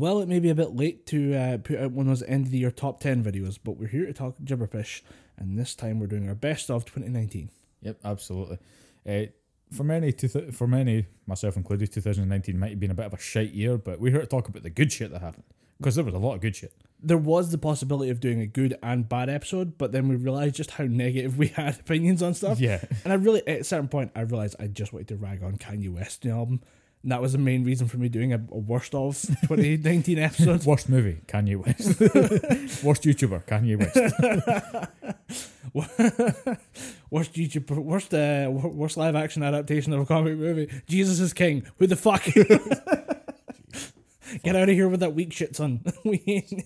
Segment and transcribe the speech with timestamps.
[0.00, 2.46] Well, it may be a bit late to uh, put out one of those end
[2.46, 5.02] of the year top 10 videos, but we're here to talk Gibberpish,
[5.36, 7.50] and this time we're doing our best of 2019.
[7.82, 8.56] Yep, absolutely.
[9.06, 9.24] Uh,
[9.70, 13.18] for many, two for many, myself included, 2019 might have been a bit of a
[13.18, 15.44] shite year, but we're here to talk about the good shit that happened
[15.76, 16.72] because there was a lot of good shit.
[17.02, 20.54] There was the possibility of doing a good and bad episode, but then we realized
[20.54, 22.58] just how negative we had opinions on stuff.
[22.58, 25.42] Yeah, And I really, at a certain point, I realized I just wanted to rag
[25.42, 26.62] on Kanye West album.
[27.02, 29.14] And that was the main reason for me doing a, a worst of
[29.48, 30.64] 2019 episode.
[30.64, 31.98] worst movie, Kanye West.
[32.84, 33.96] worst YouTuber, Kanye West.
[37.10, 40.68] worst YouTube, worst, uh, worst live action adaptation of a comic movie.
[40.86, 41.64] Jesus is King.
[41.78, 42.22] Who the fuck?
[44.44, 45.80] Get out of here with that weak shit, son.
[46.04, 46.64] we ain't,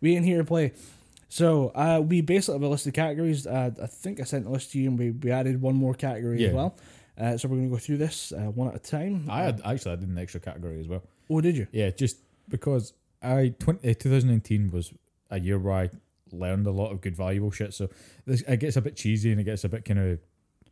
[0.00, 0.72] we ain't here to play.
[1.28, 3.46] So uh, we basically have a list of categories.
[3.46, 5.94] Uh, I think I sent a list to you, and we, we added one more
[5.94, 6.52] category as Yeah.
[6.52, 6.76] well.
[7.18, 9.26] Uh, so we're going to go through this uh, one at a time.
[9.28, 11.02] I had actually I did an extra category as well.
[11.30, 11.66] oh, did you?
[11.72, 12.92] Yeah, just because
[13.22, 14.92] I 20, uh, 2019 was
[15.30, 15.90] a year where I
[16.32, 17.74] learned a lot of good valuable shit.
[17.74, 17.88] So
[18.26, 20.18] this it gets a bit cheesy and it gets a bit kind of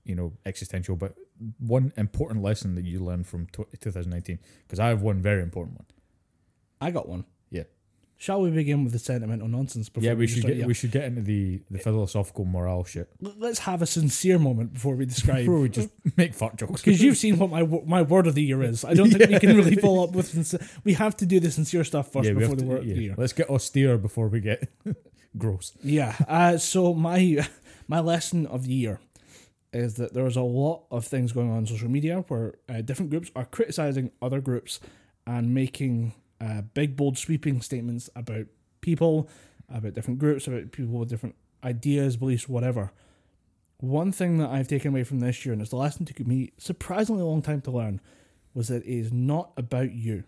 [0.04, 0.96] you know existential.
[0.96, 1.14] But
[1.58, 5.78] one important lesson that you learned from tw 2019 because I have one very important
[5.78, 5.86] one.
[6.80, 7.24] I got one.
[8.16, 8.24] Yeah.
[8.24, 9.88] Shall we begin with the sentimental nonsense?
[9.88, 10.66] Before Yeah, we just should get yeah.
[10.66, 14.94] we should get into the the philosophical morale shit Let's have a sincere moment before
[14.94, 15.38] we describe.
[15.44, 16.80] before we just make fuck jokes.
[16.82, 18.84] Because you've seen what my my word of the year is.
[18.84, 20.28] I don't think we can really follow up with.
[20.28, 22.86] Sincer- we have to do the sincere stuff first yeah, before the to, word of
[22.86, 23.14] the year.
[23.16, 24.68] Let's get austere before we get
[25.38, 25.72] gross.
[25.82, 26.14] Yeah.
[26.28, 27.46] Uh, so my
[27.88, 29.00] my lesson of the year
[29.72, 32.80] is that there is a lot of things going on on social media where uh,
[32.80, 34.78] different groups are criticizing other groups
[35.26, 38.46] and making uh, big, bold, sweeping statements about
[38.80, 39.28] people,
[39.72, 42.92] about different groups, about people with different ideas, beliefs, whatever.
[43.78, 46.26] One thing that I've taken away from this year, and it's the lesson that took
[46.26, 48.00] me surprisingly a long time to learn,
[48.52, 50.24] was that it is not about you.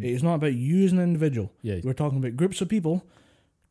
[0.00, 1.52] It is not about you as an individual.
[1.60, 1.80] Yeah.
[1.82, 3.04] We're talking about groups of people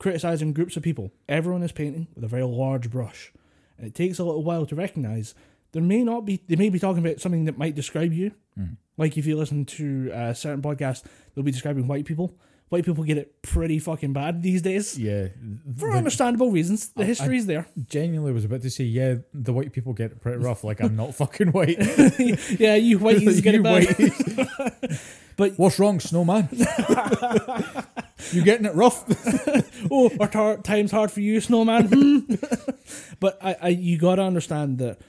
[0.02, 1.12] criticizing groups of people.
[1.30, 3.32] Everyone is painting with a very large brush.
[3.78, 5.36] And it takes a little while to recognize
[5.74, 8.32] there may not be, they may be talking about something that might describe you.
[8.98, 11.04] Like if you listen to a certain podcast,
[11.34, 12.36] they'll be describing white people.
[12.70, 14.98] White people get it pretty fucking bad these days.
[14.98, 15.28] Yeah,
[15.78, 16.90] For the- understandable reasons.
[16.90, 17.68] The history's there.
[17.88, 20.64] genuinely was about to say, yeah, the white people get it pretty rough.
[20.64, 21.78] Like I'm not fucking white.
[22.60, 25.00] yeah, you whiteys get it bad.
[25.38, 26.50] But- what's wrong, snowman?
[28.32, 29.04] you getting it rough?
[29.90, 31.88] oh, our tar- time's hard for you, snowman.
[31.88, 32.36] Hmm.
[33.20, 35.00] but I, I, you gotta understand that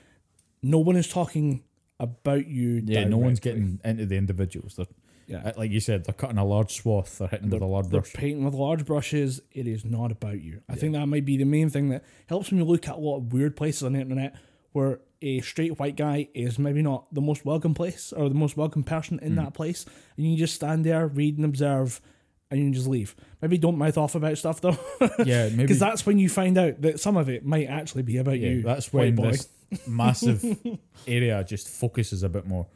[0.63, 1.63] no one is talking
[2.03, 2.83] about you.
[2.85, 3.63] Yeah, no one's directly.
[3.63, 4.77] getting into the individuals.
[4.77, 4.87] They're,
[5.29, 5.43] Yeah.
[5.49, 7.19] uh, like you said, they're cutting a large swath.
[7.19, 9.41] They're hitting with a large They're painting with large brushes.
[9.53, 10.61] It is not about you.
[10.69, 13.19] I think that might be the main thing that helps me look at a lot
[13.19, 14.35] of weird places on the internet
[14.73, 18.57] where a straight white guy is maybe not the most welcome place or the most
[18.57, 19.37] welcome person in Hmm.
[19.37, 19.85] that place.
[20.17, 22.01] And you just stand there, read and observe,
[22.51, 23.15] and you just leave.
[23.41, 24.77] Maybe don't mouth off about stuff though.
[25.25, 25.57] Yeah, maybe.
[25.63, 28.49] Because that's when you find out that some of it might actually be about yeah,
[28.49, 28.63] you.
[28.63, 29.31] that's when boy.
[29.31, 29.49] this
[29.87, 30.45] massive
[31.07, 32.67] area just focuses a bit more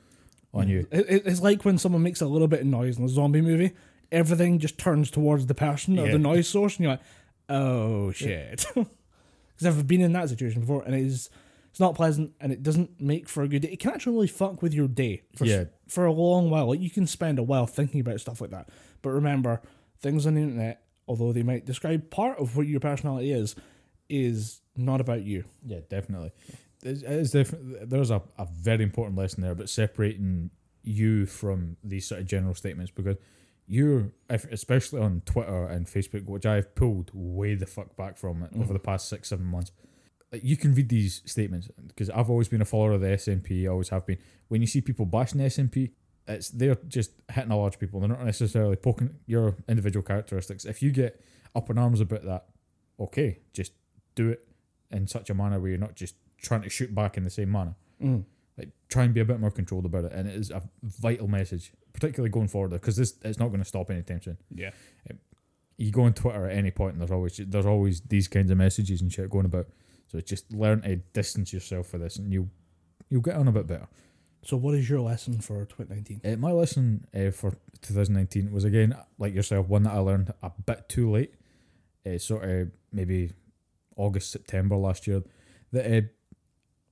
[0.55, 0.87] on you.
[0.91, 3.41] It, it- it's like when someone makes a little bit of noise in a zombie
[3.43, 3.73] movie,
[4.13, 6.13] everything just turns towards the person or Yeah.
[6.13, 7.03] the noise source, and you're like,
[7.49, 8.67] oh shit.
[9.59, 11.31] Because I've been in that situation before, and it is
[11.71, 13.69] it's not pleasant, and it doesn't make for a good day.
[13.71, 15.65] It can actually really fuck with your day for s- Yeah.
[15.89, 16.67] for a long while.
[16.69, 18.69] Like you can spend a while thinking about stuff like that,
[19.01, 19.63] but remember,
[20.01, 23.55] things on the internet, although they might describe part of what your personality is,
[24.11, 25.45] is not about you.
[25.65, 26.33] Yeah, definitely.
[26.87, 27.91] There's, it is different.
[27.91, 30.51] There's a, a very important lesson there about separating
[30.85, 33.17] you from these sort of general statements because
[33.67, 38.45] you're, if, especially on Twitter and Facebook, which I've pulled way the fuck back from
[38.45, 38.73] it over mm.
[38.75, 39.73] the past six, seven months.
[40.33, 43.69] like, You can read these statements because I've always been a follower of the SNP,
[43.69, 44.19] always have been.
[44.47, 45.91] When you see people bashing the SNP,
[46.29, 47.99] it's they're just hitting a of people.
[47.99, 50.65] They're not necessarily poking your individual characteristics.
[50.65, 51.21] If you get
[51.53, 52.45] up in arms about that,
[53.01, 53.73] okay, just
[54.15, 54.47] do it
[54.93, 57.51] in such a manner where you're not just trying to shoot back in the same
[57.51, 57.75] manner.
[58.03, 58.25] Mm.
[58.59, 61.29] Like try and be a bit more controlled about it, and it is a vital
[61.29, 64.39] message, particularly going forward, because this it's not going to stop anytime soon.
[64.55, 64.71] Yeah.
[65.79, 68.57] You go on Twitter at any point, and there's always there's always these kinds of
[68.57, 69.67] messages and shit going about.
[70.09, 72.49] So just learn to distance yourself for this, and you'll
[73.11, 73.89] you'll get on a bit better.
[74.47, 76.21] So, what is your lesson for 2019?
[76.25, 80.53] Uh, my lesson uh, for 2019 was again, like yourself, one that I learned a
[80.65, 81.35] bit too late.
[82.07, 83.33] Uh, sort of maybe
[83.97, 85.25] August, September last year.
[85.73, 86.07] That uh,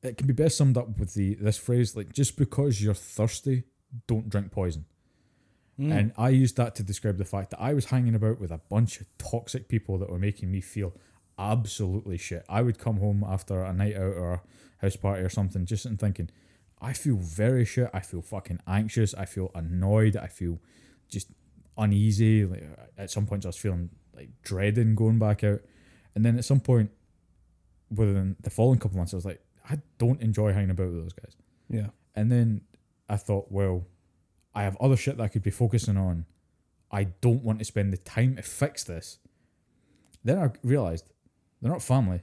[0.04, 3.64] it can be best summed up with the this phrase like just because you're thirsty,
[4.06, 4.84] don't drink poison.
[5.78, 5.98] Mm.
[5.98, 8.60] And I used that to describe the fact that I was hanging about with a
[8.70, 10.94] bunch of toxic people that were making me feel
[11.38, 12.44] absolutely shit.
[12.48, 14.42] I would come home after a night out or a
[14.78, 16.30] house party or something, just and thinking,
[16.80, 17.90] I feel very shit.
[17.92, 19.14] I feel fucking anxious.
[19.14, 20.16] I feel annoyed.
[20.16, 20.60] I feel
[21.08, 21.28] just
[21.76, 22.44] uneasy.
[22.44, 22.64] Like
[22.96, 25.60] at some points, I was feeling like dreading going back out,
[26.14, 26.90] and then at some point,
[27.90, 31.12] within the following couple months, I was like, I don't enjoy hanging about with those
[31.12, 31.36] guys.
[31.68, 31.88] Yeah.
[32.14, 32.62] And then
[33.08, 33.86] I thought, well,
[34.54, 36.26] I have other shit that I could be focusing on.
[36.90, 39.18] I don't want to spend the time to fix this.
[40.22, 41.06] Then I realized
[41.60, 42.20] they're not family.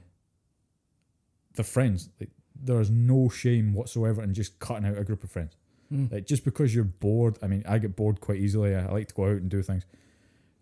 [1.54, 2.08] They're friends.
[2.18, 5.56] Like there is no shame whatsoever in just cutting out a group of friends.
[5.92, 6.10] Mm.
[6.10, 8.74] Like just because you're bored, I mean, I get bored quite easily.
[8.74, 9.84] I like to go out and do things.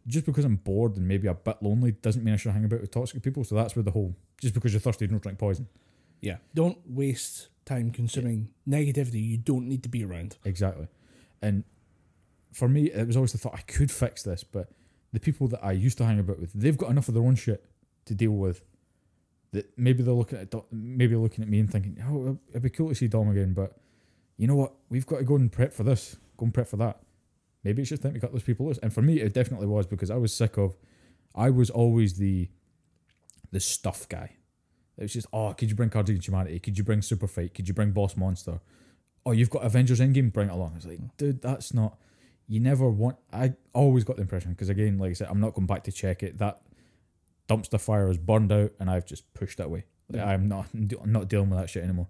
[0.06, 2.80] Just because I'm bored and maybe a bit lonely doesn't mean I should hang about
[2.80, 3.44] with toxic people.
[3.44, 5.68] So that's where the whole just because you're thirsty, don't drink poison.
[6.20, 6.36] Yeah.
[6.54, 10.36] Don't waste time consuming negativity you don't need to be around.
[10.44, 10.88] Exactly.
[11.40, 11.64] And
[12.52, 14.70] for me, it was always the thought I could fix this, but
[15.12, 17.36] the people that I used to hang about with, they've got enough of their own
[17.36, 17.64] shit
[18.06, 18.62] to deal with.
[19.52, 22.88] That maybe they're looking at maybe looking at me and thinking, "Oh, it'd be cool
[22.88, 23.80] to see Dom again," but
[24.36, 24.74] you know what?
[24.90, 27.00] We've got to go and prep for this, go and prep for that.
[27.64, 28.78] Maybe it's just time to cut those people loose.
[28.78, 30.76] And for me, it definitely was because I was sick of.
[31.34, 32.48] I was always the,
[33.50, 34.36] the stuff guy.
[35.00, 36.58] It was just, oh, could you bring Cards Against Humanity?
[36.60, 37.54] Could you bring Super Fight?
[37.54, 38.60] Could you bring Boss Monster?
[39.26, 40.74] Oh, you've got Avengers Endgame, bring it along.
[40.76, 41.96] It's like, dude, that's not.
[42.46, 43.16] You never want.
[43.32, 45.92] I always got the impression because again, like I said, I'm not going back to
[45.92, 46.38] check it.
[46.38, 46.60] That
[47.48, 49.84] dumpster fire is burned out, and I've just pushed it away.
[50.10, 50.28] Like, Yeah.
[50.30, 50.66] I'm not.
[50.74, 52.08] I'm not dealing with that shit anymore.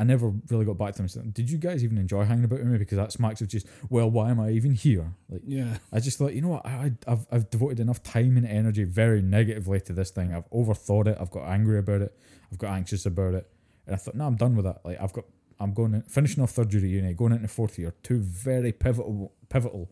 [0.00, 1.04] I never really got back to them.
[1.04, 2.78] and said, Did you guys even enjoy hanging about with me?
[2.78, 5.12] Because that smacks of just, well, why am I even here?
[5.28, 5.76] Like, Yeah.
[5.92, 9.20] I just thought, you know what, I, I've, I've devoted enough time and energy very
[9.20, 10.34] negatively to this thing.
[10.34, 11.18] I've overthought it.
[11.20, 12.18] I've got angry about it.
[12.50, 13.46] I've got anxious about it.
[13.84, 14.80] And I thought, no, I'm done with that.
[14.86, 15.26] Like, I've got,
[15.58, 19.34] I'm going, in, finishing off third year uni, going into fourth year, two very pivotal,
[19.50, 19.90] pivotal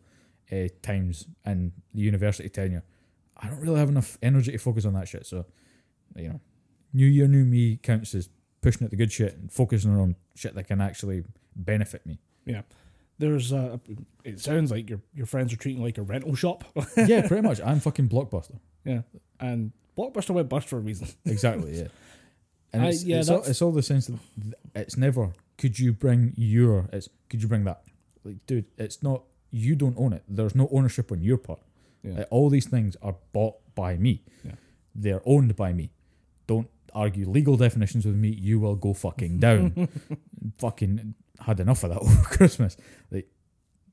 [0.51, 2.83] uh, times in the university tenure.
[3.37, 5.27] I don't really have enough energy to focus on that shit.
[5.27, 5.45] So,
[6.17, 6.41] you know,
[6.95, 10.55] new year, new me counts as pushing at the good shit and focusing on shit
[10.55, 11.25] that can actually
[11.57, 12.19] benefit me.
[12.45, 12.63] Yeah.
[13.19, 13.79] There's uh
[14.25, 16.65] it sounds like your your friends are treating you like a rental shop.
[16.97, 17.61] yeah, pretty much.
[17.61, 18.59] I'm fucking blockbuster.
[18.85, 19.03] Yeah,
[19.41, 21.09] and Blockbuster went bust for a reason.
[21.25, 21.89] Exactly, yeah.
[22.73, 24.19] And I- it's, yeah, it's, all, it's all the sense that
[24.77, 27.83] it's never, could you bring your, it's, could you bring that?
[28.23, 30.23] Like, dude, it's not, you don't own it.
[30.29, 31.59] There's no ownership on your part.
[32.05, 32.19] Yeah.
[32.19, 34.23] Like, all these things are bought by me.
[34.45, 34.53] Yeah.
[34.95, 35.91] They're owned by me.
[36.47, 36.69] Don't
[36.99, 38.29] argue legal definitions with me.
[38.29, 39.89] You will go fucking down.
[40.59, 42.77] fucking had enough of that over Christmas.
[43.11, 43.29] Like,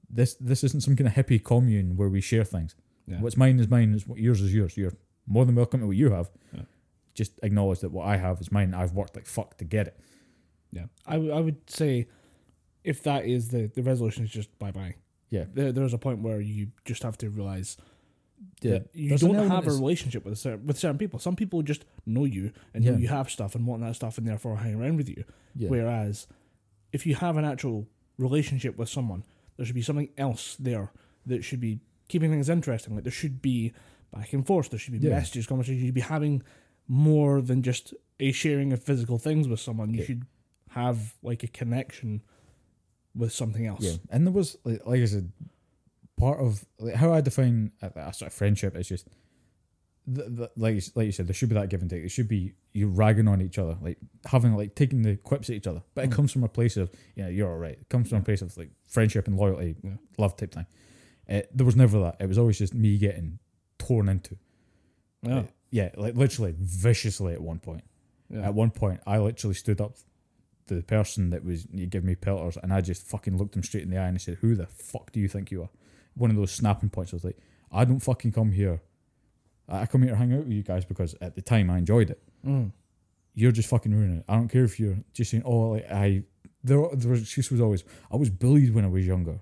[0.09, 2.75] this this isn't some kind of hippie commune where we share things.
[3.07, 3.19] Yeah.
[3.21, 3.93] What's mine is mine.
[3.93, 4.75] Is what yours is yours.
[4.77, 4.93] You're
[5.27, 6.29] more than welcome to what you have.
[6.53, 6.61] Yeah.
[7.13, 8.73] Just acknowledge that what I have is mine.
[8.73, 9.99] I've worked like fuck to get it.
[10.71, 12.07] Yeah, I, w- I would say
[12.83, 14.95] if that is the the resolution is just bye bye.
[15.29, 15.45] Yeah.
[15.53, 17.77] There, there's a point where you just have to realize
[18.61, 21.19] Yeah, you don't have a relationship with certain, with certain people.
[21.19, 24.27] Some people just know you and know you have stuff and want that stuff and
[24.27, 25.23] therefore hang around with you.
[25.55, 26.27] Yeah, Whereas
[26.91, 27.87] if you have an actual
[28.17, 29.23] relationship with someone,
[29.57, 30.91] there should be something else there
[31.25, 32.95] that should be keeping things interesting.
[32.95, 33.73] Like there should be
[34.11, 34.69] back and forth.
[34.69, 35.15] There should be Yeah.
[35.15, 35.81] messages, conversations.
[35.81, 36.41] You should be having
[36.87, 39.93] more than just a sharing of physical things with someone.
[39.93, 40.05] You Yeah.
[40.05, 40.25] should
[40.69, 42.21] have like a connection
[43.15, 43.83] with something else.
[43.83, 43.97] yeah.
[44.09, 45.31] And there was like, like I said,
[46.17, 49.07] part of like, how I define a, a sort of friendship is just.
[50.07, 52.03] The, the, like you- like you said, there should be that give and take.
[52.03, 55.55] It should be you ragging on each other, like having like taking the quips at
[55.55, 55.81] each other.
[55.95, 56.13] But it Mm.
[56.13, 57.71] comes from a place of yeah, you're all right.
[57.81, 59.93] It comes from a place of like friendship and loyalty, Yeah.
[60.19, 60.67] love type thing.
[61.27, 62.17] Uh, there was never that.
[62.19, 63.39] It was always just me getting
[63.79, 64.37] torn into.
[65.23, 65.37] Yeah.
[65.39, 67.83] Uh, yeah, like literally viciously at one point.
[68.29, 68.41] yeah.
[68.41, 69.95] At one point, I literally stood up
[70.67, 73.83] to the person that was giving me pelters, and I just fucking looked him straight
[73.83, 75.69] in the eye and I said, "Who the fuck do you think you are?"
[76.15, 77.13] One of those snapping points.
[77.13, 77.37] I was like,
[77.71, 78.81] "I don't fucking come here.
[79.67, 82.09] I come here to hang out with you guys because at the time I enjoyed
[82.09, 82.21] it.
[82.45, 82.71] Mm.
[83.33, 84.25] You're just fucking ruining it.
[84.29, 86.23] I don't care if you're just saying, oh, like I."
[86.63, 89.39] There, was excuse was always, "I was bullied when I was younger.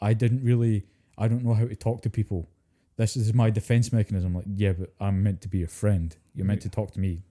[0.00, 0.86] I didn't really.
[1.16, 2.48] I don't know how to talk to people."
[2.96, 4.34] This is my defense mechanism.
[4.34, 6.14] Like, yeah, but I'm meant to be a friend.
[6.34, 6.64] You're meant Yeah.
[6.64, 7.22] to talk to me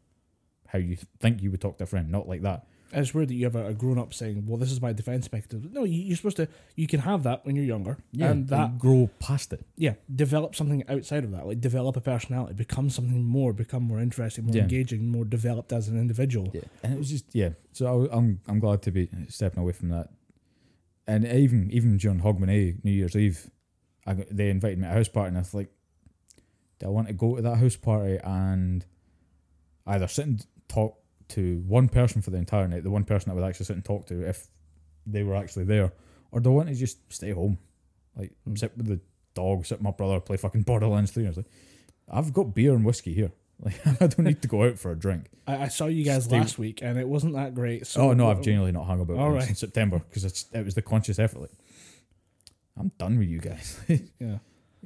[0.68, 2.66] how you think you would talk to a friend, not like that.
[2.92, 5.70] It's weird that you have a, grown up saying, "Well, this is my defense mechanism."
[5.72, 6.48] No, you, you're supposed to.
[6.76, 9.64] You can have that when you're younger, yeah, and that grow past it.
[9.78, 11.46] yeah, develop something outside of that.
[11.46, 14.64] Like develop a personality, become something more, become more interesting, more Yeah.
[14.64, 16.50] engaging, more developed as an individual.
[16.54, 17.50] Yeah, and it was just yeah.
[17.74, 20.10] So I, I'm I'm glad to be stepping away from that.
[21.08, 23.50] And even even during Hogmanay New Year's Eve,
[24.08, 25.70] I got, they invited me to a house party, and I was like,
[26.80, 28.86] do I want to go to that house party and
[29.86, 30.99] either sit and talk
[31.30, 33.86] to one person for the entire night, the one person I would actually sit and
[33.86, 34.48] talk to if
[35.06, 35.94] they were actually there,
[36.32, 37.58] or do I want to just stay home,
[38.16, 38.58] like Mm.
[38.58, 39.00] sit with the
[39.34, 41.26] dog, sit with my brother, play fucking Borderlands 3?
[41.26, 41.50] I was like,
[42.12, 43.32] I've got beer and whiskey here.
[43.62, 45.26] Like I don't need to go out for a drink.
[45.46, 47.86] I, I saw you guys Stay- last week and it wasn't that great.
[47.88, 49.50] So oh no, I've genuinely not hung about All right.
[49.50, 51.42] in September because it was the conscious effort.
[51.42, 51.52] Like,
[52.78, 53.78] I'm done with you guys,
[54.20, 54.38] Yeah.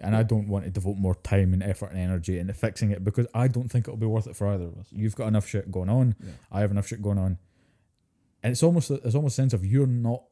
[0.01, 3.03] And I don't want to devote more time and effort and energy into fixing it
[3.03, 4.87] because I don't think it'll be worth it for either of us.
[4.91, 6.15] You've got enough shit going on.
[6.23, 6.31] Yeah.
[6.51, 7.37] I have enough shit going on,
[8.41, 10.23] and it's almost it's almost a sense of you're not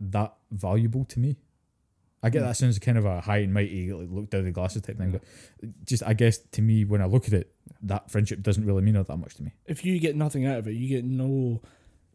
[0.00, 1.36] that valuable to me.
[2.22, 2.48] I get Hmm.
[2.48, 5.12] that sounds kind of a high and mighty, like look down the glasses type thing,
[5.12, 5.18] Yeah.
[5.62, 8.82] but just I guess to me when I look at it, that friendship doesn't really
[8.82, 9.52] mean that much to me.
[9.66, 11.62] If you get nothing out of it, you get no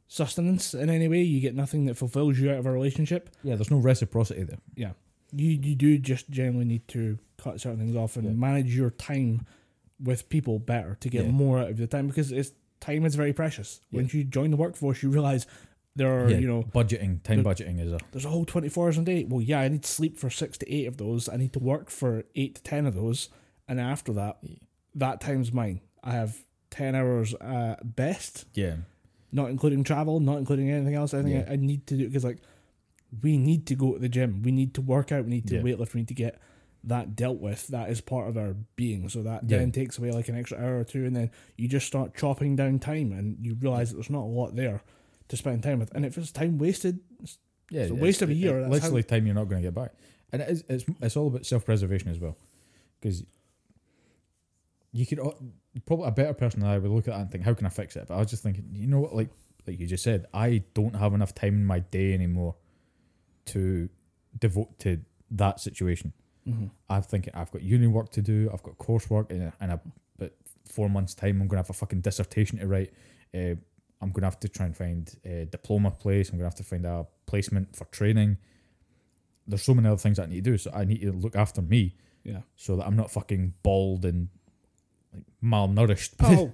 [0.08, 1.24] sustenance in any way.
[1.24, 3.30] You get nothing that fulfills you out of a relationship.
[3.44, 4.60] Yeah, there's no reciprocity there.
[4.76, 4.92] Yeah.
[5.36, 8.32] You you do just generally need to cut certain things off and Yeah.
[8.34, 9.46] manage your time
[10.02, 11.32] with people better to get Yeah.
[11.32, 13.82] more out of your time because it's time is very precious.
[13.92, 14.02] Yeah.
[14.02, 15.46] Once you join the workforce, you realize
[15.96, 18.98] there are you know budgeting, time the- budgeting is a there's a whole 24 hours
[18.98, 19.24] a day.
[19.26, 21.30] Well, yeah, I need sleep for six to eight of those.
[21.30, 23.30] I need to work for eight to 10 of those.
[23.68, 24.38] And after that,
[24.94, 25.80] that time's mine.
[26.04, 28.76] I have 10 hours at best, yeah.
[29.32, 31.14] not including travel, not including anything else.
[31.14, 31.48] I think.
[31.50, 32.40] I, I need to do because, like,
[33.22, 34.42] we need to go to the gym.
[34.44, 35.24] We need to work out.
[35.26, 35.62] We need to Yeah.
[35.62, 35.94] weightlift.
[35.94, 36.40] We need to get
[36.84, 37.68] that dealt with.
[37.68, 39.10] That is part of our being.
[39.10, 39.58] So that Yeah.
[39.60, 41.06] then takes away like an extra hour or two.
[41.06, 44.26] And then you just start chopping down time and you realize that there's not a
[44.26, 44.82] lot there
[45.30, 45.92] to spend time with.
[45.96, 47.00] And if it's time wasted,
[47.72, 49.60] Yeah, It's a it's- waste of a year, it- that's literally time you're not going
[49.60, 49.92] to get back,
[50.32, 52.38] and it is, it's it's all about self preservation as well,
[53.02, 53.26] because
[54.92, 55.20] you could
[55.86, 57.70] probably a better person than I would look at that and think, how can I
[57.70, 58.06] fix it?
[58.08, 59.30] But I was just thinking, you know what, like
[59.68, 62.56] like you just said, I don't have enough time in my day anymore
[63.48, 63.90] to
[64.38, 66.14] devote to that situation.
[66.48, 66.68] mm-hmm.
[66.90, 69.82] I'm thinking I've got uni work to do, I've got coursework in a, in a
[70.18, 70.36] but
[70.70, 72.94] four months time I'm gonna have a fucking dissertation to write.
[73.34, 73.56] Uh,
[74.02, 76.30] I'm gonna have to try and find a diploma place.
[76.30, 78.38] I'm gonna have to find a placement for training.
[79.48, 81.62] There's so many other things I need to do, so I need to look after
[81.62, 82.42] me yeah.
[82.56, 84.30] so that I'm not fucking bald and
[85.14, 86.16] like malnourished.
[86.22, 86.54] Oh,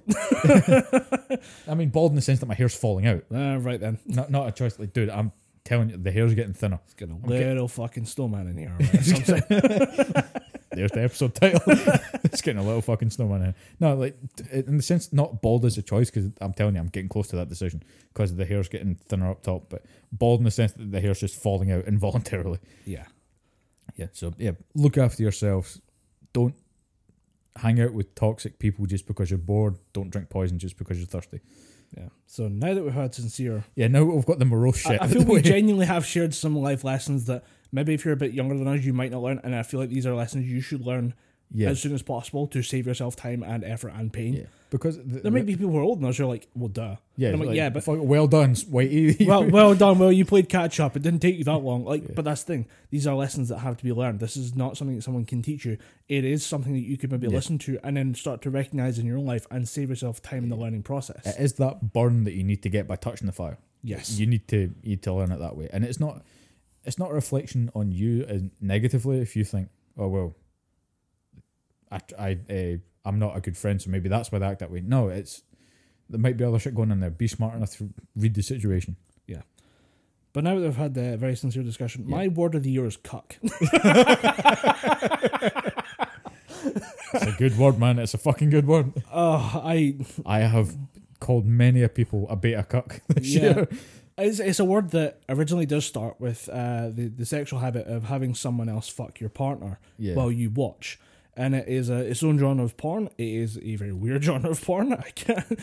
[1.68, 3.24] I mean bald in the sense that my hair's falling out.
[3.34, 3.98] uh, right then.
[4.06, 4.78] Not not a choice.
[4.78, 5.32] Like, dude, I'm
[5.64, 6.80] telling you, the hair's getting thinner.
[6.84, 7.46] It's getting a Okay.
[7.48, 8.74] little fucking snowman in here.
[8.80, 9.42] Right?
[9.50, 10.24] I'm
[10.74, 11.60] There's the episode title.
[12.24, 13.54] it's getting a little fucking snowman in.
[13.78, 14.16] No, like
[14.50, 17.28] in the sense, not bald as a choice because I'm telling you, I'm getting close
[17.28, 19.66] to that decision because the hair's getting thinner up top.
[19.68, 22.58] But bald in the sense that the hair's just falling out involuntarily.
[22.86, 23.04] yeah.
[23.96, 24.06] Yeah.
[24.12, 25.78] So yeah, look after yourselves.
[26.32, 26.54] Don't
[27.56, 29.76] hang out with toxic people just because you're bored.
[29.92, 31.40] Don't drink poison just because you're thirsty.
[31.96, 32.08] Yeah.
[32.26, 33.88] So now that we've had sincere, Yeah.
[33.88, 35.00] Now we've got the morose shit.
[35.00, 38.16] I out feel we genuinely have shared some life lessons that maybe if you're a
[38.16, 39.40] bit younger than us, you might not learn.
[39.44, 41.14] And I feel like these are lessons you should learn
[41.52, 41.68] yeah.
[41.68, 44.34] as soon as possible to save yourself time and effort and pain.
[44.34, 44.44] yeah.
[44.72, 46.68] Because the, There might be people who are older than us who are like, well,
[46.68, 46.96] duh.
[47.16, 49.26] yeah, And I'm like, like, yeah, but fuck, well done, Whitey.
[49.30, 49.98] well, well done.
[49.98, 50.96] Well, you played catch up.
[50.96, 51.84] It didn't take you that long.
[51.84, 52.12] Like, Yeah.
[52.16, 52.66] but that's the thing.
[52.90, 54.18] These are lessons that have to be learned.
[54.20, 55.78] This is not something that someone can teach you.
[56.08, 57.34] It is something that you could maybe Yeah.
[57.34, 60.42] listen to and then start to recognize in your own life and save yourself time
[60.42, 61.24] in the learning process.
[61.26, 63.58] it is that burn that you need to get by touching the fire.
[63.84, 64.18] yes.
[64.18, 66.24] you need to you need to learn it that way and it's not
[66.84, 70.34] it's not a reflection on you as negatively if you think oh well
[71.90, 74.70] i i uh, i'm not a good friend so maybe that's why they act that
[74.70, 75.42] way no it's
[76.10, 78.96] there might be other shit going on there be smart enough to read the situation
[79.26, 79.42] Yeah.
[80.34, 82.16] But now that we've had the very sincere discussion, Yeah.
[82.16, 83.36] my word of the year is cuck.
[87.14, 90.76] it's a good word man it's a fucking good word Oh, I i have
[91.20, 93.42] called many a people a beta cuck this Yeah.
[93.42, 93.68] year
[94.18, 98.04] it's, it's a word that originally does start with uh, the the sexual habit of
[98.04, 100.98] having someone else fuck your partner yeah while you watch,
[101.36, 103.08] and it is a its own genre of porn.
[103.18, 104.92] It is a very weird genre of porn.
[104.92, 105.56] I can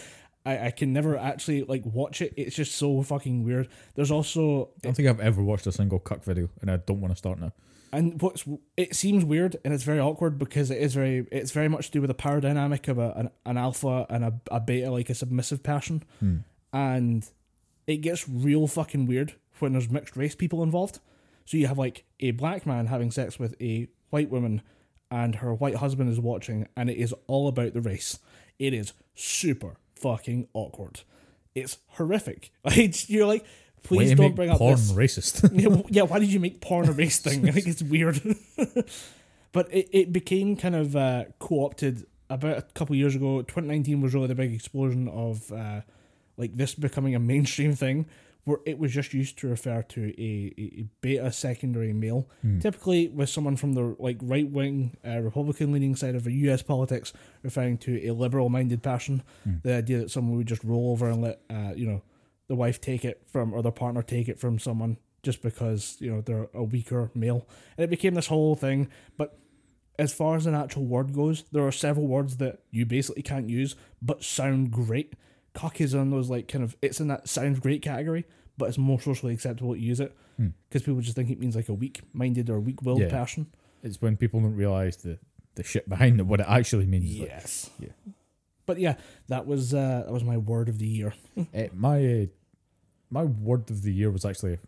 [0.46, 2.34] I, I can never actually like watch it.
[2.38, 3.68] It's just so fucking weird.
[3.96, 7.02] There's also i don't think i've ever watched a single cuck video and i don't
[7.02, 7.52] want to start now
[7.92, 8.46] and what's
[8.78, 11.92] it seems weird and it's very awkward because it is very it's very much to
[11.94, 15.10] do with the power dynamic of a an, an alpha and a, a beta like
[15.10, 16.38] a submissive person Hmm.
[16.72, 17.28] and
[17.88, 21.00] it gets real fucking weird when there's mixed race people involved
[21.46, 24.62] so you have like a black man having sex with a white woman
[25.12, 28.20] and her white husband is watching and it is all about the race
[28.58, 31.02] it is super fucking awkward
[31.56, 33.46] it's horrific like you're like
[33.84, 36.92] please don't bring up porn this racist yeah, yeah, why did you make porn a
[36.92, 37.48] race thing?
[37.48, 38.22] I think it's weird.
[39.52, 43.42] but it, it became kind of uh, co opted about a couple years ago.
[43.42, 45.82] 2019 was really the big explosion of uh,
[46.38, 48.06] like this becoming a mainstream thing
[48.46, 52.60] where it was just used to refer to a, a, beta secondary male, Hmm.
[52.60, 57.14] typically with someone from the like right wing uh, Republican leaning side of US politics,
[57.44, 59.24] referring to a liberal minded person.
[59.44, 59.56] Hmm.
[59.64, 62.02] The idea that someone would just roll over and let uh, you know
[62.48, 66.10] the wife take it from or the partner take it from someone just because you
[66.10, 67.46] know they're a weaker male
[67.78, 69.38] and it became this whole thing but
[70.00, 73.50] as far as an actual word goes, there are several words that you basically can't
[73.50, 75.14] use but sound great.
[75.54, 78.26] Cuck is on those like kind of it's in that sounds great category,
[78.58, 80.48] but it's more socially acceptable to use it Hmm.
[80.70, 83.10] because people just think it means like a weak-minded or weak-willed Yeah.
[83.10, 83.48] person.
[83.84, 85.20] It's when people don't realize the
[85.56, 87.20] the shit behind it, what it actually means.
[87.20, 87.70] Like, Yes.
[87.80, 87.90] Yeah.
[88.66, 88.96] But yeah,
[89.28, 91.14] that was uh, that was my word of the year.
[91.54, 92.26] eh, my uh,
[93.10, 94.60] my word of the year was actually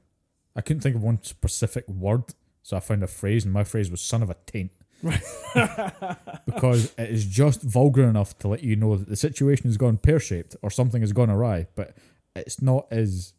[0.55, 2.23] I couldn't think of one specific word,
[2.63, 4.71] so I found a phrase, and my phrase was "son of a taint."
[6.45, 9.97] because it is just vulgar enough to let you know that the situation has gone
[9.97, 11.95] pear shaped or something has gone awry, but
[12.35, 13.33] it's not as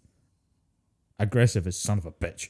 [1.18, 2.48] aggressive as "son of a bitch."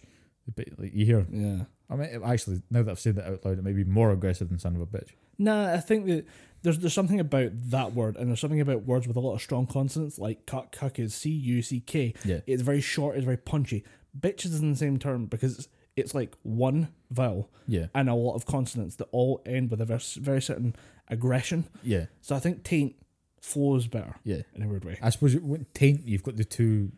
[0.55, 1.65] But like you hear, Yeah.
[1.91, 4.11] I mean, it- actually, now that I've said that out loud, it may be more
[4.11, 6.25] aggressive than "son of a bitch." Nah, I think that
[6.63, 9.43] there's there's something about that word, and there's something about words with a lot of
[9.43, 10.73] strong consonants, like cuck.
[10.73, 12.15] Cuck is C U C K.
[12.25, 12.41] Yeah.
[12.47, 13.17] It's very short.
[13.17, 13.85] It's very punchy.
[14.19, 18.35] Bitch is in the same term because it's, like one vowel Yeah, and a lot
[18.35, 20.75] of consonants that all end with a very, very certain
[21.09, 21.65] aggression.
[21.83, 22.97] yeah, So I think taint
[23.41, 24.43] flows better yeah.
[24.55, 24.99] in a weird way.
[25.03, 26.93] I suppose it, when taint, you've got the two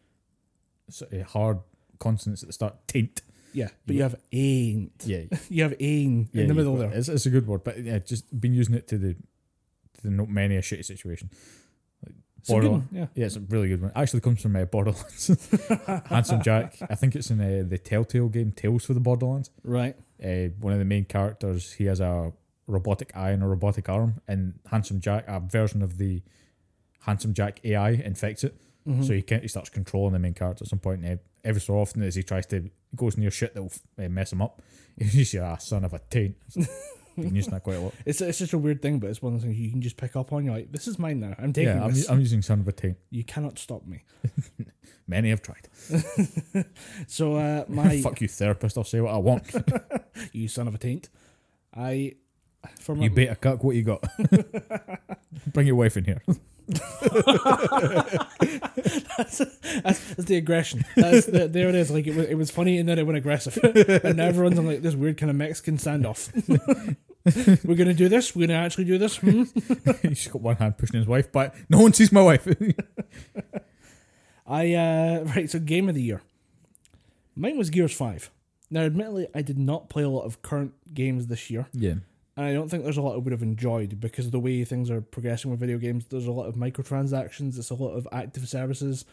[0.91, 1.59] sort of uh, hard
[1.99, 2.77] consonants at the start.
[2.87, 3.23] Taint.
[3.53, 4.93] Yeah, but you have ain't.
[5.05, 6.99] Yeah, You have ain yeah, in the middle got- there.
[6.99, 10.11] It's, it's a good word, but yeah, just been using it to the to the
[10.11, 11.31] not many a shitty situation.
[12.47, 13.07] Good one, yeah.
[13.15, 13.93] Yeah, it's a really good one.
[13.95, 15.29] Actually, comes from uh, Borderlands.
[16.09, 16.77] Handsome Jack.
[16.89, 19.51] I think it's in uh, the Telltale game Tales for the Borderlands.
[19.63, 19.97] Right.
[20.23, 22.33] Uh, one of the main characters, he has a
[22.67, 26.23] robotic eye and a robotic arm, and Handsome Jack, a version of the
[27.01, 28.55] Handsome Jack AI, infects it.
[28.89, 29.07] Mhm.
[29.07, 29.43] So he can't.
[29.43, 31.05] He starts controlling the main character at some point.
[31.05, 34.09] And uh, every so often, as he tries to goes near shit that will uh,
[34.09, 34.63] mess him up,
[34.99, 36.37] he's just ah son of a taint.
[37.17, 37.95] Been using that quite a lot.
[38.07, 39.97] It's it's such a weird thing, but it's one of those things you can just
[39.97, 40.45] pick up on.
[40.45, 41.35] You're like, this is mine now.
[41.39, 42.11] I'm taking Yeah, I'm, this.
[42.11, 42.97] I'm using son of a taint.
[43.11, 44.03] you cannot stop me.
[45.07, 45.69] Many have tried.
[47.07, 48.79] So uh, my Fuck you, therapist.
[48.79, 49.45] I'll say what I want.
[50.33, 51.09] you son of a taint.
[51.75, 52.15] I
[52.81, 53.63] for my you beta cuck.
[53.63, 54.03] What you got?
[55.53, 56.23] Bring your wife in here.
[59.17, 59.39] That's,
[59.83, 60.85] that's the aggression.
[60.97, 61.91] That's the, there it is.
[61.91, 64.67] Like it was, it was funny and then it went aggressive, and now everyone's on
[64.67, 66.31] like this weird kind of Mexican standoff.
[67.65, 68.37] We're gonna do this.
[68.37, 69.17] We're gonna actually do this.
[69.17, 69.45] Hmm?
[70.03, 72.47] He's got one hand pushing his wife but No one sees my wife.
[74.47, 75.51] I uh right.
[75.51, 76.23] So game of the year.
[77.35, 78.31] Mine was Gears Five.
[78.71, 81.67] Now, admittedly, I did not play a lot of current games this year.
[81.73, 81.95] yeah.
[82.37, 84.65] And I don't think there's a lot I would have enjoyed because of the way
[84.65, 86.07] things are progressing with video games.
[86.07, 87.59] There's a lot of microtransactions.
[87.59, 89.05] It's a lot of active services.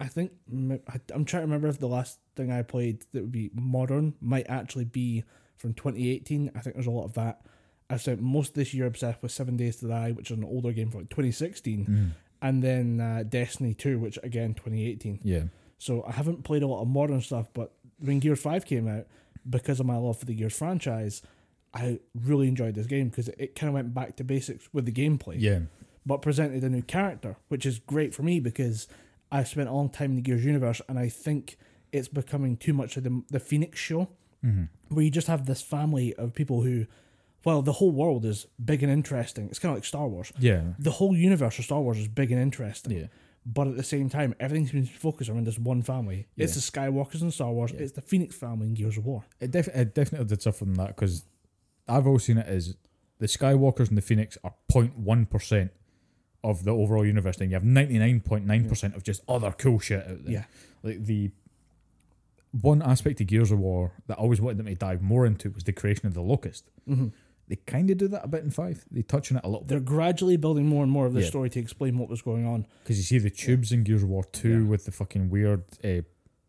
[0.00, 3.50] I think I'm trying to remember if the last thing I played that would be
[3.54, 5.24] modern might actually be
[5.56, 6.50] from 2018.
[6.54, 7.40] I think there's a lot of that.
[7.88, 10.44] I've spent most of this year obsessed with Seven Days to Die, which is an
[10.44, 12.10] older game from like 2016, Mm.
[12.42, 15.20] and then uh, Destiny 2, which again 2018.
[15.22, 15.44] Yeah.
[15.78, 19.06] So I haven't played a lot of modern stuff, but when Gears 5 came out,
[19.48, 21.22] because of my love for the Gears franchise,
[21.74, 24.92] I really enjoyed this game because it, kind of went back to basics with the
[24.92, 25.60] gameplay, Yeah.
[26.06, 28.88] but presented a new character, which is great for me because
[29.30, 31.58] I've spent a long time in the Gears universe and I think
[31.92, 34.08] it's becoming too much of the, the Fenix show,
[34.44, 34.64] Mm-hmm.
[34.94, 36.86] where you just have this family of people who,
[37.44, 39.46] well, the whole world is big and interesting.
[39.48, 40.30] It's kind of like Star Wars.
[40.38, 40.62] Yeah.
[40.78, 43.06] The whole universe of Star Wars is big and interesting Yeah.
[43.44, 46.26] but at the same time, everything seems to focus around this one family.
[46.36, 47.72] It's the Skywalkers in Star Wars.
[47.72, 47.80] Yeah.
[47.80, 49.24] It's the Fenix family in Gears of War.
[49.40, 51.24] It, def- it definitely did suffer from that because
[51.88, 52.76] I've always seen it as
[53.18, 55.70] the Skywalkers and the Fenix are 0.1%
[56.44, 57.38] of the overall universe.
[57.38, 60.32] and you have 99.9% of just other cool shit out there.
[60.32, 60.44] Yeah.
[60.82, 61.30] Like the
[62.60, 65.50] one aspect of Gears of War that I always wanted them to dive more into
[65.50, 66.70] was the creation of the Locust.
[66.88, 67.08] Mm-hmm.
[67.48, 68.86] They kind of do that a bit in 5.
[68.90, 69.64] They touch on it a little.
[69.64, 71.26] They're gradually building more and more of the Yeah.
[71.28, 72.66] story to explain what was going on.
[72.82, 74.68] Because you see the tubes in Gears of War 2 Yeah.
[74.68, 76.02] with the fucking weird uh,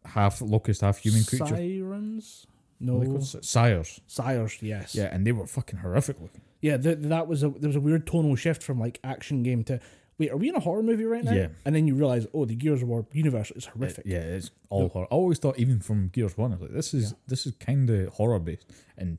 [0.10, 1.46] half locust, half human creature.
[1.48, 2.48] Sirens?
[2.80, 3.12] What are they No.
[3.14, 3.46] called?
[3.46, 4.02] Sires.
[4.08, 4.96] Sires, yes.
[4.96, 6.42] Yeah, and they were fucking horrific looking.
[6.62, 9.64] Yeah, th- that was a there was a weird tonal shift from like action game
[9.66, 9.80] to
[10.20, 11.32] wait, are we in a horror movie right now?
[11.34, 11.48] Yeah.
[11.66, 14.06] And then you realize, oh, the Gears of War universe is horrific.
[14.06, 14.88] It- yeah, it's all No.
[14.90, 15.08] horror.
[15.12, 17.18] I always thought, even from Gears One, I was like, this is Yeah.
[17.28, 18.66] this is kind of horror based,
[18.98, 19.18] and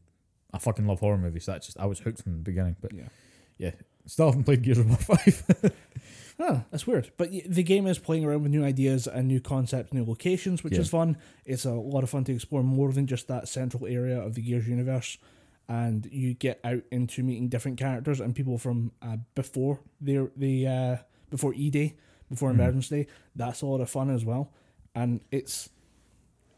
[0.52, 1.44] I fucking love horror movies.
[1.44, 2.76] So that's just I was hooked from the beginning.
[2.80, 3.08] But Yeah.
[3.58, 3.72] yeah,
[4.08, 5.72] still haven't played Gears of War Five.
[6.40, 7.10] Huh, that's weird.
[7.16, 10.74] But the game is playing around with new ideas and new concepts, new locations, which
[10.74, 10.82] Yeah.
[10.82, 11.16] is fun.
[11.44, 14.42] It's a lot of fun to explore more than just that central area of the
[14.42, 15.18] Gears universe.
[15.68, 20.66] And you get out into meeting different characters and people from uh, before their the
[20.68, 20.96] uh,
[21.28, 21.96] before E Day,
[22.30, 22.50] before.
[22.52, 23.08] Emergence Day.
[23.34, 24.52] That's a lot of fun as well.
[24.94, 25.70] And it's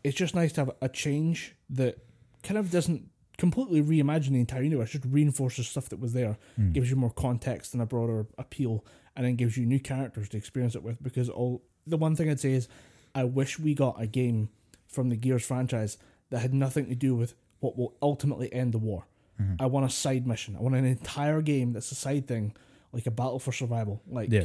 [0.05, 1.97] it's just nice to have a change that
[2.43, 3.09] kind of doesn't
[3.41, 6.73] completely reimagine the entire universe, just reinforces stuff that was there Mm.
[6.75, 8.85] gives you more context and a broader appeal,
[9.17, 11.03] and then gives you new characters to experience it with.
[11.03, 12.69] Because all the one thing I'd say is,
[13.15, 14.51] I wish we got a game
[14.87, 15.99] from the Gears franchise
[16.31, 19.07] that had nothing to do with what will ultimately end the war.
[19.41, 19.55] Mm-hmm.
[19.59, 20.55] I want a side mission.
[20.57, 22.53] I want an entire game that's a side thing,
[22.93, 24.03] like a battle for survival.
[24.09, 24.45] Like Yeah.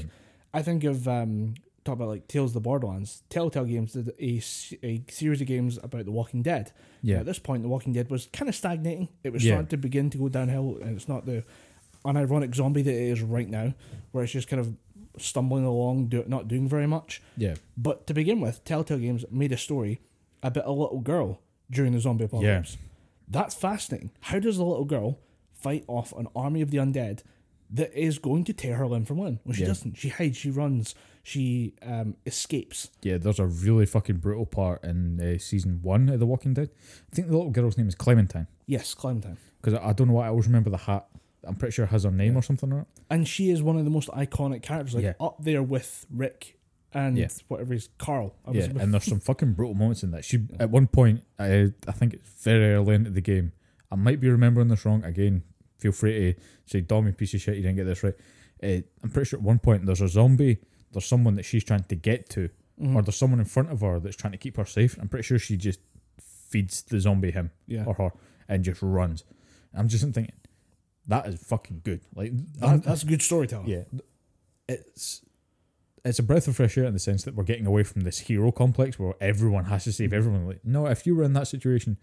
[0.53, 1.55] I think of um,
[1.85, 3.23] talk about like Tales of the Borderlands.
[3.29, 4.41] Telltale Games did a,
[4.83, 6.71] a series of games about The Walking Dead.
[7.01, 7.19] Yeah.
[7.19, 9.07] At this point, The Walking Dead was kind of stagnating.
[9.23, 9.53] It was Yeah.
[9.53, 11.43] starting to begin to go downhill, and it's not the
[12.03, 13.73] unironic zombie that it is right now,
[14.11, 14.73] where it's just kind of
[15.17, 17.21] stumbling along, do, not doing very much.
[17.37, 17.55] Yeah.
[17.77, 20.01] But to begin with, Telltale Games made a story
[20.43, 21.39] about a little girl
[21.71, 22.73] during the zombie apocalypse.
[22.73, 22.79] Yeah.
[23.27, 24.11] That's fascinating.
[24.21, 25.19] How does a little girl
[25.53, 27.21] fight off an army of the undead
[27.71, 29.39] that is going to tear her limb from limb?
[29.45, 29.67] Well, she Yeah.
[29.69, 29.97] doesn't.
[29.97, 30.93] She hides, she runs,
[31.25, 32.91] she um, escapes.
[33.01, 36.69] Yeah, there's a really fucking brutal part in uh, season one of The Walking Dead.
[37.11, 38.45] I think the little girl's name is Clementine.
[38.67, 39.37] Yes, Clementine.
[39.59, 41.07] Because I, I don't know why I always remember the hat.
[41.43, 42.87] I'm pretty sure it has her name or something on it.
[43.09, 45.13] And she is one of the most iconic characters, like Yeah.
[45.19, 46.59] up there with Rick
[46.93, 47.29] and Yeah.
[47.47, 48.35] whatever he's Carl.
[48.45, 50.25] I Yeah, and there's some fucking brutal moments in that.
[50.25, 53.51] She at one point, I I think it's very early into the game.
[53.91, 55.03] I might be remembering this wrong.
[55.03, 55.41] Again,
[55.79, 58.15] feel free to say, "Dom, you piece of shit, you didn't get this right."
[58.63, 60.59] Uh, I'm pretty sure at one point there's a zombie.
[60.95, 62.49] There's someone that she's trying to get to,
[62.81, 62.95] Mhm.
[62.95, 64.97] or there's someone in front of her that's trying to keep her safe.
[64.99, 65.79] I'm pretty sure she just
[66.49, 67.83] feeds the zombie him yeah.
[67.85, 68.11] or her
[68.49, 69.23] and just runs.
[69.73, 70.31] I'm just thinking
[71.07, 72.01] that is fucking good.
[72.15, 73.67] Like That, that's good storytelling.
[73.67, 73.83] yeah,
[74.67, 75.21] it's
[76.03, 78.19] it's a breath of fresh air in the sense that we're getting away from this
[78.19, 80.45] hero complex where everyone has to save everyone.
[80.45, 81.97] Like, no, if you were in that situation,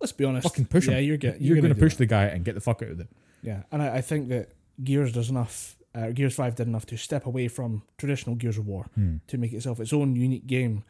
[0.00, 0.44] Let's be honest.
[0.48, 0.94] fucking push him.
[0.94, 1.98] Yeah, you're, get, you're, you're going to push that.
[1.98, 3.08] the guy and get the fuck out of there.
[3.42, 5.76] Yeah, and I, I think that Gears does enough.
[5.96, 9.16] Uh, Gears Five did enough to step away from traditional Gears of War Hmm.
[9.28, 10.84] to make itself its own unique game,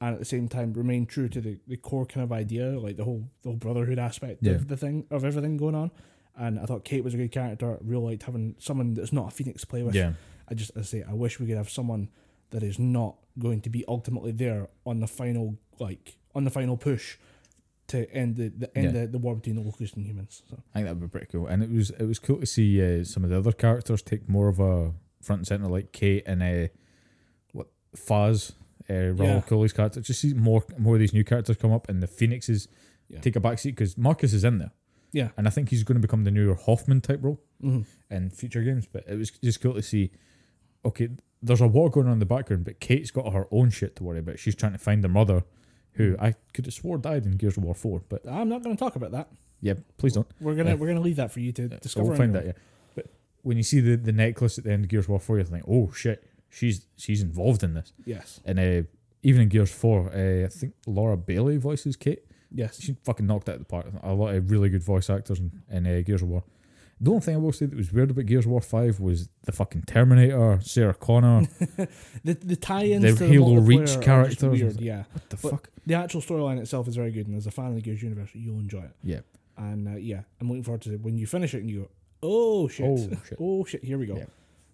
[0.00, 2.96] and at the same time remain true to the, the core kind of idea, like
[2.96, 4.52] the whole the whole brotherhood aspect Yeah.
[4.52, 5.90] of the thing of everything going on.
[6.36, 7.72] And I thought Kait was a good character.
[7.72, 9.94] I really liked having someone that's not a Fenix to play with.
[9.94, 10.12] Yeah,
[10.48, 12.08] I just I say I wish we could have someone
[12.50, 16.76] that is not going to be ultimately there on the final like on the final
[16.76, 17.16] push
[17.92, 19.00] to end the, the end Yeah.
[19.02, 20.42] the, the war between the locusts and humans.
[20.50, 21.46] So I think that would be pretty cool.
[21.46, 24.28] And it was it was cool to see uh, some of the other characters take
[24.28, 26.68] more of a front and center, like Kait and uh,
[27.52, 28.52] what Fahz,
[28.88, 29.40] uh, Raul Yeah.
[29.42, 30.00] Cooley's character.
[30.00, 32.68] Just see more more of these new characters come up, and the Fenixes
[33.08, 33.20] Yeah.
[33.20, 34.72] take a backseat because Marcus is in there,
[35.12, 37.40] yeah, and I think he's going to become the new Hoffman type role.
[37.60, 38.86] hmm in future games.
[38.92, 40.10] But it was just cool to see.
[40.84, 41.08] Okay,
[41.40, 44.04] there's a war going on in the background, but Kait's got her own shit to
[44.04, 44.38] worry about.
[44.38, 45.44] She's trying to find her mother,
[45.94, 48.02] who I could have swore died in Gears of War Four.
[48.08, 49.28] But I'm not going to talk about that.
[49.60, 50.26] yeah, please don't.
[50.40, 50.74] We're gonna Yeah.
[50.76, 52.08] we're gonna leave that for you to discover.
[52.08, 52.46] we'll find that.
[52.46, 52.52] Yeah,
[52.94, 53.06] but
[53.42, 55.44] when you see the, the necklace at the end of Gears of War Four, you
[55.44, 57.92] think, oh shit, she's she's involved in this.
[58.04, 58.82] Yes, And uh,
[59.22, 62.18] even in Gears Four, uh, I think Laura Bailey voices Kait.
[62.50, 62.80] yes.
[62.80, 63.86] She fucking knocked it out of the park.
[64.02, 66.42] A lot of really good voice actors in, in uh, Gears of War.
[67.02, 69.28] The only thing I will say that was weird about Gears of War 5 was
[69.42, 71.48] the fucking Terminator, Sarah Connor.
[72.24, 74.60] The the tie-ins The to Halo the Reach are just characters.
[74.60, 74.80] weird.
[74.80, 75.70] Yeah, what the But- fuck?
[75.84, 78.30] the actual storyline itself is very good, and as a fan of the Gears universe,
[78.34, 78.92] you'll enjoy it.
[79.02, 79.20] Yeah.
[79.56, 81.88] And uh, yeah, I'm looking forward to it when you finish it and you go,
[82.22, 82.96] oh shit, Oh,
[83.28, 83.38] shit.
[83.40, 84.16] oh shit, here we go.
[84.16, 84.26] Yeah.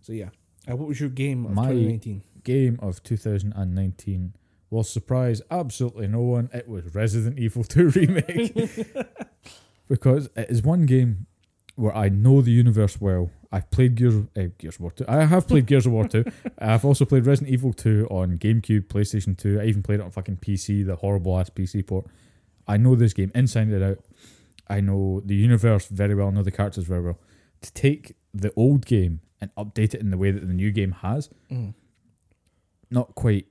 [0.03, 0.29] So yeah,
[0.71, 2.23] uh, what was your game of My- 2019?
[2.45, 4.35] Game of 2019
[4.71, 6.51] will surprise absolutely no one.
[6.53, 8.55] It was Resident Evil 2 Remake.
[9.89, 11.27] because it is one game
[11.79, 13.31] where I know the universe well.
[13.53, 15.05] I've played Gears, uh, Gears of War 2.
[15.09, 16.25] I have played Gears of War 2.
[16.59, 19.61] I've also played Resident Evil 2 on GameCube, PlayStation 2.
[19.61, 22.07] I even played it on fucking PC, the horrible ass PC port.
[22.67, 23.99] I know this game inside and out.
[24.69, 27.19] I know the universe very well, I know the characters very well.
[27.63, 30.93] To take the old game and update it in the way that the new game
[31.01, 31.75] has, Mm.
[32.91, 33.47] not quite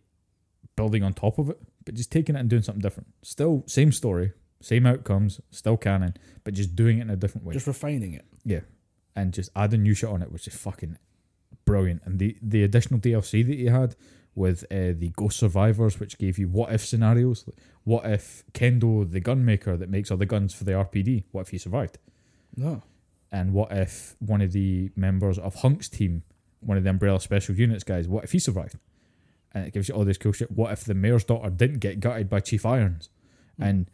[0.75, 3.07] building on top of it, but just taking it and doing something different.
[3.23, 7.54] Still same story, same outcomes, still canon, but just doing it in a different way.
[7.54, 8.26] Just refining it.
[8.43, 8.62] yeah.
[9.15, 10.98] And just adding new shit on it which is fucking
[11.65, 12.02] brilliant.
[12.06, 13.96] And the, the additional DLC that you had
[14.36, 17.46] with uh, the Ghost Survivors, which gave you what if scenarios.
[17.84, 21.41] What if Kendo, the gun maker that makes all the guns for the RPD, what
[21.41, 21.98] if he survived?
[22.56, 22.84] No.
[23.32, 26.22] And what if one of the members of Hunk's team,
[26.60, 28.78] one of the Umbrella Special Units guys, what if he survived?
[29.54, 30.52] And it gives you all this cool shit.
[30.52, 33.10] What if the mayor's daughter didn't get gutted by Chief Irons
[33.60, 33.89] and,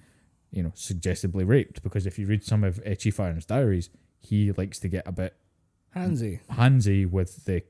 [0.54, 1.84] you know, suggestively raped?
[1.84, 3.90] Because if you read some of Chief Irons' diaries,
[4.20, 5.36] he likes to get a bit
[5.96, 6.40] Handsy.
[6.52, 7.64] handsy with the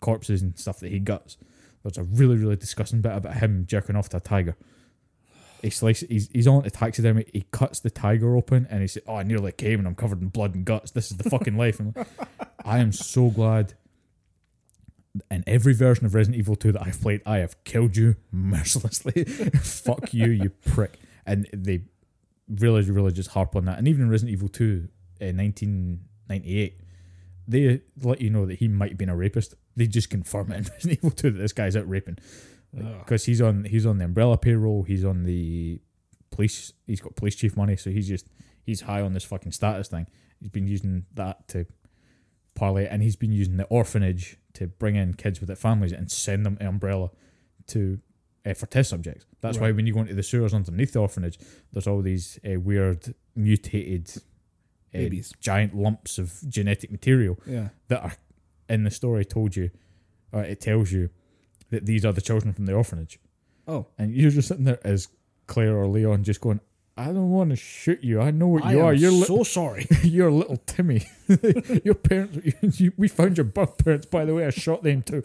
[0.00, 1.36] corpses and stuff that he guts.
[1.82, 4.56] There's a really, really disgusting bit about him jerking off to a tiger.
[5.62, 9.02] He slices, he's, he's on to taxidermy, he cuts the tiger open and he says,
[9.06, 10.90] Oh, I nearly came and I'm covered in blood and guts.
[10.90, 11.80] This is the fucking life.
[11.80, 11.94] And
[12.64, 13.74] I am so glad
[15.30, 19.24] in every version of Resident Evil 2 that I've played, I have killed you mercilessly.
[19.62, 20.98] Fuck you, you prick.
[21.24, 21.84] And they
[22.48, 23.78] really, really just harp on that.
[23.78, 24.88] And even in Resident Evil 2
[25.20, 26.80] uh, in 1998,
[27.46, 29.54] they let you know that he might have been a rapist.
[29.76, 32.18] They just confirm it in Resident Evil 2 that this guy's out raping.
[32.72, 35.80] Because he's on he's on the umbrella payroll, he's on the
[36.32, 38.26] police he's got police chief money, so he's just
[38.64, 40.08] he's high on this fucking status thing.
[40.40, 41.66] He's been using that to
[42.56, 46.10] parlay, and he's been using the orphanage to bring in kids with their families and
[46.10, 47.10] send them to Umbrella
[47.68, 48.00] to
[48.46, 49.24] uh, for test subjects.
[49.40, 51.38] That's why when you go into the sewers underneath the orphanage,
[51.72, 54.10] there's all these uh, weird mutated
[54.94, 55.32] uh, Babies.
[55.40, 57.68] giant lumps of genetic material Yeah.
[57.88, 58.12] that are
[58.68, 59.70] in the story told you,
[60.32, 61.10] or it tells you
[61.70, 63.18] that these are the children from the orphanage,
[63.66, 65.08] Oh, and you're just sitting there as
[65.46, 66.60] Claire or Leon, just going,
[66.96, 68.20] "I don't want to shoot you.
[68.20, 68.92] I know what I you are.
[68.94, 69.86] You're li- so sorry.
[70.02, 71.06] you're little Timmy.
[71.84, 72.38] your parents.
[72.80, 74.06] You, we found your birth parents.
[74.06, 75.22] By the way, I shot them too.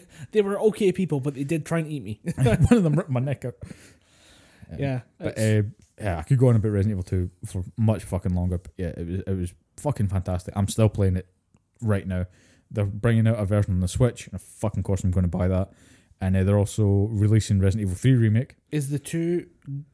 [0.32, 2.20] they were okay people, but they did try and eat me.
[2.36, 3.54] One of them ripped my neck out.
[4.78, 5.00] yeah.
[5.18, 5.62] But uh,
[6.00, 8.58] yeah, I could go on about Resident Evil 2 for much fucking longer.
[8.58, 10.54] But yeah, it was it was fucking fantastic.
[10.56, 11.26] I'm still playing it
[11.80, 12.26] right now.
[12.70, 15.28] They're bringing out a version on the Switch, and of fucking course I'm going to
[15.28, 15.72] buy that.
[16.20, 18.54] And uh, they're also releasing Resident Evil 3 remake.
[18.70, 19.46] is the two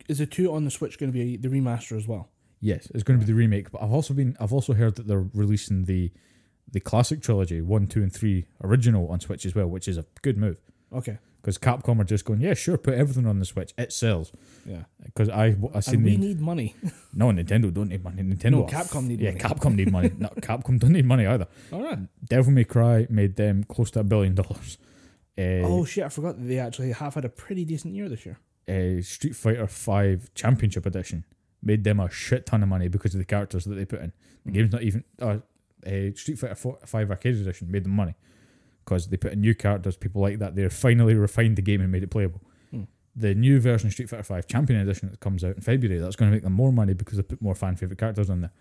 [0.09, 2.29] is the two on the Switch going to be the remaster as well?
[2.61, 3.71] Yes, it's going to be the remake.
[3.71, 6.13] But I've also been I've also heard that they're releasing the
[6.73, 10.05] the classic trilogy one, two, and three original on Switch as well, which is a
[10.23, 10.57] good move
[10.93, 11.19] Okay.
[11.41, 13.73] because Capcom are just going, yeah, sure, put everything on the Switch.
[13.79, 14.33] It sells.
[14.67, 14.85] Yeah.
[15.05, 16.75] Because I I seen And we the need money.
[17.15, 18.23] no Nintendo don't need money.
[18.23, 19.41] Nintendo No, Capcom need yeah, money.
[19.45, 20.11] Capcom need money.
[20.19, 21.47] No, Capcom don't need money either.
[21.73, 21.99] All right.
[22.25, 24.79] Devil May Cry made them close to a billion dollars.
[25.39, 26.05] Uh, Oh shit!
[26.05, 28.39] I forgot that they actually have had a pretty decent year this year.
[28.69, 31.25] uh, Street Fighter Five Championship Edition
[31.63, 34.13] made them a shit ton of money because of the characters that they put in.
[34.45, 35.05] The game's not even.
[35.21, 35.39] Uh,
[35.87, 38.15] uh, Street Fighter 4, Five Arcade Edition made them money
[38.85, 40.55] because they put in new characters, people like that.
[40.55, 42.41] They finally refined the game and made it playable.
[42.71, 42.85] Hmm.
[43.17, 46.17] The new version of Street Fighter Five Champion Edition that comes out in February, that's
[46.17, 48.53] going to make them more money because they put more fan favorite characters on there.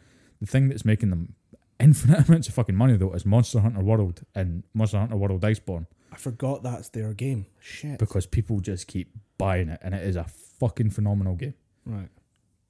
[0.42, 1.34] The thing that's making them
[1.80, 5.86] infinite amounts of fucking money though is Monster Hunter World and Monster Hunter World Iceborne
[6.12, 7.46] I forgot that's their game.
[7.60, 8.00] Shit.
[8.00, 10.26] because people just keep buying it and it is a
[10.60, 11.54] fucking phenomenal game.
[11.86, 12.10] Right.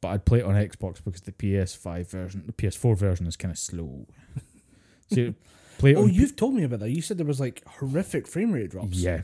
[0.02, 3.52] But I'd play it on Xbox because the PS5 version, the PS4 version is kind
[3.52, 4.06] of slow.
[5.14, 5.34] See,
[5.78, 6.90] play Oh, you've told me about that.
[6.90, 8.98] You said there was like horrific frame rate drops.
[8.98, 9.22] yeah.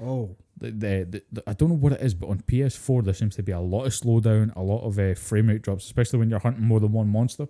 [0.00, 0.36] Oh.
[0.58, 3.36] The, the, the, the- I don't know what it is, but on PS4 there seems
[3.36, 6.30] to be a lot of slowdown, a lot of uh, frame rate drops, especially when
[6.30, 7.46] you're hunting more than one monster.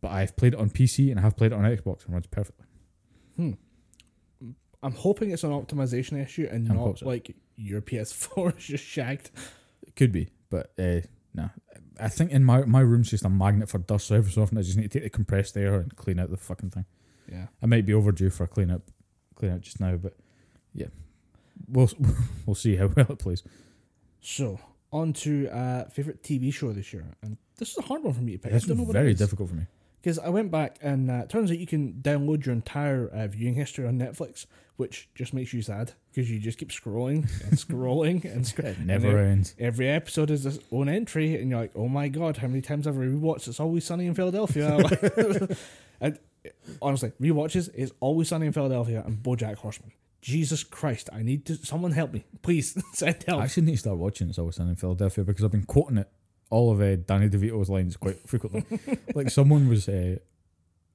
[0.00, 2.26] But I've played it on PC and I have played it on Xbox and runs
[2.26, 2.64] perfectly.
[3.36, 3.50] Hmm.
[4.82, 7.06] I'm hoping it's an optimization issue and I hope not so.
[7.06, 9.30] like your PS4 is just shagged.
[9.86, 11.00] It could be, but uh,
[11.34, 11.50] no.
[11.98, 14.56] I think in my my room's just a magnet for dust, so every so often
[14.56, 16.86] I just need to take the compressed air and clean out the fucking thing.
[17.30, 17.46] Yeah.
[17.62, 18.82] I might be overdue for a clean up,
[19.34, 20.14] clean out just now, but
[20.74, 20.86] yeah,
[21.68, 21.90] we'll
[22.46, 23.42] we'll see how well it plays.
[24.20, 24.58] So
[24.92, 28.20] on to uh, favorite TV show this year, and this is a hard one for
[28.20, 28.52] me to pick.
[28.52, 29.66] It's I don't know what very difficult for me.
[30.02, 33.54] because I went back and uh, turns out you can download your entire uh, viewing
[33.54, 38.24] history on Netflix, which just makes you sad because you just keep scrolling and scrolling
[38.24, 38.80] and scrolling.
[38.80, 39.54] It never ends.
[39.58, 42.86] Every episode is its own entry, and you're like, "Oh my god, how many times
[42.86, 44.76] have I rewatched It's Always Sunny in Philadelphia?"
[46.00, 46.18] and
[46.82, 49.92] honestly, rewatches is Always Sunny in Philadelphia and BoJack Horseman.
[50.22, 53.42] Jesus Christ, I need to someone help me, please send I help.
[53.42, 56.08] actually need to start watching It's Always Sunny in Philadelphia because I've been quoting it
[56.50, 58.64] all of uh, Danny DeVito's lines quite frequently.
[59.14, 60.16] like someone was, uh,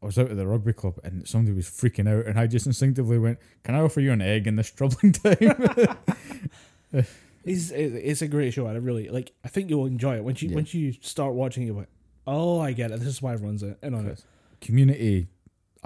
[0.04, 2.68] I was out at the rugby club and somebody was freaking out, and I just
[2.68, 5.98] instinctively went, "Can I offer you an egg in this troubling time?"
[7.44, 8.66] It's, it's a great show.
[8.68, 9.32] I really like.
[9.44, 10.56] I think you'll enjoy it once you Yeah.
[10.56, 11.74] once you start watching it.
[11.74, 11.88] Like,
[12.28, 13.00] oh, I get it.
[13.00, 14.24] This is why everyone's in on it.
[14.62, 15.28] Community,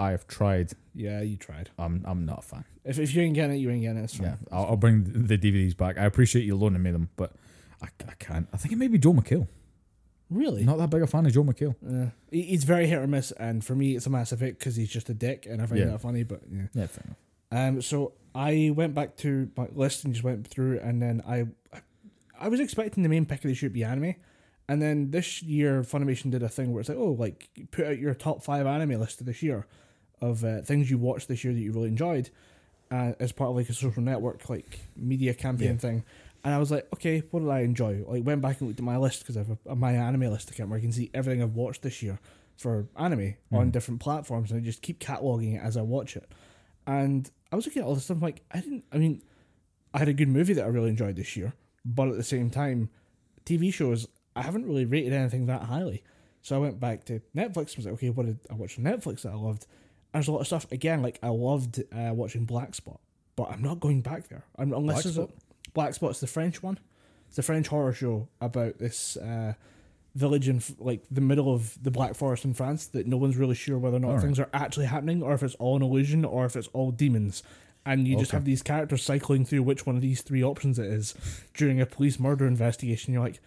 [0.00, 0.72] I have tried.
[0.94, 1.70] Yeah, you tried.
[1.78, 2.64] I'm I'm not a fan.
[2.84, 4.04] If, if you ain't getting it, you ain't getting it.
[4.04, 4.26] It's fine.
[4.28, 5.98] Yeah, I'll, I'll bring the DVDs back.
[5.98, 7.34] I appreciate you loaning me them, but
[7.82, 8.48] I, I can't.
[8.52, 9.46] I think it may be Joel McHale.
[10.30, 10.64] Really?
[10.64, 11.74] Not that big a fan of Joel McHale.
[11.86, 14.76] Uh, he- he's very hit or miss, and for me, it's a massive hit because
[14.76, 15.86] he's just a dick, and I find Yeah.
[15.88, 16.22] that funny.
[16.22, 16.62] But yeah.
[16.72, 17.16] Yeah, fair enough.
[17.52, 17.82] Um.
[17.82, 21.46] So I went back to my list and just went through, and then I,
[22.40, 24.14] I was expecting the main pick of the show to be anime,
[24.68, 27.98] and then this year Funimation did a thing where it's like, oh, like put out
[27.98, 29.66] your top five anime list of this year,
[30.20, 32.30] of uh, things you watched this year that you really enjoyed,
[32.90, 35.76] uh, as part of like a social network like media campaign Yeah.
[35.76, 36.04] thing.
[36.42, 38.02] And I was like, okay, what did I enjoy?
[38.06, 40.50] Like went back and looked at my list because I have a, my anime list
[40.50, 42.18] account where I can see everything I've watched this year
[42.56, 43.72] for anime on Mhm.
[43.72, 46.30] different platforms, and I just keep cataloging it as I watch it.
[46.86, 48.84] And I was looking at all this stuff, like, I didn't.
[48.92, 49.22] I mean,
[49.94, 51.52] I had a good movie that I really enjoyed this year,
[51.84, 52.90] but at the same time,
[53.44, 54.06] TV shows
[54.36, 56.02] I haven't really rated anything that highly.
[56.42, 58.84] So I went back to Netflix and was like, okay, what did I watch on
[58.84, 59.66] Netflix that I loved?
[60.12, 61.02] There's a lot of stuff again.
[61.02, 63.00] Like I loved uh, watching Black Spot,
[63.36, 65.36] but I'm not going back there I'm, unless Black there's a- Spot?
[65.72, 66.78] Black Spot's the French one.
[67.28, 69.52] It's a French horror show about this uh,
[70.16, 73.54] village in like the middle of the Black Forest in France that no one's really
[73.54, 74.24] sure whether or not Alright.
[74.24, 77.44] things are actually happening or if it's all an illusion or if it's all demons.
[77.86, 80.86] And you just have these characters cycling through which one of these three options it
[80.86, 81.14] is
[81.54, 83.14] during a police murder investigation.
[83.14, 83.40] You're like,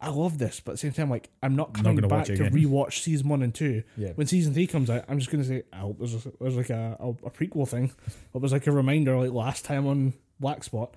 [0.00, 2.26] I love this, but at the same time, like I'm not Not coming gonna back
[2.26, 3.82] to rewatch season one and two.
[3.96, 4.12] Yeah.
[4.14, 6.70] When season three comes out, I'm just gonna say, I hope there's, a, there's like
[6.70, 7.92] a, a, a prequel thing.
[8.34, 10.94] It was like a reminder, like last time on Black Spot.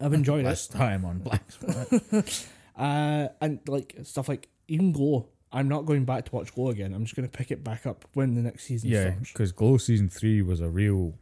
[0.00, 0.48] I've enjoyed it.
[0.48, 2.46] Last time on Black Spot.
[2.76, 5.28] Uh, and like stuff like even Glow.
[5.52, 6.92] I'm not going back to watch Glow again.
[6.94, 10.08] I'm just gonna pick it back up when the next season yeah, because Glow season
[10.08, 11.14] three was a real.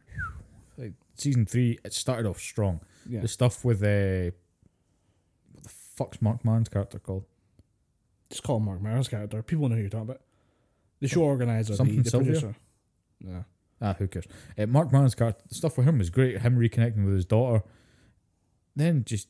[0.77, 2.81] Like, season three, it started off strong.
[3.07, 3.21] Yeah.
[3.21, 4.33] The stuff with uh, the
[5.95, 7.25] fuck's Mark Maron's character called?
[8.29, 9.41] Just call him Mark Maron's character.
[9.43, 10.21] People know who you're talking about.
[10.99, 12.31] The show organizer, the, Something the Sylvia?
[12.31, 12.55] producer.
[13.19, 13.43] Yeah.
[13.81, 14.25] Ah, who cares?
[14.57, 16.41] Uh, Mark Maron's character, the stuff with him was great.
[16.41, 17.63] Him reconnecting with his daughter.
[18.75, 19.27] Then just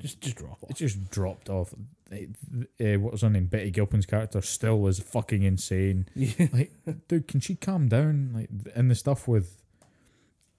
[0.00, 0.70] Just just drop off.
[0.70, 1.74] it just dropped off.
[2.12, 3.46] Uh, what was her name?
[3.46, 6.06] Betty Gilpin's character still was fucking insane.
[6.14, 6.46] Yeah.
[6.52, 6.72] Like,
[7.08, 8.30] dude, can she calm down?
[8.34, 9.60] Like, and the stuff with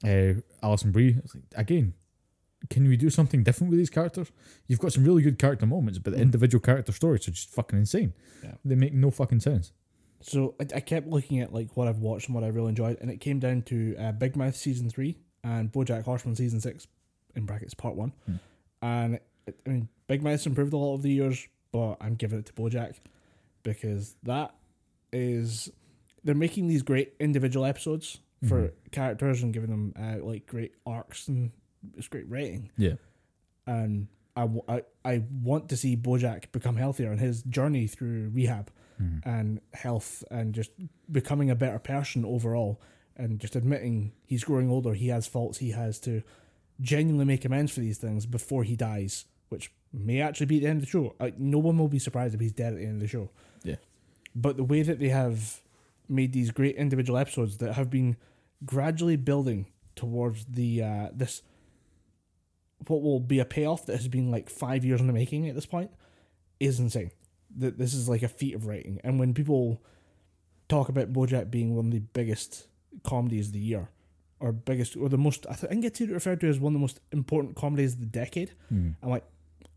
[0.04, 1.18] uh, Alison Brie.
[1.24, 1.94] It's like, again,
[2.70, 4.32] can we do something different with these characters?
[4.68, 6.24] You've got some really good character moments, but the Mm.
[6.24, 8.14] individual character stories are just fucking insane.
[8.44, 8.56] Yeah.
[8.64, 9.72] They make no fucking sense.
[10.22, 12.98] So I, I kept looking at like what I've watched and what I really enjoyed,
[13.02, 16.88] and it came down to uh, Big Mouth season three and BoJack Horseman season six,
[17.36, 18.14] in brackets part one.
[18.26, 18.36] Hmm.
[18.82, 22.40] And it, I mean, Big Mouth's improved a lot over the years, but I'm giving
[22.40, 22.96] it to BoJack
[23.64, 24.56] because that
[25.14, 25.70] is
[26.24, 28.72] they're making these great individual episodes for Mhm.
[28.92, 31.52] characters and giving them uh, like great arcs and
[31.98, 32.72] it's great writing.
[32.78, 32.96] Yeah.
[33.68, 38.72] And I, I, I want to see BoJack become healthier and his journey through rehab
[39.26, 40.72] and health and just
[41.12, 42.82] becoming a better person overall
[43.18, 46.22] and just admitting he's growing older, he has faults, he has to
[46.82, 50.78] genuinely make amends for these things before he dies, which may actually be the end
[50.78, 51.16] of the show.
[51.20, 53.30] Like, no one will be surprised if he's dead at the end of the show.
[53.64, 53.76] Yeah.
[54.36, 55.62] But the way that they have
[56.08, 58.18] made these great individual episodes that have been
[58.66, 61.42] gradually building towards the uh, this
[62.88, 65.56] what will be a payoff that has been like five years in the making at
[65.56, 65.92] this point
[66.60, 67.12] is insane.
[67.58, 69.82] That this is like a feat of writing, and when people
[70.68, 72.68] talk about BoJack being one of the biggest
[73.04, 73.90] comedies of the year,
[74.40, 77.00] or biggest or the most, I think it's referred to as one of the most
[77.12, 78.52] important comedies of the decade.
[78.74, 78.96] Mm.
[79.02, 79.24] I'm like,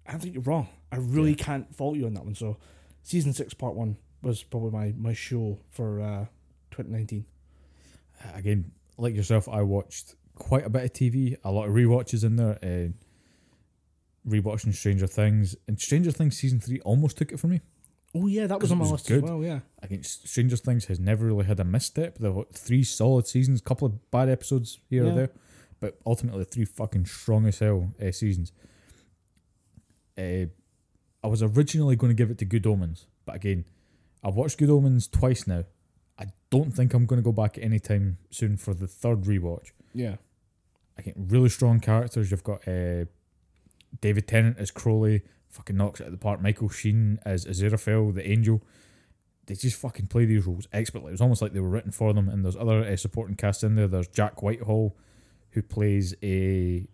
[0.06, 0.68] I don't think you're wrong.
[0.90, 2.34] I really can't fault you on that one.
[2.34, 2.56] So,
[3.02, 6.26] season six, part one was probably my my show for uh,
[6.70, 7.24] 2019.
[8.34, 12.36] Again, like yourself, I watched quite a bit of TV, a lot of rewatches in
[12.36, 12.58] there.
[12.62, 12.88] Uh,
[14.28, 17.60] rewatching Stranger Things, and Stranger Things season three almost took it for me.
[18.14, 19.18] Oh yeah, that was on my was list good.
[19.18, 19.42] as well.
[19.42, 22.18] Yeah, Again, Stranger Things has never really had a misstep.
[22.18, 25.10] There were three solid seasons, a couple of bad episodes here Yeah.
[25.10, 25.30] or there,
[25.80, 28.52] but ultimately three fucking strong as hell uh, seasons.
[30.16, 30.46] Uh,
[31.22, 33.64] I was originally going to give it to Good Omens, but again,
[34.24, 35.64] I've watched Good Omens twice now.
[36.18, 39.70] I don't think I'm going to go back anytime soon for the third rewatch.
[39.94, 40.16] yeah,
[40.98, 42.30] Again, really strong characters.
[42.30, 43.04] You've got uh,
[44.00, 46.42] David Tennant as Crowley, fucking knocks it at the park.
[46.42, 48.62] Michael Sheen as Aziraphale, the angel.
[49.46, 51.08] They just fucking play these roles expertly.
[51.08, 52.28] It was almost like they were written for them.
[52.28, 53.88] And there's other uh, supporting cast in there.
[53.88, 54.94] There's Jack Whitehall,
[55.50, 56.86] who plays a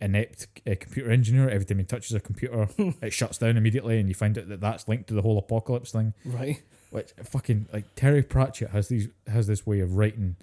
[0.00, 1.48] inept uh, computer engineer.
[1.48, 2.68] Every time he touches a computer,
[3.02, 5.92] it shuts down immediately, and you find out that that's linked to the whole apocalypse
[5.92, 6.14] thing.
[6.24, 6.62] right.
[6.90, 10.36] Which fucking like Terry Pratchett has these has this way of writing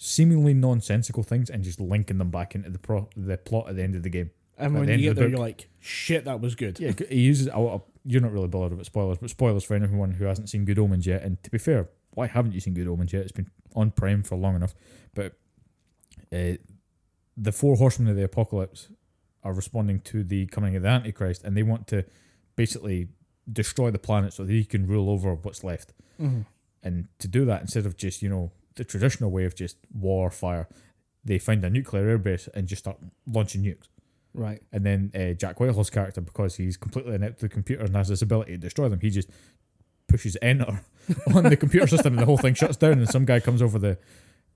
[0.00, 3.82] seemingly nonsensical things and just linking them back into the pro the plot at the
[3.82, 4.30] end of the game.
[4.56, 6.80] And At when you get the there, book- you're like, shit, that was good.
[6.80, 7.48] Yeah, he uses.
[7.48, 10.64] I, I, you're not really bothered about spoilers, but spoilers for anyone who hasn't seen
[10.64, 11.22] Good Omens yet.
[11.22, 13.22] And to be fair, why haven't you seen Good Omens yet?
[13.22, 14.74] It's been on Prime for long enough.
[15.14, 15.34] But
[16.32, 16.54] uh,
[17.36, 18.88] the four horsemen of the apocalypse
[19.44, 22.04] are responding to the coming of the Antichrist, and they want to
[22.56, 23.08] basically
[23.52, 25.92] destroy the planet so that he can rule over what's left.
[26.20, 26.46] Mhm.
[26.82, 30.30] And to do that, instead of just you know the traditional way of just war
[30.30, 30.68] fire,
[31.24, 33.88] they find a nuclear airbase and just start launching nukes.
[34.32, 34.62] Right.
[34.72, 38.08] And then uh, Jack Whitehall's character, because he's completely inept to the computer and has
[38.08, 39.28] this ability to destroy them, he just
[40.06, 40.80] pushes enter
[41.34, 42.92] on the computer system and the whole thing shuts down.
[42.92, 43.98] And some guy comes over the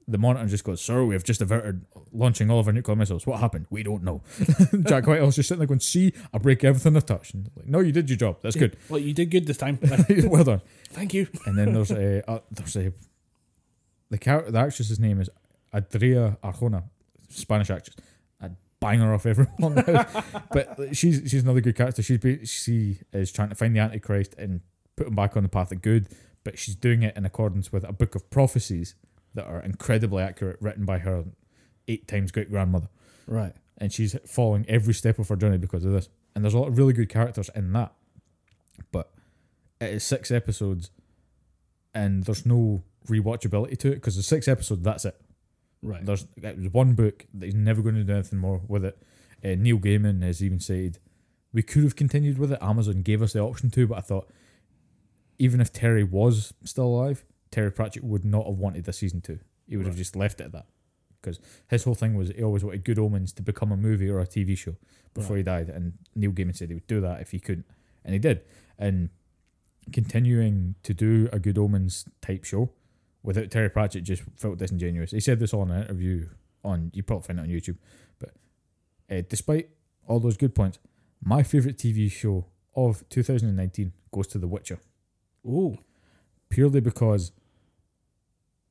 [0.09, 2.97] the monitor and just goes, "Sir, we have just averted launching all of our nuclear
[2.97, 3.27] missiles.
[3.27, 3.67] What happened?
[3.71, 4.23] We don't know."
[4.87, 7.81] Jack Whitehall's just sitting there going, "See, I break everything I touch." And like, no,
[7.81, 8.39] you did your job.
[8.43, 8.77] That's good.
[8.89, 9.79] Well, you did good this time.
[10.25, 10.63] well done.
[10.91, 11.29] Thank you.
[11.47, 12.93] And then there's a uh, there's a
[14.13, 15.29] the character the actress's name is
[15.75, 16.85] Adria Arjona,
[17.31, 17.97] Spanish actress.
[18.41, 19.75] I'd bang her off everyone,
[20.53, 22.03] but she's she's another good character.
[22.03, 24.61] She's ba- she is trying to find the Antichrist and
[24.97, 26.09] put him back on the path of good,
[26.45, 28.95] but she's doing it in accordance with a book of prophecies
[29.35, 31.25] that are incredibly accurate, written by her
[31.89, 32.89] eight times great grandmother
[33.27, 33.55] Right.
[33.79, 36.09] and she's following every step of her journey because of this.
[36.35, 37.93] And there's a lot of really good characters in that,
[38.93, 39.11] but
[39.81, 40.91] it is six episodes,
[41.95, 45.21] and there's no rewatchability to it because the six episodes that's it.
[45.83, 46.05] Right.
[46.05, 49.03] There's it was one book that he's never going to do anything more with it.
[49.45, 50.99] Uh, Neil Gaiman has even said
[51.53, 52.59] we could have continued with it.
[52.63, 54.31] Amazon gave us the option to, but I thought
[55.39, 59.41] even if Terry was still alive, Terry Pratchett would not have wanted a season two.
[59.67, 60.67] He would have just left it at that.
[61.21, 64.21] Because his whole thing was he always wanted Good Omens to become a movie or
[64.21, 64.77] a TV show
[65.15, 65.69] before he died.
[65.69, 67.67] And Neil Gaiman said he would do that if he couldn't.
[68.05, 68.43] And he did.
[68.79, 69.11] And
[69.93, 72.71] continuing to do a Good Omens type show
[73.23, 75.11] without Terry Pratchett just felt disingenuous.
[75.11, 76.29] He said this on an interview
[76.65, 77.79] on, you probably find it on YouTube.
[78.19, 78.31] But
[79.11, 79.71] uh, despite
[80.07, 80.79] all those good points,
[81.23, 84.79] my favourite TV show of 2019 goes to The Witcher
[85.47, 85.77] Oh,
[86.49, 87.33] purely because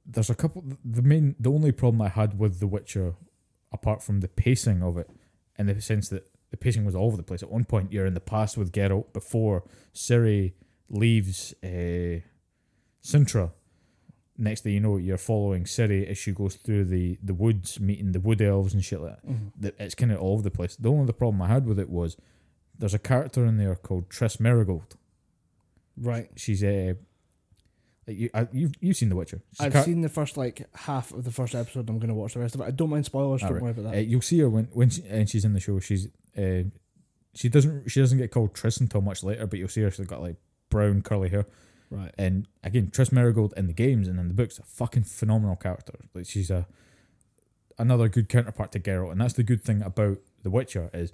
[0.05, 3.13] there's a couple the main the only problem I had with The Witcher
[3.71, 5.09] apart from the pacing of it
[5.57, 7.43] in the sense that the pacing was all over the place.
[7.43, 10.53] At one point you're in the past with Geralt before Ciri
[10.89, 12.19] leaves uh,
[13.03, 13.51] Cintra.
[14.41, 18.11] Next thing you know, you're following Ciri as she goes through the, the woods, meeting
[18.11, 19.29] the wood elves and shit like that.
[19.29, 19.71] Mhm.
[19.79, 20.75] It's kind of all over the place.
[20.75, 22.17] The only other problem I had with it was
[22.79, 24.93] there's a character in there called Triss Merigold.
[25.95, 26.29] Right.
[26.35, 26.95] She's a
[28.07, 29.41] like you, I, you've you've seen The Witcher.
[29.51, 31.87] She's I've char- seen the first like half of the first episode.
[31.89, 32.65] I'm gonna watch the rest of it.
[32.65, 33.41] I don't mind spoilers.
[33.41, 33.61] Don't Alright.
[33.63, 34.07] worry about Uh, that.
[34.07, 35.79] you'll see her when when she, and she's in the show.
[35.79, 36.63] She's uh,
[37.35, 39.91] she doesn't she doesn't get called Triss until much later, but you'll see her.
[39.91, 40.37] She's got like
[40.71, 41.45] brown curly hair.
[41.91, 42.13] Right.
[42.17, 45.93] And again, Triss Merigold in the games and in the books, a fucking phenomenal character.
[46.13, 46.65] Like she's a
[47.77, 51.13] another good counterpart to Geralt, and that's the good thing about The Witcher is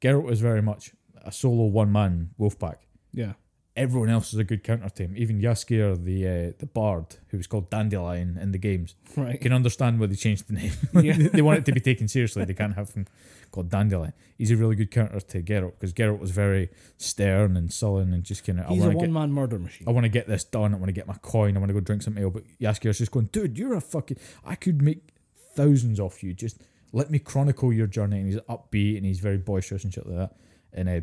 [0.00, 0.92] Geralt is very much
[1.22, 2.86] a solo one man wolf pack.
[3.12, 3.34] Yeah.
[3.76, 5.14] Everyone else is a good counter to him.
[5.16, 9.40] Even Jaskier, the uh, the bard, who was called Dandelion in the games, Right.
[9.40, 10.72] can understand why they changed the name.
[11.04, 11.28] Yeah.
[11.32, 12.44] they, want it to be taken seriously.
[12.44, 13.06] They can't have him
[13.52, 14.12] called Dandelion.
[14.36, 16.68] He's a really good counter to Geralt because Geralt was very
[16.98, 19.86] stern and sullen and just kind of I He's a one man murder machine.
[19.88, 20.74] I want to get this done.
[20.74, 21.56] I want to get my coin.
[21.56, 22.30] I want to go drink some ale.
[22.30, 24.18] But Jaskier's just going, dude, you're a fucking.
[24.44, 25.14] I could make
[25.54, 26.34] thousands off you.
[26.34, 26.60] Just
[26.92, 28.18] let me chronicle your journey.
[28.18, 30.36] And he's upbeat and he's very boisterous and shit like that.
[30.72, 31.00] And uh,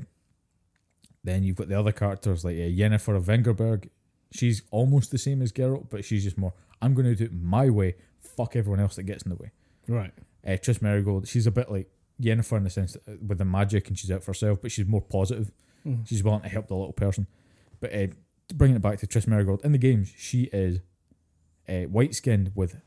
[1.23, 3.89] then you've got the other characters like uh, Yennefer of Vengerberg.
[4.31, 6.53] She's almost the same as Geralt, but she's just more.
[6.81, 7.95] I'm going to do it my way.
[8.19, 9.51] Fuck everyone else that gets in the way.
[9.87, 10.11] Right.
[10.45, 11.89] Uh, Triss Merigold, she's a bit like
[12.21, 14.71] Yennefer in the sense that uh, with the magic and she's out for herself, but
[14.71, 15.51] she's more positive.
[15.85, 16.07] Mhm.
[16.07, 17.27] She's willing to help the little person.
[17.79, 18.07] But uh,
[18.53, 20.79] bringing it back to Triss Merigold, in the games, she is
[21.69, 22.77] uh, white skinned with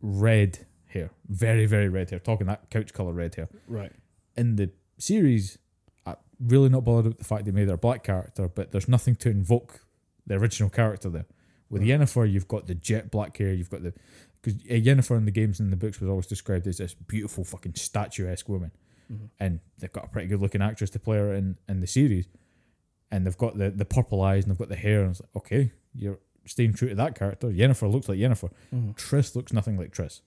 [0.00, 1.10] red hair.
[1.28, 2.18] Very, very red hair.
[2.18, 3.48] Talking that couch colour red hair.
[3.66, 3.92] Right.
[4.36, 5.58] In the series,
[6.40, 9.16] really not bothered with the fact they made her a black character, but there's nothing
[9.16, 9.84] to invoke
[10.26, 11.26] the original character there.
[11.70, 11.90] With Right.
[12.00, 13.92] Yennefer, you've got the jet black hair, you've got the.
[14.40, 16.94] Because uh, Yennefer in the games and in the books was always described as this
[16.94, 18.70] beautiful fucking statuesque woman
[19.12, 19.30] Mhm.
[19.40, 22.28] and they've got a pretty good looking actress to play her in, in the series.
[23.10, 25.00] And they've got the, the purple eyes and they've got the hair.
[25.02, 27.48] And it's like, okay, you're staying true to that character.
[27.48, 28.50] Yennefer looks like Yennefer.
[28.72, 28.94] Mhm.
[28.96, 30.20] Triss looks nothing like Triss.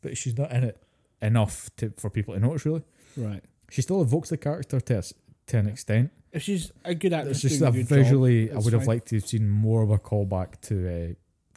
[0.00, 0.82] But she's not in it
[1.20, 2.82] enough to for people to notice, really.
[3.16, 3.42] Right.
[3.70, 5.02] She still evokes the character to, a
[5.46, 6.10] to an extent.
[6.32, 8.88] If she's a good actress, It's just a good job, visually, I would have fine.
[8.96, 11.14] liked to have seen more of a callback to uh,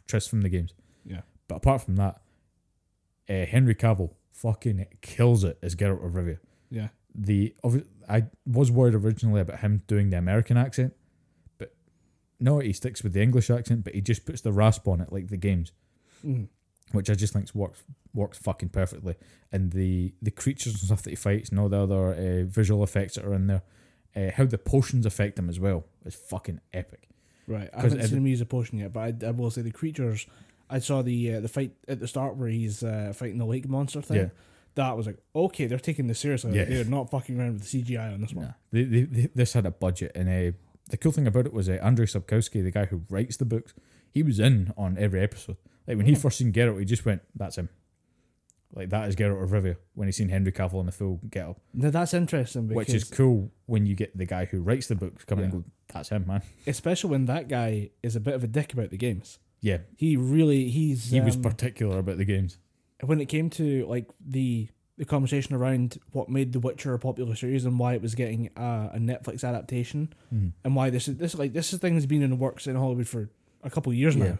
[0.08, 0.72] Triss from the games.
[1.04, 1.22] Yeah.
[1.48, 2.20] But apart from that,
[3.28, 6.38] uh, Henry Cavill fucking kills it as Geralt of Rivia.
[6.70, 6.88] Yeah.
[7.14, 7.54] the
[8.08, 10.94] I was worried originally about him doing the American accent,
[11.58, 11.74] but
[12.40, 15.12] no, he sticks with the English accent, but he just puts the rasp on it
[15.12, 15.72] like the games,
[16.26, 16.48] Mhm.
[16.92, 17.82] which I just think works
[18.14, 19.16] works fucking perfectly.
[19.50, 22.82] And the the creatures and stuff that he fights and all the other uh, visual
[22.82, 23.62] effects that are in there,
[24.16, 27.08] uh, how the potions affect him as well is fucking epic.
[27.48, 27.68] Right.
[27.76, 30.26] I haven't seen him use a potion yet, but I, I will say the creatures.
[30.70, 33.68] I saw the uh, the fight at the start where he's uh, fighting the lake
[33.68, 34.16] monster thing.
[34.16, 34.28] Yeah.
[34.74, 36.56] That was like okay, they're taking this seriously.
[36.56, 36.64] Yeah.
[36.64, 38.46] They're not fucking around with the CGI on this one.
[38.46, 40.56] Nah, they, they, they, this had a budget, and uh,
[40.88, 43.74] the cool thing about it was uh, Andrei Sapkowski, the guy who writes the books,
[44.10, 45.56] he was in on every episode.
[45.86, 46.18] Like when he Oh.
[46.18, 47.68] first seen Geralt, he just went, "That's him."
[48.74, 51.46] Like that is Geralt of Rivia when he's seen Henry Cavill in the full get
[51.46, 54.86] up, Now that's interesting because which is cool when you get the guy who writes
[54.86, 58.20] the books coming in and go, "That's him, man." especially when that guy is a
[58.20, 59.38] bit of a dick about the games.
[59.60, 62.58] Yeah, He really he's he was um, particular about the games.
[63.04, 64.68] when it came to like the
[64.98, 68.50] the conversation around what made The Witcher a popular series and why it was getting
[68.56, 70.52] a, a Netflix adaptation Mhm.
[70.64, 73.06] and why this is this like this thing has been in the works in Hollywood
[73.08, 73.30] for
[73.62, 74.38] a couple of years now,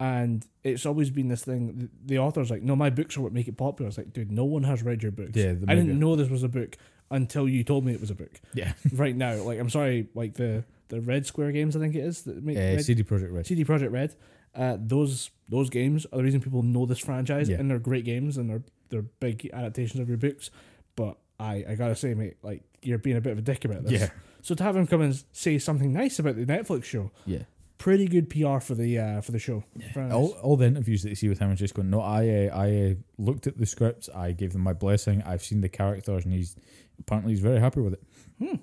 [0.00, 1.88] and it's always been this thing.
[2.04, 3.88] The, author's like, no, my books are what make it popular.
[3.88, 5.30] It's like, dude, no one has read your books.
[5.34, 6.76] Yeah, the I didn't know this was a book
[7.10, 8.40] until you told me it was a book.
[8.54, 12.00] Yeah, right now, like I'm sorry, like the the Red Square games, I think it
[12.04, 13.46] is that make uh, Red, CD Projekt Red.
[13.46, 14.14] CD Projekt Red.
[14.54, 17.56] Uh, those those games are the reason people know this franchise, Yeah.
[17.58, 20.50] and they're great games, and they're they're big adaptations of your books.
[20.96, 23.84] But I I gotta say, mate, like you're being a bit of a dick about
[23.84, 23.92] this.
[24.00, 24.10] Yeah,
[24.42, 27.44] So to have him come and say something nice about the Netflix show, yeah.
[27.78, 29.64] Pretty good PR for the uh, for the show.
[29.96, 30.12] Nice.
[30.12, 32.56] All, all the interviews that you see with him are just going, no, I uh,
[32.56, 36.24] I uh, looked at the scripts, I gave them my blessing, I've seen the characters,
[36.24, 36.56] and he's
[36.98, 38.02] apparently he's very happy with it.
[38.38, 38.56] Hmm.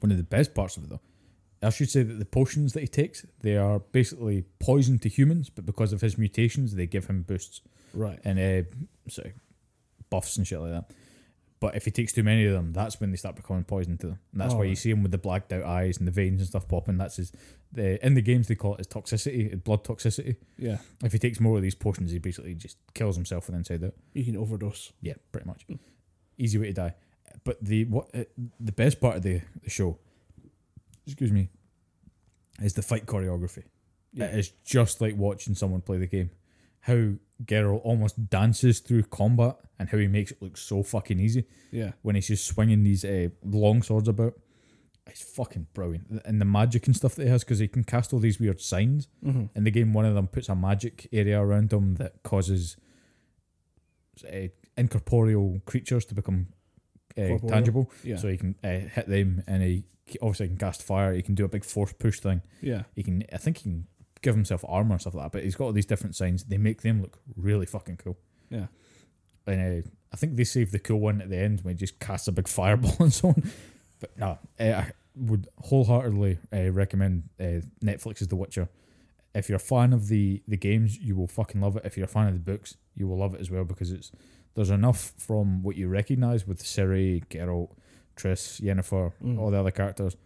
[0.00, 1.00] One of the best parts of it, though,
[1.62, 5.48] I should say that the potions that he takes, they are basically poison to humans,
[5.48, 7.62] but because of his mutations, they give him boosts
[7.94, 8.18] Right.
[8.24, 8.68] and uh,
[9.08, 9.32] sort of
[10.10, 10.90] buffs and shit like that.
[11.58, 14.08] But if he takes too many of them, that's when they start becoming poison to
[14.08, 14.18] them.
[14.32, 16.40] And that's Oh, why you see him with the blacked out eyes and the veins
[16.40, 16.98] and stuff popping.
[16.98, 17.32] That's his.
[17.72, 20.36] The, in the games, they call it his toxicity, blood toxicity.
[20.58, 20.78] Yeah.
[21.02, 23.84] If he takes more of these potions, he basically just kills himself from the inside
[23.84, 23.94] out.
[24.12, 24.92] You can overdose.
[25.00, 25.66] Yeah, pretty much.
[26.36, 26.94] Easy way to die.
[27.44, 28.24] But the what uh,
[28.60, 29.98] the best part of the, the show,
[31.06, 31.48] excuse me,
[32.62, 33.64] is the fight choreography.
[34.12, 34.26] Yeah.
[34.26, 36.30] It is just like watching someone play the game.
[36.86, 37.12] How
[37.44, 41.92] Geralt almost dances through combat and how he makes it look so fucking easy Yeah.
[42.02, 44.34] when he's just swinging these uh, long swords about.
[45.08, 46.22] It's fucking brilliant.
[46.24, 48.60] And the magic and stuff that he has, because he can cast all these weird
[48.60, 49.06] signs.
[49.24, 49.44] Mm-hmm.
[49.54, 52.76] In the game, one of them puts a magic area around him that causes
[54.32, 56.48] uh, incorporeal creatures to become
[57.18, 57.90] uh, tangible.
[58.02, 58.16] Yeah.
[58.16, 59.84] So he can uh, hit them, and he
[60.20, 61.12] obviously can cast fire.
[61.14, 62.42] He can do a big force push thing.
[62.60, 62.82] yeah.
[62.94, 63.86] He can, I think, he can
[64.26, 65.32] give himself armor and stuff like that.
[65.32, 66.44] But he's got all these different signs.
[66.44, 68.16] They make them look really fucking cool.
[68.50, 68.66] Yeah.
[69.46, 71.98] And uh, I think they save the cool one at the end when he just
[72.00, 73.50] casts a big fireball and so on.
[74.00, 78.68] But no, uh, I would wholeheartedly uh, recommend uh, Netflix's The Witcher.
[79.34, 81.84] If you're a fan of the the games, you will fucking love it.
[81.84, 84.10] If you're a fan of the books, you will love it as well because it's
[84.54, 87.70] there's enough from what you recognize with Ciri, Geralt,
[88.16, 89.38] Triss, Yennefer, Mm.
[89.38, 90.16] all the other characters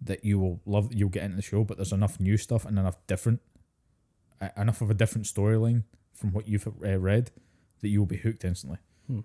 [0.00, 0.92] that you will love.
[0.92, 3.40] You'll get into the show, but there's enough new stuff and enough different,
[4.40, 7.30] uh, enough of a different storyline from what you've uh, read
[7.80, 8.78] that you will be hooked instantly.
[9.06, 9.20] Hmm.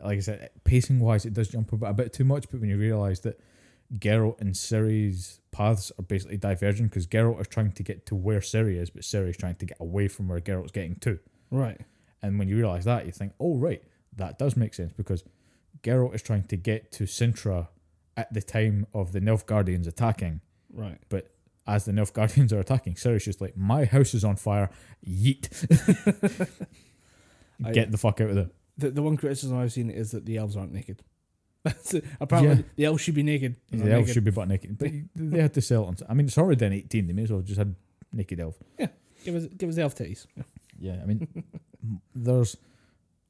[0.00, 2.60] Like I said, pacing wise, it does jump a bit, a bit too much, but
[2.60, 3.40] when you realise that
[3.98, 8.40] Geralt and Ciri's paths are basically diverging because Geralt is trying to get to where
[8.40, 11.18] Ciri is, but Ciri is trying to get away from where Geralt's getting to.
[11.50, 11.80] Right.
[12.22, 13.82] And when you realise that, you think, oh, right,
[14.16, 15.24] that does make sense because
[15.82, 17.68] Geralt is trying to get to Cintra
[18.16, 20.40] at the time of the Nilfgaardians attacking.
[20.72, 20.98] Right.
[21.08, 21.30] But
[21.66, 24.70] as the Nilfgaardians are attacking, Ciri's just like, my house is on fire,
[25.06, 25.48] yeet.
[27.64, 28.50] I- get the fuck out of there.
[28.78, 31.02] The, the one criticism I've seen is that the elves aren't naked.
[31.64, 32.04] That's it.
[32.20, 32.62] Apparently, Yeah.
[32.76, 33.56] the elves should be naked.
[33.70, 34.14] The elves naked.
[34.14, 34.78] should be butt naked.
[34.78, 35.88] But they had to sell it.
[35.88, 37.06] On, I mean, it's already done 18.
[37.06, 37.74] They may as well have just had
[38.12, 38.56] naked elf.
[38.78, 38.88] Yeah.
[39.24, 40.26] Give us, give us the elf titties.
[40.36, 40.42] Yeah.
[40.80, 41.28] Yeah, I mean,
[42.12, 42.56] there's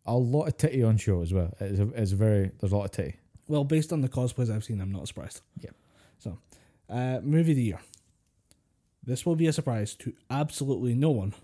[0.07, 1.53] a lot of titty on show as well.
[1.61, 3.17] It's a, it's a very, there's a lot of titty.
[3.53, 5.43] Well, based on the cosplays I've seen, I'm not surprised.
[5.61, 5.71] Yeah.
[6.19, 6.39] So,
[6.89, 7.81] uh, movie of the year.
[9.05, 11.35] This will be a surprise to absolutely no one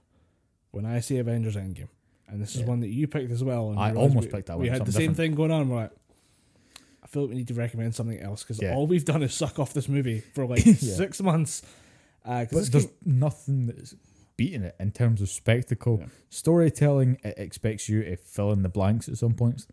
[0.70, 1.88] when I say Avengers Endgame.
[2.26, 2.66] And this is Yeah.
[2.68, 3.68] one that you picked as well.
[3.70, 4.62] And I almost we, picked that one.
[4.62, 5.16] We had the same different.
[5.18, 5.68] thing going on.
[5.68, 5.90] We're like,
[7.02, 8.74] I feel like we need to recommend something else because Yeah.
[8.74, 10.72] all we've done is suck off this movie for like Yeah.
[10.72, 11.60] six months.
[12.24, 13.94] Uh, But there's came- nothing that's
[14.38, 16.04] beating it in terms of spectacle.
[16.30, 19.66] Storytelling, it expects you to fill in the blanks at some points.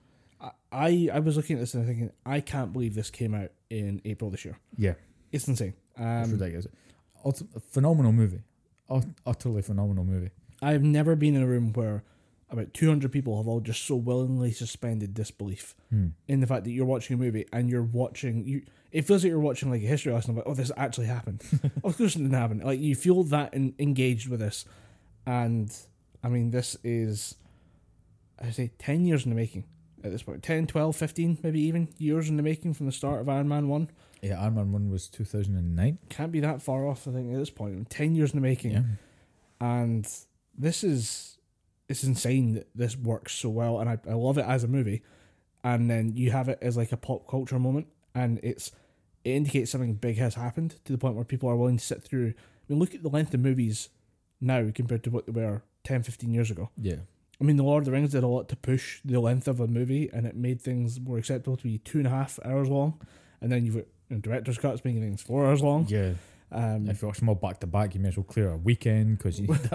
[0.72, 4.02] I, I was looking at this and thinking, I can't believe this came out in
[4.06, 4.58] April this year.
[4.78, 4.94] Yeah,
[5.32, 5.74] It's insane.
[5.98, 6.68] it's Um, ridiculous.
[7.26, 7.42] Ut-
[7.72, 8.42] phenomenal movie.
[8.90, 10.32] Ut- utterly phenomenal movie.
[10.62, 12.04] I've never been in a room where
[12.50, 16.10] about 200 people have all just so willingly suspended disbelief Hmm.
[16.28, 19.32] in the fact that you're watching a movie and you're watching you it feels like
[19.32, 21.42] you're watching like a history lesson about oh this actually happened
[21.84, 24.64] of course it didn't happen like you feel that in, engaged with this
[25.26, 25.76] and
[26.24, 27.36] i mean this is
[28.40, 29.64] i say 10 years in the making
[30.06, 33.20] at this point 10 12 15 maybe even years in the making from the start
[33.22, 33.90] of iron man 1
[34.22, 35.98] Yeah, Iron Man 1 was 2009.
[36.10, 38.72] can't be that far off i think at this point 10 years in the making
[38.72, 38.84] Yeah.
[39.60, 40.08] and
[40.58, 41.38] this is
[41.90, 45.04] it's insane that this works so well and I, I love it as a movie
[45.64, 48.72] and then you have it as like a pop culture moment and it's
[49.24, 52.04] it indicates something big has happened to the point where people are willing to sit
[52.04, 53.90] through I mean look at the length of movies
[54.42, 56.98] now compared to what they were 10 15 years ago Yeah.
[57.40, 59.60] I mean The Lord of the Rings did a lot to push the length of
[59.60, 62.70] a movie and it made things more acceptable to be two and a half hours
[62.70, 63.00] long
[63.42, 66.14] and then you've got you know, director's cuts making things four hours long Yeah.
[66.52, 68.58] um, If you watch them all back to back, you may as well clear a
[68.58, 69.48] weekend because you.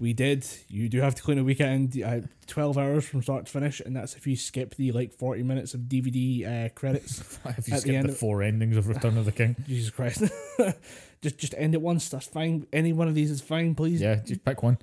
[0.00, 0.46] We did.
[0.68, 2.00] You do have to clean a weekend.
[2.00, 5.42] Uh, Twelve hours from start to finish, and that's if you skip the like forty
[5.42, 7.18] minutes of DVD uh, credits.
[7.44, 9.56] if you At the skip end the of- four endings of Return of the King.
[9.66, 10.22] Jesus Christ!
[11.20, 12.08] just just end it once.
[12.08, 12.68] That's fine.
[12.72, 13.74] Any one of these is fine.
[13.74, 14.78] Please, Yeah, just pick one.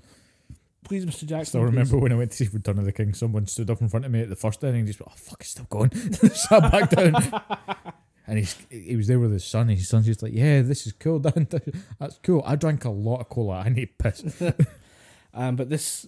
[0.85, 1.25] Please, Mr.
[1.25, 1.35] Jackson.
[1.39, 1.67] I still please.
[1.67, 4.05] remember when I went to see Return of the King, someone stood up in front
[4.05, 5.93] of me at the first ending and just went, oh, fuck, it's still going.
[6.33, 7.15] Sat back down.
[8.27, 10.87] and he's, he was there with his son, and his son's just like, yeah, this
[10.87, 11.47] is cool, Dan.
[11.99, 12.41] That's cool.
[12.45, 13.59] I drank a lot of cola.
[13.59, 14.41] I need piss.
[15.35, 16.07] Um, but this,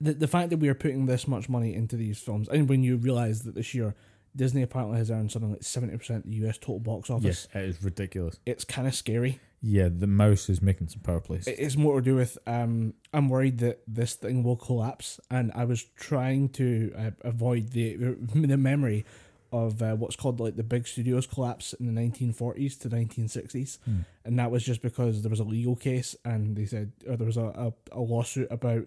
[0.00, 2.82] the the fact that we are putting this much money into these films, and when
[2.84, 3.94] you realize that this year
[4.34, 7.62] Disney apparently has earned something like seventy percent of the US total box office, yes,
[7.62, 8.38] it is ridiculous.
[8.46, 9.40] it's kind of scary.
[9.62, 11.46] Yeah, the mouse is making some power plays.
[11.46, 15.64] It's more to do with um, I'm worried that this thing will collapse, and I
[15.64, 17.94] was trying to uh, avoid the
[18.34, 19.04] the memory
[19.52, 24.00] of uh, what's called like the big studios collapse in the 1940s to 1960s, Hmm.
[24.24, 27.26] and that was just because there was a legal case, and they said or there
[27.26, 27.46] was a,
[27.92, 28.86] a, a lawsuit about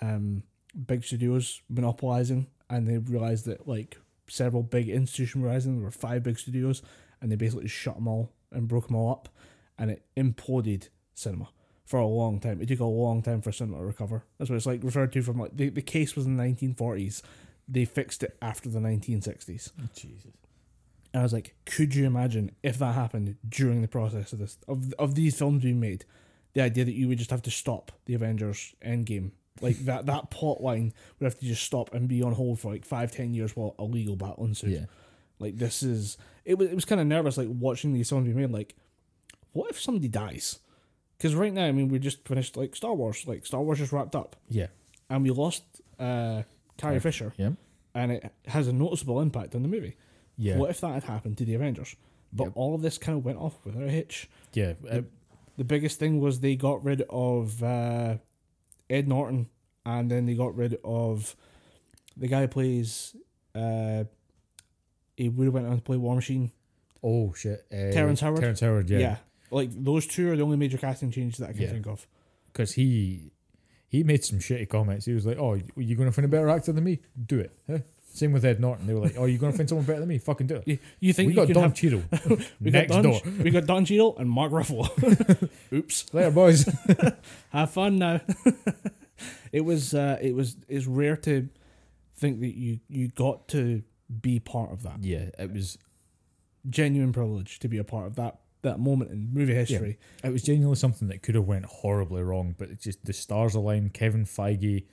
[0.00, 0.42] um,
[0.86, 3.98] big studios monopolizing, and they realized that like
[4.28, 5.76] several big institutions were rising.
[5.76, 6.82] There were five big studios,
[7.20, 9.28] and they basically shut them all and broke them all up,
[9.78, 11.48] and it imploded cinema
[11.84, 12.60] for a long time.
[12.60, 14.24] It took a long time for cinema to recover.
[14.38, 16.74] That's what it's like referred to from like the, the case was in the nineteen
[16.74, 17.22] forties.
[17.68, 19.72] They fixed it after the nineteen sixties.
[19.80, 20.32] Oh, Jesus.
[21.12, 24.58] And I was like, could you imagine if that happened during the process of this
[24.68, 26.04] of of these films being made?
[26.52, 29.32] The idea that you would just have to stop the Avengers Endgame.
[29.60, 32.72] Like that that plot line would have to just stop and be on hold for
[32.72, 34.70] like five, ten years while a legal battle ensued.
[34.70, 34.84] Yeah.
[35.38, 38.34] Like this is it was it was kind of nervous like watching these films be
[38.34, 38.50] made.
[38.50, 38.74] Like,
[39.56, 40.60] what if somebody dies?
[41.16, 43.24] Because right now, I mean, we just finished like Star Wars.
[43.26, 44.66] Like Star Wars just wrapped up, Yeah.
[45.10, 45.64] and we lost
[45.98, 46.42] uh,
[46.76, 47.52] Carrie Fisher, Yeah.
[47.94, 49.96] and it has a noticeable impact on the movie.
[50.36, 50.58] Yeah.
[50.58, 51.96] What if that had happened to the Avengers?
[52.32, 52.52] But Yep.
[52.54, 54.28] all of this kind of went off without a hitch.
[54.52, 54.74] Yeah.
[54.90, 55.02] uh,
[55.56, 58.18] The biggest thing was they got rid of uh,
[58.90, 59.48] Ed Norton,
[59.86, 61.34] and then they got rid of
[62.14, 63.16] the guy who plays.
[63.54, 64.04] Uh,
[65.16, 66.52] he would have went on to play War Machine.
[67.02, 67.64] oh shit.
[67.72, 68.40] Uh, Terrence Howard?
[68.40, 68.90] Terrence Howard.
[68.90, 68.98] Yeah.
[68.98, 69.16] Yeah.
[69.50, 71.70] Like those two are the only major casting changes that I can Yeah.
[71.70, 72.06] think of.
[72.52, 73.30] Because he
[73.88, 75.04] he made some shitty comments.
[75.06, 77.00] He was like, "Oh, you're going to find a better actor than me?
[77.26, 77.78] Do it." Huh?
[78.12, 78.86] Same with Ed Norton.
[78.86, 80.18] They were like, "Oh, you're going to find someone better than me?
[80.18, 82.02] Fucking do it." You, you think we you got can Don have Cheadle
[82.60, 83.20] we next got Don, door.
[83.42, 85.48] we got Don Cheadle and Mark Ruffalo.
[85.72, 86.14] Oops.
[86.14, 86.64] Later, boys.
[87.50, 88.20] have fun now.
[89.52, 91.48] it was uh, it was it's rare to
[92.16, 93.82] think that you you got to
[94.22, 95.76] be part of that yeah, it was
[96.70, 99.98] genuine privilege to be a part of that that moment in movie history.
[100.24, 103.54] it was genuinely something that could have went horribly wrong, but it's just the stars
[103.54, 103.94] aligned.
[103.94, 104.84] Kevin Feige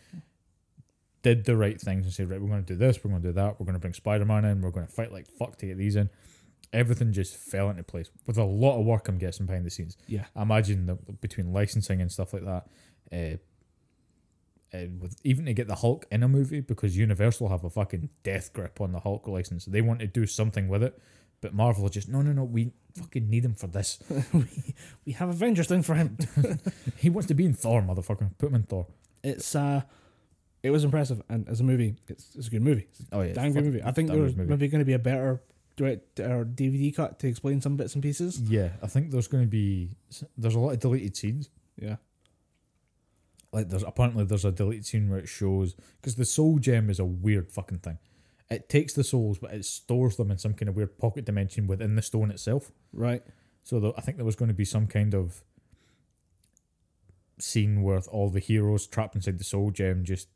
[1.22, 3.04] did the right things and said, "Right, we're going to do this.
[3.04, 3.60] We're going to do that.
[3.60, 4.62] We're going to bring Spider Man in.
[4.62, 6.10] We're going to fight like fuck to get these in."
[6.72, 9.08] Everything just fell into place with a lot of work.
[9.08, 9.96] I'm guessing behind the scenes.
[10.08, 12.68] Yeah, I imagine that between licensing and stuff like that,
[13.12, 13.38] uh,
[14.76, 18.10] and with even to get the Hulk in a movie because Universal have a fucking
[18.24, 19.66] death grip on the Hulk license.
[19.66, 21.00] They want to do something with it,
[21.44, 22.46] but Marvel just no, no, no.
[22.46, 24.00] We fucking need him for this.
[24.34, 24.46] we
[25.06, 26.18] we have Avengers thing for him.
[26.98, 28.32] He wants to be in Thor, motherfucker.
[28.38, 28.88] Put him in Thor.
[29.24, 29.82] It's uh,
[30.64, 32.88] it was impressive, and as a movie, it's, it's a good movie.
[32.90, 33.84] It's Oh yeah, damn good movie.
[33.84, 34.50] I think there's movie.
[34.50, 35.42] maybe going to be a better
[35.76, 38.40] direct or DVD cut to explain some bits and pieces.
[38.40, 39.98] Yeah, I think there's going to be
[40.38, 41.50] there's a lot of deleted scenes.
[41.76, 41.98] Yeah,
[43.52, 47.00] Like there's apparently there's a deleted scene where it shows because the soul gem is
[47.00, 47.98] a weird fucking thing.
[48.54, 51.68] It takes the souls, but it stores them in some kind of weird pocket dimension
[51.68, 52.72] within the stone itself.
[52.94, 53.24] right.
[53.66, 55.42] So the, I think there was going to be some kind of
[57.40, 60.28] scene where all the heroes trapped inside the soul gem just,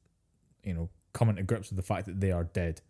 [0.63, 2.81] you know, coming to grips with the fact that they are dead,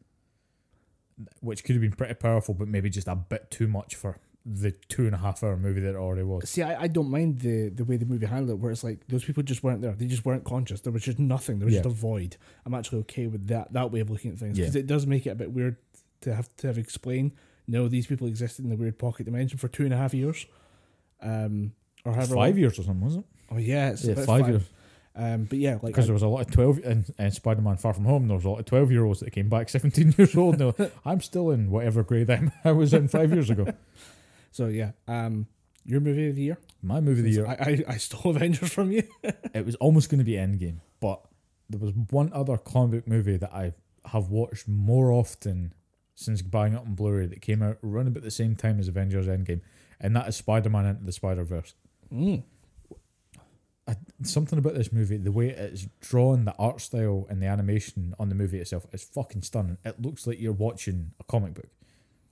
[1.40, 4.20] which could have been pretty powerful, but maybe just a bit too much for
[4.50, 6.50] the two and a half hour movie that it already was.
[6.50, 9.06] See, I, I don't mind the the way the movie handled it, where it's like
[9.10, 9.92] those people just weren't there.
[9.92, 10.80] They just weren't conscious.
[10.82, 11.60] There was just nothing.
[11.60, 11.82] There was Yeah.
[11.84, 12.38] just a void.
[12.66, 14.80] I'm actually okay with that that way of looking at things because Yeah.
[14.80, 15.76] it does make it a bit weird
[16.22, 17.34] to have to have explain.
[17.68, 20.46] No, these people existed in the weird pocket dimension for two and a half years,
[21.22, 21.74] um,
[22.06, 22.60] or however Five long.
[22.60, 23.54] years or something, wasn't it?
[23.54, 24.64] Oh yeah, it's Yeah, about five years.
[25.16, 27.76] Um, but yeah, like Because there was a lot of twelve in, in Spider Man
[27.78, 28.28] Far From Home.
[28.28, 30.60] There was a lot of twelve year olds that came back seventeen years old.
[30.60, 30.74] No,
[31.06, 32.30] I'm still in whatever grade
[32.64, 33.68] I was in five years ago.
[34.58, 35.46] so yeah, um,
[35.86, 36.58] your movie of the year.
[36.82, 37.46] My movie of the year.
[37.46, 39.04] I, I I stole Avengers from you.
[39.54, 41.22] it was almost going to be Endgame, but
[41.70, 43.74] there was one other comic book movie that I
[44.06, 45.76] have watched more often
[46.16, 49.28] since buying it on Blu-ray that came out around about the same time as Avengers
[49.28, 49.62] Endgame,
[50.02, 51.76] and that is Spider-Man Into the Spider-Verse.
[52.12, 52.42] Mm.
[53.88, 58.16] I, something about this movie, the way it's drawn, the art style, and the animation
[58.18, 59.78] on the movie itself is fucking stunning.
[59.86, 61.70] It looks like you're watching a comic book.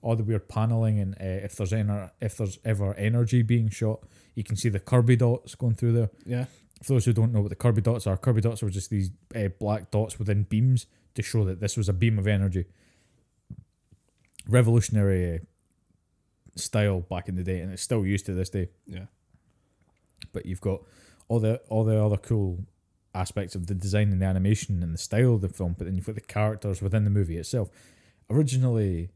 [0.02, 4.00] All the weird paneling, and uh, if there's any, if there's ever energy being shot,
[4.34, 6.10] you can see the Kirby dots going through there.
[6.24, 6.44] Yeah,
[6.82, 9.10] For those who don't know what the Kirby dots are, Kirby dots are just these
[9.34, 12.66] uh, black dots within beams to show that this was a beam of energy.
[14.48, 15.38] Revolutionary uh,
[16.54, 18.68] style back in the day, and it's still used to this day.
[18.86, 19.06] yeah.
[20.32, 20.82] But you've got
[21.28, 22.64] all the all the other cool
[23.14, 25.96] aspects of the design and the animation and the style of the film, but then
[25.96, 27.70] you've got the characters within the movie itself.
[28.30, 29.10] Originally,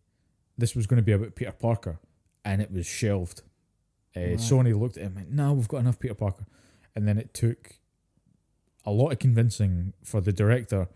[0.60, 1.98] this was going to be about Peter Parker,
[2.44, 3.42] and it was shelved.
[4.16, 4.34] Uh, Right.
[4.38, 6.46] Sony looked at it and went, "No, we've got enough Peter Parker,"
[6.94, 7.76] and then it took
[8.84, 10.88] a lot of convincing for the director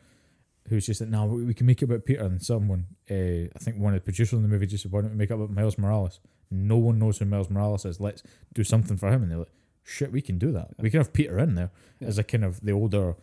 [0.68, 2.22] who's just like, no, we we can make it about Peter.
[2.24, 3.14] And someone, uh,
[3.54, 5.30] I think one of the producers in the movie just said, why don't we make
[5.30, 6.20] it about Miles Morales?
[6.50, 8.00] No one knows who Miles Morales is.
[8.00, 8.22] Let's
[8.54, 9.22] do something for him.
[9.22, 9.52] And they're like,
[9.82, 10.68] shit, we can do that.
[10.78, 12.08] We can have Peter in there Yeah.
[12.08, 13.14] as a kind of the older,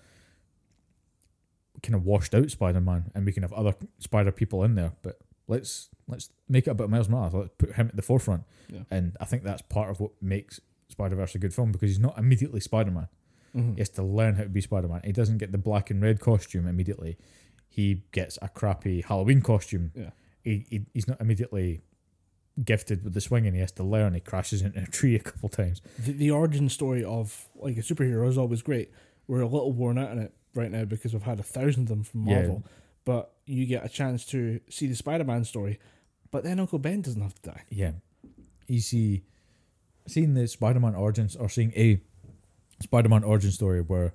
[1.81, 4.91] kind of washed out Spider Man, and we can have other Spider people in there.
[5.01, 5.19] But
[5.51, 7.33] let's let's make it about Miles Morales.
[7.33, 8.43] Let's put him at the forefront.
[8.69, 8.79] Yeah.
[8.89, 11.99] And I think that's part of what makes Spider Verse a good film because he's
[11.99, 13.07] not immediately Spider Man.
[13.55, 13.73] Mhm.
[13.75, 15.01] He has to learn how to be Spider Man.
[15.03, 17.17] He doesn't get the black and red costume immediately.
[17.67, 19.91] He gets a crappy Halloween costume.
[19.95, 20.09] Yeah.
[20.43, 21.81] He, he he's not immediately
[22.63, 23.53] gifted with the swinging.
[23.53, 24.13] He has to learn.
[24.13, 25.81] He crashes into a tree a couple times.
[25.99, 28.91] The, the origin story of like a superhero is always great.
[29.27, 31.89] We're a little worn out on it right now because we've had a thousand of
[31.89, 32.57] them from Yeah.
[33.03, 35.79] But you get a chance to see the Spider Man story,
[36.29, 37.63] but then Uncle Ben doesn't have to die.
[37.69, 37.91] Yeah.
[38.67, 39.23] You see,
[40.07, 41.99] seeing the Spider Man origins or seeing a
[42.81, 44.13] Spider Man origin story where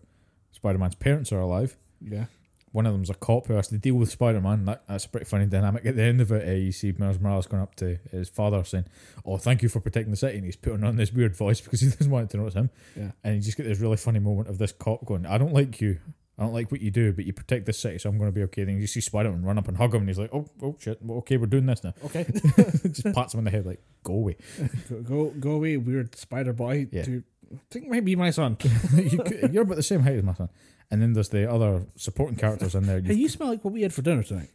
[0.52, 1.76] Spider Man's parents are alive.
[2.00, 2.26] Yeah.
[2.72, 4.66] One of them's a cop who has to deal with Spider Man.
[4.66, 5.86] That, that's a pretty funny dynamic.
[5.86, 8.62] At the end of it, uh, you see Miles Morales going up to his father
[8.64, 8.84] saying,
[9.24, 10.36] Oh, thank you for protecting the city.
[10.36, 12.56] And he's putting on this weird voice because he doesn't want it to know it's
[12.56, 12.70] him.
[12.94, 13.12] Yeah.
[13.24, 15.80] And you just get this really funny moment of this cop going, I don't like
[15.80, 15.98] you.
[16.38, 18.34] I don't like what you do, but you protect this city, so I'm going to
[18.34, 18.64] be okay.
[18.64, 20.76] Then you see Spider Man run up and hug him, and he's like, Oh, oh
[20.78, 20.98] shit.
[21.00, 21.94] Well, okay, we're doing this now.
[22.04, 22.24] Okay.
[22.90, 24.36] just pats him on the head, like, Go away.
[24.88, 26.88] go, go go away, weird spider boy.
[26.92, 27.04] Yeah.
[27.04, 27.22] To
[27.54, 28.58] I think might be my son.
[28.96, 30.48] you, you're about the same height as my son.
[30.90, 33.00] And then there's the other supporting characters in there.
[33.00, 34.50] Hey, you smell like what we had for dinner tonight.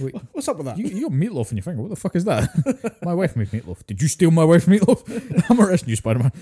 [0.00, 0.78] Wait, What's up with that?
[0.78, 1.82] you, you got meatloaf in your finger.
[1.82, 2.48] What the fuck is that?
[3.04, 3.84] my wife made meatloaf.
[3.86, 5.50] Did you steal my wife's meatloaf?
[5.50, 6.32] I'm arresting you, Spider Man.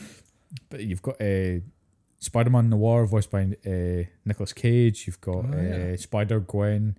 [0.70, 1.61] But you've got uh,
[2.19, 5.07] Spider Man Noir, voiced by uh, Nicolas Cage.
[5.07, 5.93] You've got Oh, yeah.
[5.93, 6.99] uh, Spider Gwen,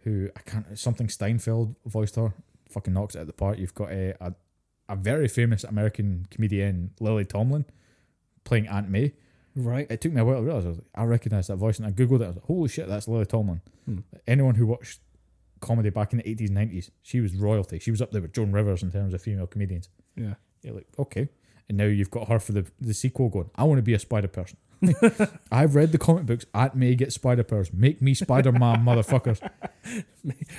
[0.00, 2.32] who I can't, something Steinfeld voiced her.
[2.70, 3.58] Fucking knocks it out of the park.
[3.58, 4.34] You've got uh, a,
[4.88, 7.66] a very famous American comedian, Lily Tomlin,
[8.44, 9.12] playing Aunt May.
[9.54, 9.86] right.
[9.90, 11.86] It took me a while to realize I was like, I recognize that voice, and
[11.86, 12.24] I googled it.
[12.24, 13.60] I was like, holy shit, that's Lily Tomlin.
[13.84, 13.98] Hmm.
[14.26, 15.00] Anyone who watched
[15.60, 17.78] comedy back in the eighties, nineties, she was royalty.
[17.78, 19.90] She was up there with Joan Rivers in terms of female comedians.
[20.16, 20.34] Yeah.
[20.62, 21.28] You're like, okay.
[21.68, 23.50] And now you've got her for the the sequel going.
[23.54, 24.58] I want to be a spider person.
[25.52, 26.44] I've read the comic books.
[26.54, 27.72] Aunt May get spider powers.
[27.72, 29.40] Make me Spider Man, motherfuckers.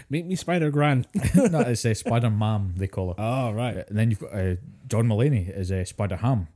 [0.10, 1.06] Make me Spider Gran.
[1.36, 2.74] no, it's a Spider Man.
[2.78, 3.16] They call her.
[3.18, 3.78] Oh right.
[3.90, 4.56] And then you've got uh,
[4.88, 6.48] John Mulaney as a Spider Ham,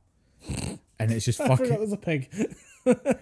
[0.98, 2.30] and it's just fucking there's a pig.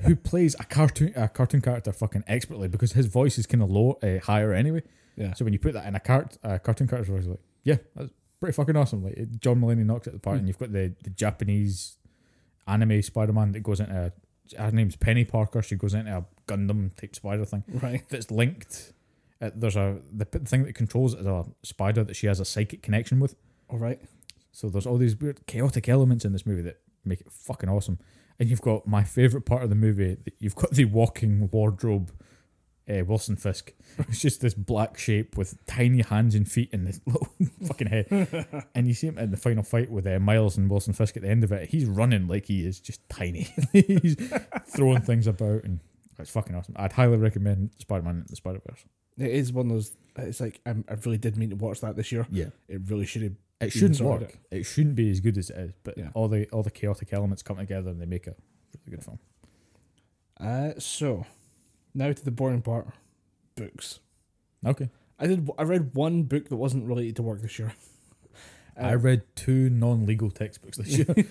[0.03, 3.71] who plays a cartoon a cartoon character fucking expertly because his voice is kind of
[3.71, 4.83] low, uh, higher anyway.
[5.17, 5.35] Yeah.
[5.35, 8.13] So when you put that in a cart, a cartoon character's voice, like, yeah, that's
[8.41, 9.03] pretty fucking awesome.
[9.05, 10.39] Like John Mulaney knocks it the park, Hmm.
[10.41, 11.97] and you've got the, the Japanese
[12.67, 13.95] anime Spider Man that goes into
[14.57, 15.63] a, her name's Penny Parker.
[15.63, 18.03] She goes into a Gundam type spider thing Right.
[18.09, 18.93] that's linked.
[19.41, 22.45] Uh, there's a the thing that controls it is a spider that she has a
[22.45, 23.35] psychic connection with.
[23.69, 24.01] All right.
[24.53, 27.99] So there's all these weird chaotic elements in this movie that make it fucking awesome.
[28.39, 30.15] And you've got my favorite part of the movie.
[30.25, 32.11] that You've got the walking wardrobe,
[32.89, 33.73] uh, Wilson Fisk.
[33.99, 37.29] It's just this black shape with tiny hands and feet and this little
[37.67, 38.67] fucking head.
[38.75, 41.23] and you see him in the final fight with uh, Miles and Wilson Fisk at
[41.23, 41.69] the end of it.
[41.71, 43.49] He's running like he is just tiny.
[43.73, 44.17] He's
[44.69, 45.81] throwing things about and
[46.19, 46.75] it's fucking awesome.
[46.79, 48.85] I'd highly recommend Spider-Man and the Spider Verse.
[49.19, 49.93] It is one of those.
[50.17, 52.27] It's like I'm, I really did mean to watch that this year.
[52.31, 52.47] Yeah.
[52.69, 53.33] It really should have.
[53.61, 54.39] It shouldn't work.
[54.51, 54.65] It.
[54.65, 56.11] shouldn't be as good as it is, but Yeah.
[56.15, 58.35] all the all the chaotic elements come together and they make a
[58.87, 59.19] really good film.
[60.39, 61.25] Uh, so
[61.97, 62.87] now to the boring part.
[63.57, 64.01] Books.
[64.65, 64.91] Okay.
[65.19, 65.49] I did.
[65.59, 67.73] I read one book that wasn't related to work this year.
[68.79, 71.07] I Uh, read two non-legal textbooks this year.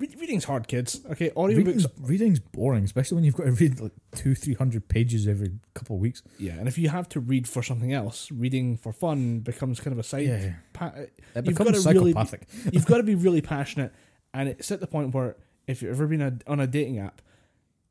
[0.00, 1.00] Reading's hard, kids.
[1.10, 1.56] Okay, audiobooks.
[1.56, 5.52] reading's, reading's boring, especially when you've got to read like two, three hundred pages every
[5.74, 6.22] couple of weeks.
[6.38, 9.92] Yeah, and if you have to read for something else, reading for fun becomes kind
[9.92, 10.26] of a side.
[10.26, 12.48] Yeah, Pa- it You've becomes gotta really psychopathic.
[12.72, 13.92] you've got to be really passionate,
[14.34, 15.36] and it's at the point where
[15.68, 17.22] if you've ever been a, on a dating app,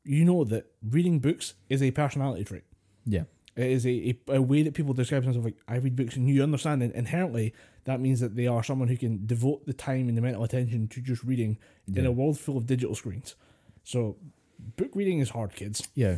[0.03, 2.63] you know that reading books is a personality trait.
[3.05, 3.23] yeah,
[3.55, 6.27] It is a, a, a way that people describe themselves like I read books, and
[6.27, 7.53] you understand it inherently.
[7.85, 10.87] That means that they are someone who can devote the time and the mental attention
[10.89, 11.57] to just reading
[11.93, 13.35] in a world full of digital screens.
[13.83, 14.17] So,
[14.77, 15.87] book reading is hard, kids.
[15.95, 16.17] yeah.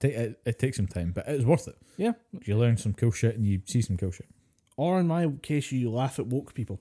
[0.00, 1.74] It, it, it takes some time, but it's worth it.
[1.96, 2.12] Yeah.
[2.44, 4.28] You learn some cool shit and you see some cool shit.
[4.76, 6.78] Or in my case, you laugh at woke people.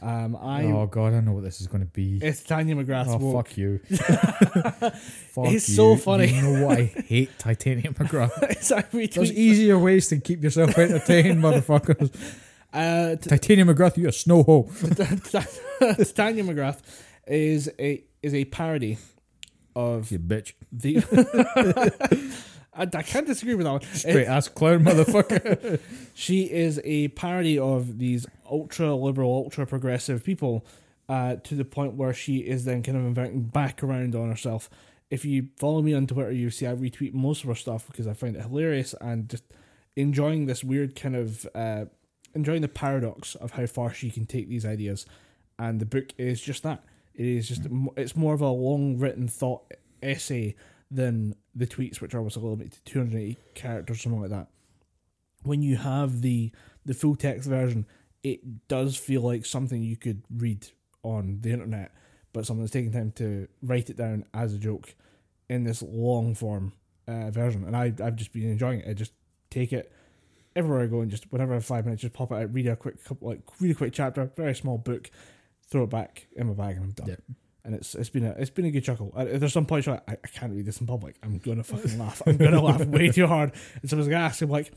[0.00, 2.18] Um, I oh god, I know what this is going to be.
[2.22, 3.78] it's Titania McGrath's Oh fuck you!
[3.88, 4.94] fuck
[5.52, 6.26] It's so funny.
[6.32, 8.30] You know what I hate Titania McGrath.
[8.70, 12.14] Like There's easier ways to keep yourself entertained, motherfuckers.
[12.72, 14.70] uh, t- Titania McGrath, you're a snow hole.
[14.84, 16.78] Titania McGrath
[17.26, 18.98] is a is a parody
[19.74, 20.52] of You bitch.
[20.70, 20.98] the.
[22.78, 23.82] I, I can't disagree with that one.
[23.82, 25.80] Straight ass clown, motherfucker.
[26.14, 30.66] She is a parody of these ultra liberal, ultra progressive people,
[31.08, 34.68] uh, to the point where she is then kind of inverting back around on herself
[35.10, 38.06] if you follow me on Twitter, you see I retweet most of her stuff because
[38.06, 39.44] I find it hilarious and just
[39.96, 41.86] enjoying this weird kind of uh,
[42.34, 45.06] enjoying the paradox of how far she can take these ideas.
[45.58, 46.84] And the book is just that.
[47.14, 47.62] It is just
[47.96, 49.72] it's more of a long written thought
[50.02, 50.54] essay
[50.90, 54.48] than the tweets, which are also limited to 280 characters, something like that.
[55.42, 56.52] When you have the
[56.84, 57.86] the full text version,
[58.22, 60.66] it does feel like something you could read
[61.02, 61.92] on the internet,
[62.32, 64.94] but someone's taking time to write it down as a joke
[65.48, 66.72] in this long form
[67.06, 67.64] uh, version.
[67.64, 68.88] And I, I've just been enjoying it.
[68.88, 69.12] I just
[69.50, 69.92] take it
[70.56, 72.66] everywhere I go and just whenever I have five minutes, just pop it out, read
[72.66, 75.10] a quick couple, like read a quick chapter, very small book,
[75.70, 77.06] throw it back in my bag, and I'm done.
[77.64, 79.12] And it's it's been a it's been a good chuckle.
[79.16, 81.16] I, there's some points where I, I can't read this in public.
[81.22, 82.22] I'm gonna fucking laugh.
[82.26, 83.52] I'm gonna laugh way too hard.
[83.80, 84.72] And someone's gonna ask him like,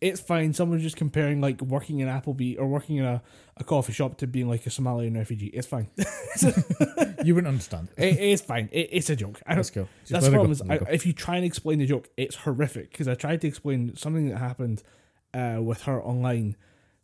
[0.00, 0.54] it's fine.
[0.54, 3.22] Someone's just comparing like working in Applebee or working in a,
[3.56, 5.48] a coffee shop to being like a Somalian refugee.
[5.48, 5.88] It's fine.
[7.24, 7.88] You wouldn't understand.
[7.96, 8.68] it, it's fine.
[8.72, 9.40] It, it's a joke.
[9.46, 9.88] I don't Let's go.
[10.00, 10.52] Just that's the it go, problem.
[10.52, 12.90] Is I, if you try and explain the joke, it's horrific.
[12.90, 14.82] Because I tried to explain something that happened
[15.34, 16.56] uh, with her online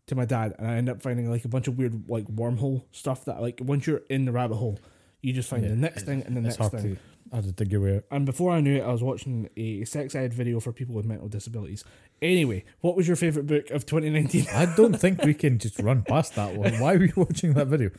[0.07, 2.85] to my dad, and I end up finding like a bunch of weird like wormhole
[2.93, 4.79] stuff that like once you're in the rabbit hole,
[5.23, 6.97] you just find Yeah, the next thing and the next thing.
[6.97, 6.97] to,
[7.33, 8.05] hard to dig your way out.
[8.11, 11.05] And before I knew it, I was watching a sex ed video for people with
[11.07, 11.85] mental disabilities.
[12.23, 14.47] Anyway, what was your favorite book of 2019?
[14.53, 16.79] I don't think we can just run past that one.
[16.81, 17.91] Why were you watching that video?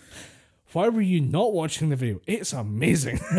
[0.72, 2.22] Why were you not watching the video?
[2.28, 3.20] It's amazing.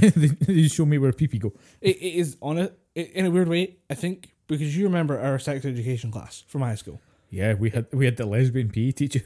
[0.48, 1.52] you show me where pee go.
[1.80, 3.76] it, it is on it in a weird way.
[3.90, 7.00] I think because you remember our sex education class from high school.
[7.30, 9.22] Yeah, we had we had the lesbian PE teacher.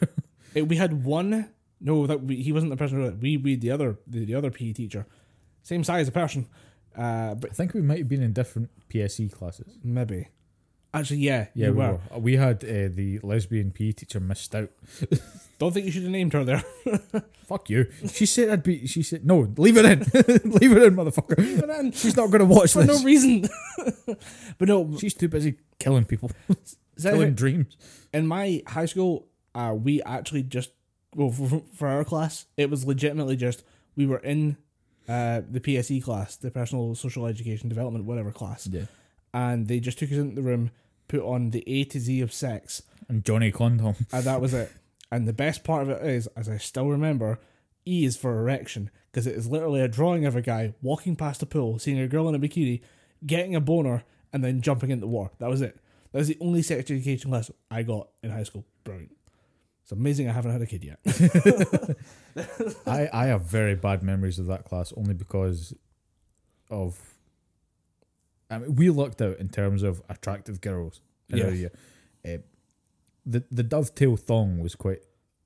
[0.54, 1.50] It, we had one.
[1.80, 2.98] No, that we, he wasn't the person.
[2.98, 3.18] who wrote.
[3.18, 5.06] We we the other the, the other PE teacher,
[5.62, 6.46] same size of person,
[6.96, 9.78] uh, but I think we might have been in different PSE classes.
[9.84, 10.28] maybe.
[10.94, 12.00] Actually, yeah, Yeah, we were.
[12.10, 12.18] were.
[12.18, 14.70] We had uh, the lesbian PE teacher missed out.
[15.58, 16.64] Don't think you should have named her there.
[17.46, 17.86] Fuck you.
[18.10, 18.86] She said I'd be.
[18.86, 19.40] She said no.
[19.58, 19.98] Leave it in.
[20.50, 21.60] leave it in, motherfucker.
[21.60, 22.98] But then, She's not gonna watch for this.
[23.00, 23.48] no reason.
[24.56, 26.30] but no, She's too busy killing people,
[27.00, 27.76] killing dreams.
[28.14, 30.70] in my high school, uh, we actually just
[31.14, 33.62] well for, for our class, it was legitimately just
[33.96, 34.56] we were in
[35.08, 38.84] uh, the PSE class, the personal social education development whatever class, Yeah.
[39.32, 40.70] and they just took us into the room,
[41.08, 43.94] put on the A to Z of sex, And Johnny Condom.
[44.12, 44.70] and that was it.
[45.10, 47.40] And the best part of it is, as I still remember,
[47.86, 51.42] E is for erection because it is literally a drawing of a guy walking past
[51.42, 52.82] a pool, seeing a girl in a bikini,
[53.24, 55.32] getting a boner, and then jumping into the water.
[55.38, 55.78] That was it.
[56.12, 58.66] That was the only sex education class I got in high school.
[58.84, 59.16] Brilliant.
[59.88, 60.98] It's amazing I haven't had a kid yet.
[62.86, 65.72] I, I have very bad memories of that class only because
[66.70, 67.00] of.
[68.50, 71.00] I mean, we lucked out in terms of attractive girls.
[71.30, 71.70] in our year.
[72.22, 72.42] Uh,
[73.24, 74.98] the the dovetail thong was quite.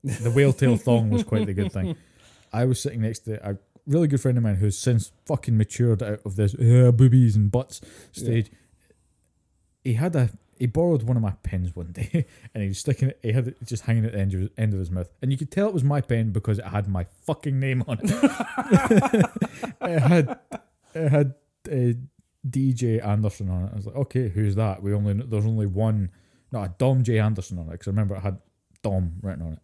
[0.03, 1.95] The whale tail thong was quite the good thing.
[2.51, 6.03] I was sitting next to a really good friend of mine who's since fucking matured
[6.03, 7.79] out of this uh, boobies and butts
[8.11, 8.51] stage.
[9.85, 13.09] He had a he borrowed one of my pens one day and he was sticking
[13.09, 13.19] it.
[13.21, 15.31] He had it just hanging at the end of his, end of his mouth, and
[15.31, 18.11] you could tell it was my pen because it had my fucking name on it.
[19.81, 20.39] it had
[20.93, 21.33] it had
[21.71, 21.93] uh,
[22.47, 23.69] DJ Anderson on it.
[23.73, 24.81] I was like, okay, who's that?
[24.81, 26.11] We only there's only one,
[26.51, 28.39] no, a Dom J Anderson on it because I remember it had
[28.81, 29.59] Dom written on it,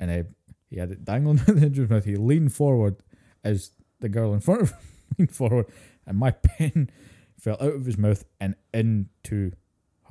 [0.00, 0.28] and uh,
[0.70, 2.04] he had it dangling at the end of his mouth.
[2.04, 2.96] He leaned forward
[3.44, 4.78] as the girl in front of him
[5.18, 5.66] leaned forward,
[6.06, 6.90] and my pen
[7.38, 9.52] fell out of his mouth and into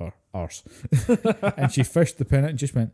[0.06, 0.62] her arse.
[1.56, 2.92] and she fished the pen out and just went,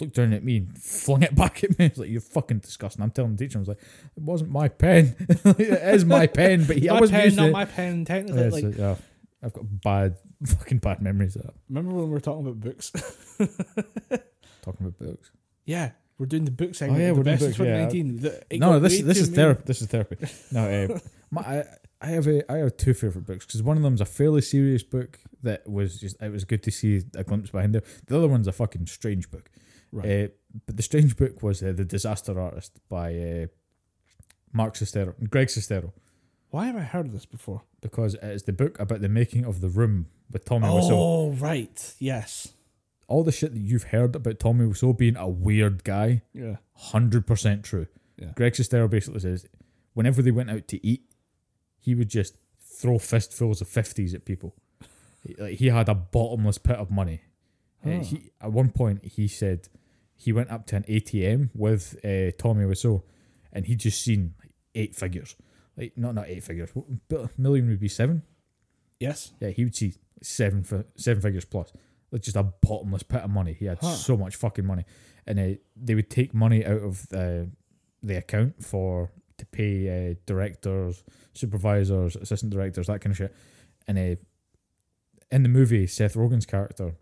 [0.00, 1.86] looked down at me and flung it back at me.
[1.86, 3.02] It's like, you're fucking disgusting.
[3.02, 3.80] I'm telling the teacher, I was like,
[4.16, 5.14] it wasn't my pen.
[5.28, 5.60] it
[5.94, 7.52] is my pen, but he, I my wasn't pen, using not it.
[7.52, 8.04] my pen.
[8.04, 8.94] Technically, Yeah, like so, yeah,
[9.42, 10.16] I've got bad,
[10.46, 11.54] fucking bad memories of that.
[11.68, 12.90] remember when we were talking about books?
[14.62, 15.30] Talking about books.
[15.64, 16.98] yeah, we're doing the book segment.
[17.00, 17.86] Oh, yeah, the we're doing best of books, yeah.
[17.88, 18.16] 2019.
[18.20, 19.62] The- it No, this this is therapy.
[19.66, 20.16] This is therapy.
[20.52, 20.98] No, uh,
[21.30, 21.64] my, I,
[22.00, 24.82] I have a I have two favorite books because one of them's a fairly serious
[24.82, 27.82] book that was just it was good to see a glimpse behind there.
[28.06, 29.50] The other one's a fucking strange book.
[29.90, 30.24] Right.
[30.24, 30.28] Uh,
[30.66, 33.46] but the strange book was uh, the Disaster Artist by uh,
[34.52, 35.92] Mark Sestero, Greg Sestero,
[36.50, 37.62] Why have I heard of this before?
[37.80, 40.90] because it's the book about the making of the Room with Tommy Wiseau.
[40.92, 41.94] Oh, right.
[42.00, 42.48] Yes.
[43.06, 46.56] All the shit that you've heard about Tommy Wiseau being a weird guy, Yeah.
[46.74, 47.86] hundred percent true.
[48.18, 48.32] Yeah.
[48.36, 49.46] Greg Sestero basically says
[49.94, 51.02] whenever they went out to eat,
[51.88, 52.36] he would just
[52.80, 54.54] throw fistfuls of fifties at people.
[55.24, 57.20] He, like, he had a bottomless pit of money.
[57.84, 59.68] Uh, he, at one point, he said
[60.14, 63.02] he went up to an ATM with uh, Tommy Wiseau,
[63.52, 65.36] and he just seen like, eight figures.
[65.76, 66.70] Like not not eight figures.
[66.74, 68.22] What- Million would be seven.
[69.00, 69.32] Yes.
[69.40, 71.72] Yeah, he would see seven fi- seven figures plus.
[72.10, 73.52] Like just a bottomless pit of money.
[73.52, 73.94] He had Huh.
[73.94, 74.84] so much fucking money,
[75.26, 77.50] and uh, they would take money out of the
[78.02, 83.34] the account for to pay uh, directors, supervisors, assistant directors, that kind of shit.
[83.86, 84.16] And uh,
[85.30, 86.94] in the movie, Seth Rogen's character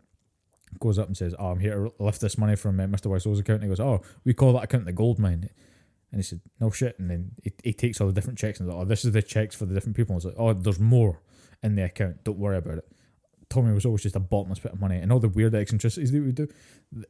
[0.80, 3.06] goes up and says, "Oh, I'm here to lift this money from uh, Mr.
[3.06, 5.48] Wiseau's account." And he goes, "Oh, we call that account the gold mine."
[6.12, 8.68] And he said, "No shit." And then he, he takes all the different checks and
[8.68, 10.80] like, "Oh, this is the checks for the different people." And he's like, "Oh, there's
[10.80, 11.20] more
[11.62, 12.24] in the account.
[12.24, 12.88] Don't worry about it."
[13.48, 16.20] Tommy was always just a bottomless pit of money, and all the weird eccentricities they
[16.20, 16.48] would do.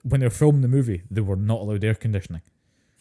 [0.03, 2.43] When they were filming the movie, they were not allowed air conditioning.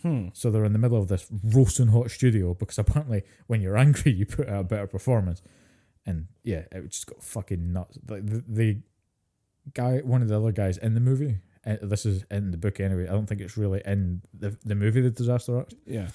[0.01, 0.27] Hmm.
[0.33, 4.11] So they're in the middle of this roasting hot studio because apparently when you're angry
[4.11, 5.41] you put out a better performance.
[6.05, 7.97] And yeah, it just got fucking nuts.
[8.07, 8.77] Like the, the
[9.73, 12.79] guy, one of the other guys in the movie, uh, this is in the book
[12.79, 13.07] anyway.
[13.07, 15.77] I don't think it's really in the the movie, The Disaster Artist.
[15.87, 16.09] Yeah.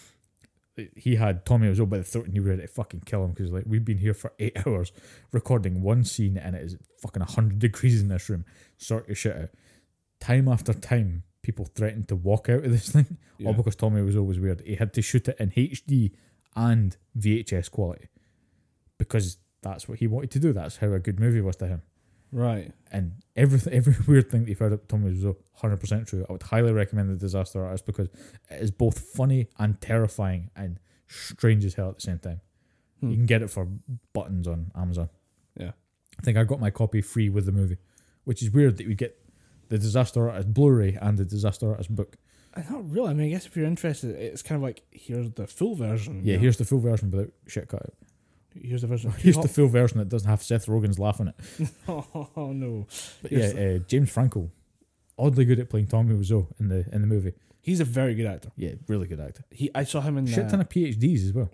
[0.96, 3.32] He had Tommy Wiseau by the throat and he was ready to fucking kill him
[3.32, 4.92] because like we've been here for eight hours
[5.32, 8.44] recording one scene and it is fucking hundred degrees in this room.
[8.78, 9.48] Sort your shit out.
[10.20, 13.48] Time after time, people threatened to walk out of this thing Yeah.
[13.48, 14.62] all because Tommy was always weird.
[14.66, 16.12] He had to shoot it in HD
[16.56, 18.08] and VHS quality
[18.98, 20.52] because that's what he wanted to do.
[20.52, 21.82] That's how a good movie was to him.
[22.32, 22.72] Right.
[22.92, 26.24] And everything, every weird thing that you've heard of Tommy was hundred percent true.
[26.28, 28.08] I would highly recommend the Disaster Artist because
[28.50, 30.78] it is both funny and terrifying and
[31.08, 32.40] strange as hell at the same time.
[33.00, 33.10] Hmm.
[33.10, 33.66] You can get it for
[34.12, 35.08] buttons on Amazon.
[35.56, 35.72] Yeah.
[36.18, 37.78] I think I got my copy free with the movie,
[38.24, 39.18] which is weird that we get
[39.70, 42.16] the Disaster Artist Blu-ray and the Disaster Artist book.
[42.68, 43.10] Not really.
[43.10, 46.20] I mean, I guess if you're interested, it's kind of like here's the full version.
[46.24, 47.94] Yeah, here's the full version without shit cut out.
[48.60, 49.10] here's the version.
[49.18, 51.34] Here's the full version that doesn't have Seth Rogen's laugh in it.
[51.88, 52.86] oh no,
[53.22, 54.50] But Here's yeah, uh, James Franco,
[55.16, 57.32] oddly good at playing Tommy Wiseau in the in the movie.
[57.62, 58.50] he's a very good actor.
[58.56, 59.44] Yeah, really good actor.
[59.52, 60.26] He, I saw him in.
[60.26, 61.50] Shit uh, ton of PhDs as well.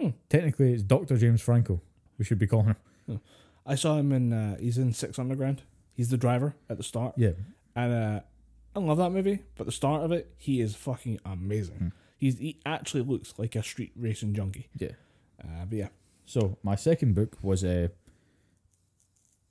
[0.00, 0.08] Hmm.
[0.30, 1.82] Technically, it's Doctor James Franco.
[2.16, 2.74] We should be calling
[3.06, 3.20] him.
[3.66, 4.32] I saw him in.
[4.32, 5.60] Uh, he's in Six Underground.
[5.94, 7.32] He's the driver at the start, Yeah,
[7.76, 8.20] and uh,
[8.74, 9.40] I love that movie.
[9.56, 11.76] But the start of it, he is fucking amazing.
[11.76, 11.88] Hmm.
[12.18, 14.68] He's he actually looks like a street racing junkie.
[14.76, 14.92] yeah.
[15.42, 15.88] Uh, but yeah,
[16.26, 17.90] So my second book was a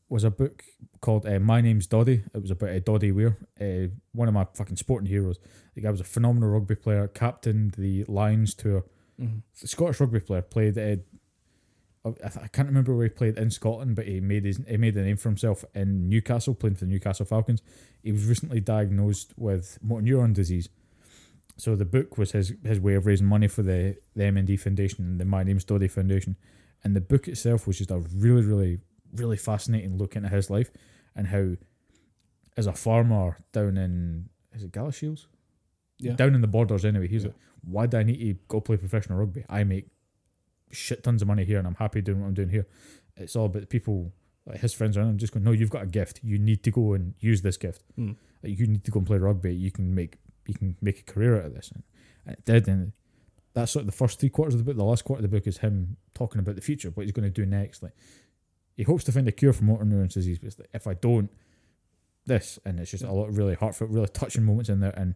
[0.08, 0.64] was a book
[1.02, 2.24] called uh, My Name's Doddy.
[2.34, 5.40] It was about uh, Doddy Weir, uh, one of my fucking sporting heroes.
[5.76, 8.86] The guy was a phenomenal rugby player, captained the Lions tour.
[9.22, 9.42] Mhm.
[9.62, 10.78] The Scottish rugby player played.
[12.06, 14.96] Uh, I, can't remember where he played in Scotland, but he made his he made
[14.96, 17.62] a name for himself in Newcastle, playing for the Newcastle Falcons.
[18.02, 20.70] He was recently diagnosed with motor neuron disease.
[21.58, 25.04] So the book was his his way of raising money for the the MND Foundation
[25.06, 26.38] and the My Name's Doddy Foundation.
[26.86, 28.80] And the book itself was just a really, really,
[29.14, 30.72] really fascinating look into his life
[31.14, 31.58] and how,
[32.56, 35.26] as a farmer down in is it Galashiels?
[36.00, 37.10] yeah, Down in the borders anyway.
[37.10, 37.32] He's Yeah.
[37.32, 39.44] like, why do I need to go play professional rugby?
[39.50, 39.90] I make
[40.72, 42.68] shit tons of money here and I'm happy doing what I'm doing here.
[43.18, 44.14] It's all about the people
[44.46, 46.20] like his friends around him just going, No, you've got a gift.
[46.24, 47.84] You need to go and use this gift.
[47.96, 48.14] Hmm.
[48.44, 49.54] Like, you need to go and play rugby.
[49.54, 50.18] You can make
[50.48, 51.72] you can make a career out of this.
[51.74, 51.84] And,
[52.26, 52.94] and it did and
[53.54, 54.78] that's sort of the first three quarters of the book.
[54.78, 57.24] The last quarter of the book is him talking about the future, what he's going
[57.24, 57.84] to do next.
[57.84, 57.94] Like
[58.76, 60.94] he hopes to find a cure for motor neuron disease, but it's like, if I
[60.94, 61.30] don't,
[62.26, 64.94] this, and it's just a lot of really heartfelt, really touching moments in there.
[64.96, 65.16] And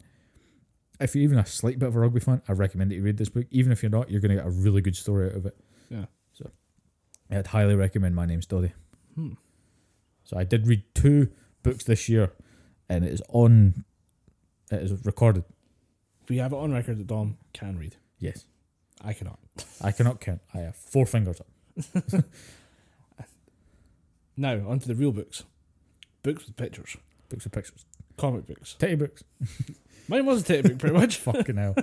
[1.04, 3.18] if you're even a slight bit of a rugby fan, I recommend that you read
[3.18, 3.46] this book.
[3.52, 5.56] Even if you're not, you're going to get a really good story out of it.
[5.90, 6.06] Yeah.
[6.34, 6.50] So
[7.30, 8.74] I'd highly recommend My Name's Doddy.
[9.16, 9.34] Hmm.
[10.24, 11.30] So I did read two
[11.62, 12.32] books this year,
[12.90, 13.84] and it is on.
[14.72, 15.44] It is recorded.
[16.30, 17.98] we have it on record that Dom can read.
[18.18, 18.46] Yes,
[19.04, 19.40] I cannot.
[19.82, 20.42] I cannot count.
[20.54, 22.24] I have four fingers up.
[24.36, 25.44] Now onto the real books.
[26.24, 26.98] Books with pictures.
[27.30, 27.86] Books with pictures.
[28.18, 28.76] Comic books.
[28.76, 29.24] Teddy books.
[30.10, 31.18] Mine was a titty book, pretty much.
[31.20, 31.76] Fucking hell.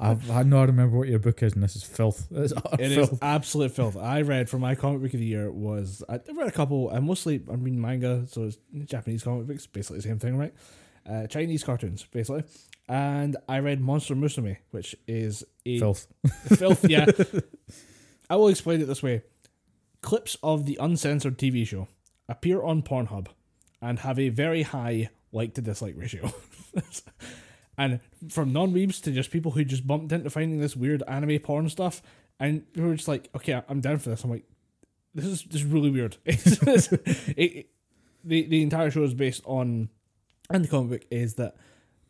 [0.00, 2.28] I've, I know I remember what your book is, and this is filth.
[2.32, 3.18] It's utter It is filth.
[3.22, 3.96] absolute filth.
[3.96, 6.88] I read for my comic book of the year was I read a couple.
[6.92, 10.54] I mostly I'm reading manga, so it's Japanese comic books, basically the same thing, right?
[11.08, 12.44] Uh, Chinese cartoons, basically.
[12.88, 16.06] And I read Monster Musume, which is a Filth.
[16.56, 16.88] filth.
[16.88, 17.06] Yeah,
[18.30, 19.22] I will explain it this way:
[20.00, 21.88] clips of the uncensored TV show
[22.28, 23.26] appear on Pornhub
[23.82, 26.32] and have a very high like to dislike ratio.
[27.78, 31.38] and from non weebs to just people who just bumped into finding this weird anime
[31.38, 32.02] porn stuff,
[32.40, 34.24] and we were just like, okay, I'm down for this.
[34.24, 34.44] I'm like,
[35.14, 36.16] this is just really weird.
[36.26, 37.66] It, it-
[38.24, 39.88] the the entire show is based on,
[40.50, 41.54] and the comic book is that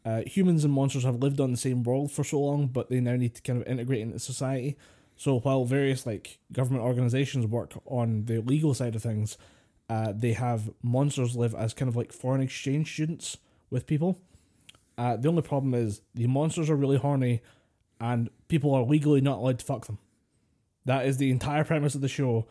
[0.06, 2.98] uh, humans and monsters have lived on the same world for so long, but they
[2.98, 4.76] now need to kind of integrate into society.
[5.16, 9.36] So while various like government organizations work on the legal side of things,
[9.88, 13.38] uh, they have monsters live as kind of like foreign exchange students
[13.70, 14.20] with people.
[14.96, 17.40] Uh, the only problem is the monsters are really horny,
[18.00, 19.98] and people are legally not allowed to fuck them.
[20.84, 22.46] That is the entire premise of the show,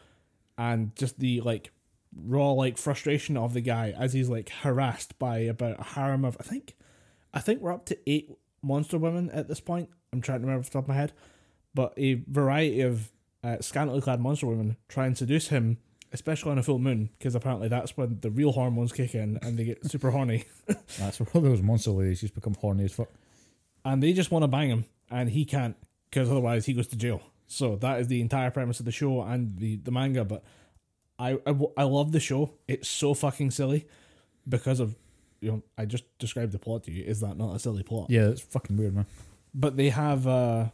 [0.57, 1.71] and just the like
[2.15, 6.37] raw like frustration of the guy as he's like harassed by about a harem of
[6.39, 6.75] I think,
[7.33, 8.31] I think we're up to eight
[8.63, 9.89] monster women at this point.
[10.13, 11.13] I'm trying to remember off the top of my head,
[11.73, 13.11] but a variety of
[13.43, 15.77] uh, scantily clad monster women try and seduce him,
[16.13, 19.57] especially on a full moon, because apparently that's when the real hormones kick in and
[19.57, 20.45] they get super horny.
[20.99, 23.09] That's where all those monster ladies just become horny as fuck.
[23.85, 25.75] and they just want to bang him, and he can't
[26.09, 27.21] because otherwise he goes to jail.
[27.47, 30.25] So that is the entire premise of the show and the, the manga.
[30.25, 30.43] But
[31.19, 32.53] I, I w- I love the show.
[32.67, 33.85] It's so fucking silly
[34.47, 34.95] because of
[35.41, 37.03] you know I just described the plot to you.
[37.03, 38.09] Is that not a silly plot?
[38.09, 39.05] Yeah, it's fucking weird, man.
[39.53, 40.65] But they have uh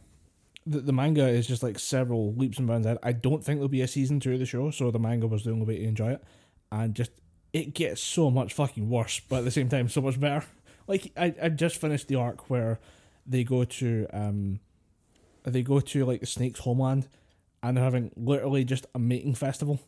[0.66, 2.98] the, the manga is just like several leaps and bounds ahead.
[3.02, 5.44] I don't think there'll be a season two of the show, so the manga was
[5.44, 6.24] the only way to enjoy it.
[6.72, 7.10] And just
[7.52, 10.44] it gets so much fucking worse, but at the same time so much better.
[10.86, 12.78] Like I, I just finished the arc where
[13.24, 14.60] they go to um
[15.42, 17.08] they go to like the snake's homeland
[17.62, 19.80] and they're having literally just a mating festival.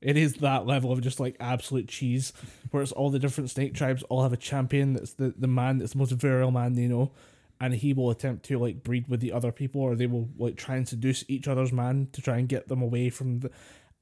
[0.00, 2.32] It is that level of just like absolute cheese,
[2.72, 5.78] where it's all the different snake tribes all have a champion that's the, the man
[5.78, 7.12] that's the most virile man they know,
[7.60, 10.56] and he will attempt to like breed with the other people, or they will like
[10.56, 13.50] try and seduce each other's man to try and get them away from the.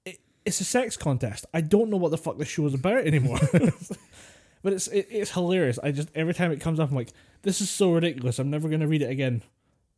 [0.04, 1.46] It, it's a sex contest.
[1.54, 3.38] I don't know what the fuck this show is about anymore.
[4.62, 5.78] but it's it, it's hilarious.
[5.82, 8.38] I just every time it comes up, I'm like, this is so ridiculous.
[8.38, 9.42] I'm never gonna read it again.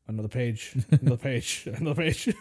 [0.09, 2.33] Another page, another page, another page.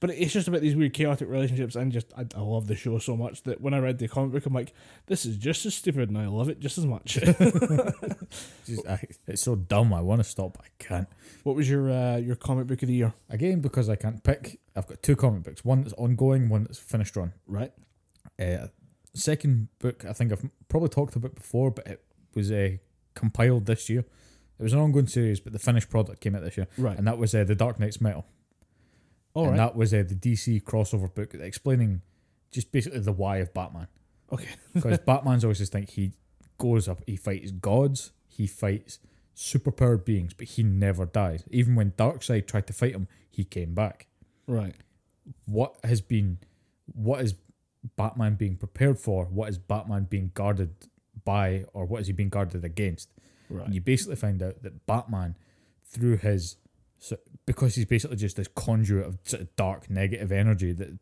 [0.00, 2.98] but it's just about these weird chaotic relationships, and just I, I love the show
[2.98, 4.72] so much that when I read the comic book, I'm like,
[5.04, 7.18] this is just as stupid, and I love it just as much.
[8.66, 9.92] Just, I, it's so dumb.
[9.92, 10.56] I want to stop.
[10.64, 11.06] I can't.
[11.42, 13.12] what was your uh, your comic book of the year?
[13.28, 14.58] Again, because I can't pick.
[14.74, 15.62] I've got two comic books.
[15.62, 16.48] One that's ongoing.
[16.48, 17.34] One that's finished run.
[17.46, 17.72] Right.
[18.40, 18.68] Uh,
[19.14, 22.02] second book, I think I've probably talked about before, but it
[22.34, 22.76] was uh,
[23.14, 24.04] compiled this year.
[24.58, 26.96] It was an ongoing series, but the finished product came out this year, Right.
[26.96, 28.24] and that was uh, the Dark Nights Metal.
[29.34, 29.56] All and right.
[29.58, 32.02] that was uh, the DC crossover book explaining
[32.52, 33.88] just basically the why of Batman.
[34.32, 34.48] okay.
[34.72, 36.12] Because Batman's always just think he
[36.58, 39.00] goes up, he fights gods, he fights
[39.36, 41.42] superpowered beings, but he never dies.
[41.50, 44.06] Even when Darkseid tried to fight him, he came back.
[44.46, 44.76] Right.
[45.46, 46.38] What has been,
[46.86, 47.34] what is
[47.96, 49.24] Batman being prepared for?
[49.24, 50.74] What is Batman being guarded
[51.24, 53.08] by, or what is he being guarded against?
[53.50, 53.66] Right.
[53.66, 55.36] And you basically find out that Batman,
[55.84, 56.56] through his,
[56.98, 57.16] so
[57.46, 60.98] because he's basically just this conduit of sort of dark negative energy that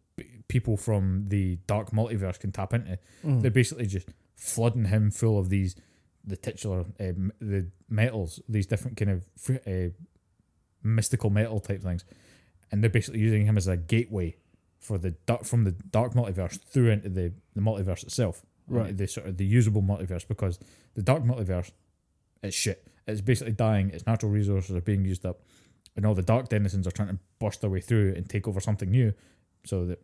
[0.49, 3.43] people from the dark multiverse can tap into, Mm.
[3.43, 5.77] they're basically just flooding him full of these,
[6.25, 9.27] the titular, uh, m- the metals, these different kind of
[9.67, 9.91] uh,
[10.83, 12.05] mystical metal type things,
[12.71, 14.37] and they're basically using him as a gateway
[14.81, 18.97] for the dark from the dark multiverse through into the, the multiverse itself, Right.
[18.97, 20.59] The sort of the usable multiverse because
[20.95, 21.71] the dark multiverse
[22.43, 22.87] it's shit.
[23.07, 23.91] It's basically dying.
[23.91, 25.41] Its natural resources are being used up,
[25.97, 28.61] and all the dark denizens are trying to burst their way through and take over
[28.61, 29.13] something new,
[29.65, 30.01] so that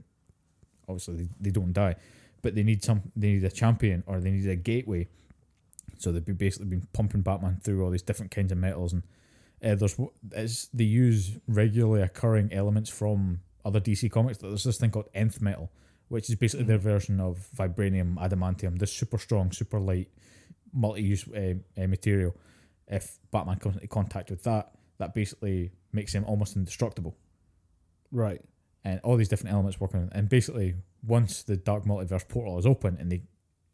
[0.88, 1.96] obviously they, they don't die.
[2.42, 3.02] But they need some.
[3.16, 5.08] They need a champion or they need a gateway.
[5.98, 9.02] So they've basically been pumping Batman through all these different kinds of metals, and
[9.64, 14.38] uh, there's they use regularly occurring elements from other DC comics.
[14.38, 15.70] There's this thing called nth metal,
[16.08, 18.78] which is basically their version of vibranium, adamantium.
[18.78, 20.08] This super strong, super light,
[20.72, 22.34] multi-use uh, uh, material.
[22.86, 27.16] If Batman comes into contact with that, that basically makes him almost indestructible.
[28.10, 28.40] Right.
[28.84, 32.96] And all these different elements working, and basically once the dark multiverse portal is open
[32.98, 33.22] and they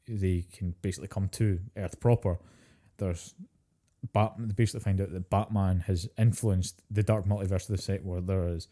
[0.06, 2.38] they can basically come to Earth proper,
[2.98, 3.34] there's
[4.12, 4.34] Bat.
[4.38, 8.20] They basically find out that Batman has influenced the dark multiverse to the set where
[8.20, 8.68] there is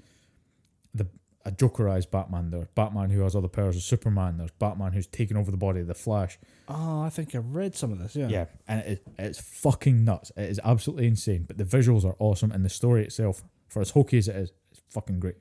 [0.92, 1.06] the
[1.44, 2.50] a Jokerized Batman.
[2.50, 4.36] There's Batman who has all the powers of Superman.
[4.36, 6.38] There's Batman who's taken over the body of the Flash.
[6.68, 8.14] Oh, I think I read some of this.
[8.14, 8.28] Yeah.
[8.28, 10.30] Yeah, and it it's fucking nuts.
[10.36, 11.44] It is absolutely insane.
[11.46, 14.52] But the visuals are awesome, and the story itself, for as hokey as it is,
[14.70, 15.36] it's fucking great.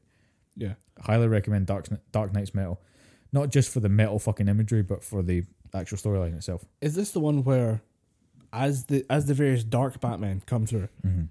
[0.56, 0.74] Yeah.
[1.02, 2.82] Highly recommend Dark Dark Nights Metal,
[3.32, 6.66] not just for the metal fucking imagery, but for the actual storyline itself.
[6.82, 7.82] Is this the one where,
[8.52, 11.24] as the as the various dark Batman come through, Mm-hmm.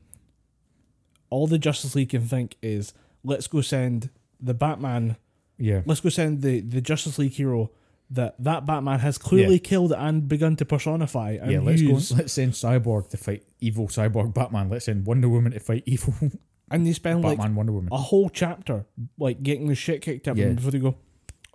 [1.28, 2.92] all the Justice League can think is,
[3.24, 4.10] let's go send
[4.42, 5.16] the Batman.
[5.58, 7.70] Yeah, Let's go send the the Justice League hero
[8.10, 11.60] that that Batman has clearly killed and begun to personify and yeah.
[11.60, 12.10] Let's use.
[12.10, 12.16] go.
[12.16, 14.70] Let's send Cyborg to fight evil Cyborg Batman.
[14.70, 16.14] Let's send Wonder Woman to fight evil
[16.70, 17.90] and they spend like Batman Wonder Woman.
[17.92, 18.86] a whole chapter
[19.18, 20.46] like getting the shit kicked out of Yeah.
[20.46, 20.96] them before they go.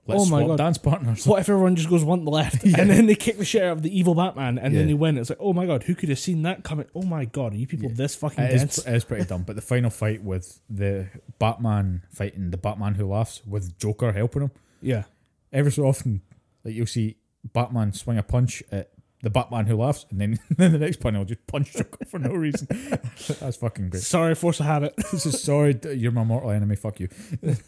[0.08, 0.58] Let's oh my swap God.
[0.58, 1.26] dance partners.
[1.26, 2.80] What if everyone just goes one the left Yeah.
[2.82, 5.18] and then they kick the shit out of the evil Batman and then they win?
[5.18, 6.86] It's like, oh my god, who could have seen that coming?
[6.94, 7.96] Oh my god, are you people Yeah.
[7.96, 8.78] this fucking It dense?
[8.78, 9.44] is, it is pretty dumb.
[9.44, 11.08] But the final fight with the
[11.40, 14.52] Batman fighting the Batman who laughs with Joker helping him.
[14.82, 15.04] yeah.
[15.52, 16.22] every so often,
[16.64, 17.18] like you'll see
[17.54, 18.92] Batman swing a punch at
[19.24, 22.20] the Batman who laughs, and then then the next panel will just punch Joker for
[22.20, 22.68] no reason.
[23.40, 24.04] That's fucking great.
[24.04, 24.94] Sorry, force of habit.
[25.12, 26.76] This is sorry, d- you're my mortal enemy.
[26.76, 27.08] Fuck you.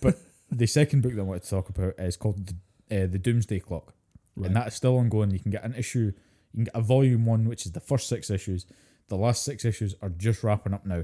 [0.02, 0.20] But
[0.52, 2.48] the second book that I wanted to talk about is called
[2.90, 3.94] the, uh, the Doomsday Clock,
[4.36, 4.48] Right.
[4.48, 5.32] and that is still ongoing.
[5.32, 6.12] You can get an issue,
[6.54, 8.66] you can get a volume one, which is the first six issues.
[9.10, 11.04] The last six issues are just wrapping up now,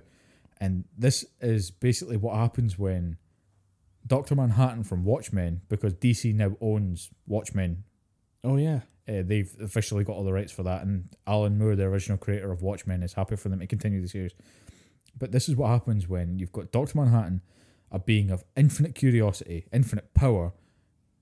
[0.62, 3.18] And this is basically what happens when
[4.06, 7.84] Doctor Manhattan from Watchmen, because DC now owns Watchmen.
[8.44, 8.82] Oh yeah.
[9.08, 12.52] Uh, they've officially got all the rights for that, and Alan Moore, the original creator
[12.52, 14.34] of Watchmen, is happy for them to continue the series.
[15.18, 17.42] But this is what happens when you've got Doctor Manhattan,
[17.94, 20.52] a being of infinite curiosity, infinite power,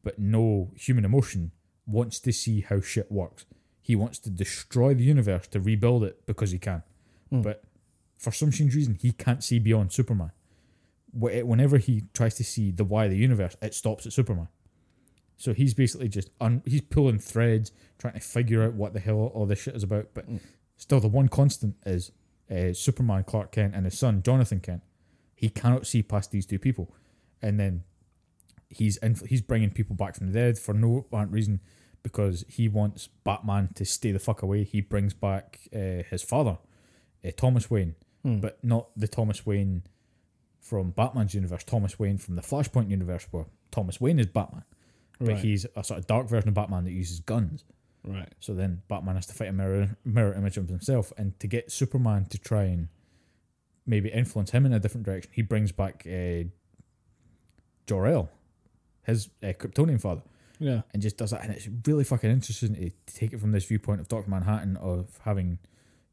[0.03, 1.51] but no human emotion,
[1.85, 3.45] wants to see how shit works.
[3.81, 6.81] He wants to destroy the universe to rebuild it because he can.
[7.29, 7.41] Hmm.
[7.41, 7.63] But
[8.17, 10.31] for some strange reason, he can't see beyond Superman.
[11.13, 14.47] Whenever he tries to see the why of the universe, it stops at Superman.
[15.35, 19.29] So he's basically just un- he's pulling threads, trying to figure out what the hell
[19.33, 20.13] all this shit is about.
[20.13, 20.39] But Mm.
[20.77, 22.11] still, the one constant is
[22.49, 24.83] uh, Superman, Clark Kent, and his son Jonathan Kent.
[25.41, 26.93] He cannot see past these two people,
[27.41, 27.83] and then
[28.69, 31.59] he's inf- he's bringing people back from the dead for no apparent reason
[32.03, 34.63] because he wants Batman to stay the fuck away.
[34.63, 36.57] He brings back uh, his father,
[37.25, 38.39] uh, Thomas Wayne, Hmm.
[38.39, 39.81] but not the Thomas Wayne
[40.59, 41.63] from Batman's universe.
[41.63, 44.63] Thomas Wayne from the Flashpoint universe, where Thomas Wayne is Batman,
[45.19, 45.37] but right.
[45.39, 47.63] he's a sort of dark version of Batman that uses guns.
[48.05, 48.29] right.
[48.39, 51.71] So then Batman has to fight a mirror mirror image of himself, and to get
[51.71, 52.89] Superman to try and
[53.91, 56.43] maybe influence him in a different direction, he brings back uh,
[57.87, 58.29] Jor-El,
[59.03, 60.21] his uh, Kryptonian father,
[60.59, 60.81] Yeah.
[60.93, 61.43] and just does that.
[61.43, 65.19] And it's really fucking interesting to, take it from this viewpoint of Doctor Manhattan of
[65.23, 65.59] having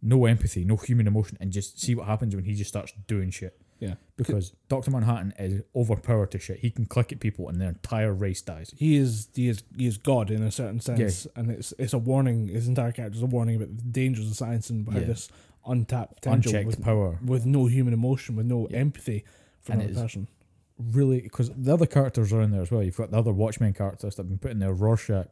[0.03, 3.31] no empathy, no human emotion, and just see what happens when he just starts doing
[3.31, 3.61] shit.
[3.81, 3.95] Yeah.
[4.17, 6.59] Because Doctor Manhattan is overpowered to shit.
[6.61, 8.75] He can click at people, and their entire race dies.
[8.77, 11.99] He is he is he is God in a certain sense, and it's it's a
[11.99, 12.49] warning.
[12.49, 15.07] His entire character is a warning about the dangers of science and how Yeah.
[15.07, 15.29] this
[15.69, 17.19] untapped Unchecked with, power.
[17.25, 18.79] with no human emotion, with no Yeah.
[18.79, 19.25] empathy
[19.61, 20.29] for And another person.
[20.93, 22.83] really because the other characters are in there as well.
[22.83, 24.73] You've got the other Watchmen characters that have been put in there.
[24.73, 25.29] Rorschach,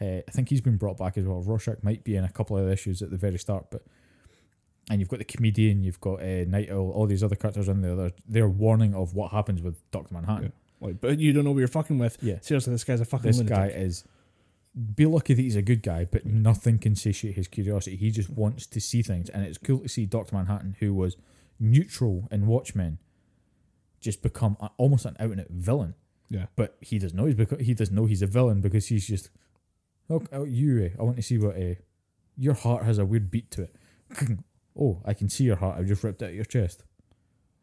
[0.00, 1.40] uh, I think he's been brought back as well.
[1.42, 3.82] Rorschach might be in a couple of issues at the very start, but
[4.90, 7.82] and you've got the comedian, you've got uh, Night Owl, all these other characters in
[7.82, 7.94] there.
[7.94, 10.52] They're, they're warning of what happens with Doctor Manhattan.
[10.80, 12.18] Like, but you don't know what you're fucking with.
[12.20, 13.74] Yeah, Seriously, this guy's a fucking this lunatic.
[13.74, 14.04] guy is.
[14.94, 17.96] Be lucky that he's a good guy, but nothing can satiate his curiosity.
[17.96, 21.16] He just wants to see things, and it's cool to see Doctor Manhattan, who was
[21.60, 22.98] neutral in Watchmen,
[24.00, 25.94] just become a, almost an out and out villain.
[26.28, 26.46] Yeah.
[26.56, 29.28] But he doesn't know he's because he doesn't know he's a villain because he's just
[30.08, 31.74] oh, oh you eh, I want to see what uh,
[32.36, 33.76] your heart has a weird beat to it.
[34.78, 35.78] oh, I can see your heart.
[35.78, 36.84] I just ripped it out of your chest.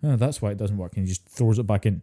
[0.04, 0.96] Oh, that's why it doesn't work.
[0.96, 2.02] And he just throws it back in.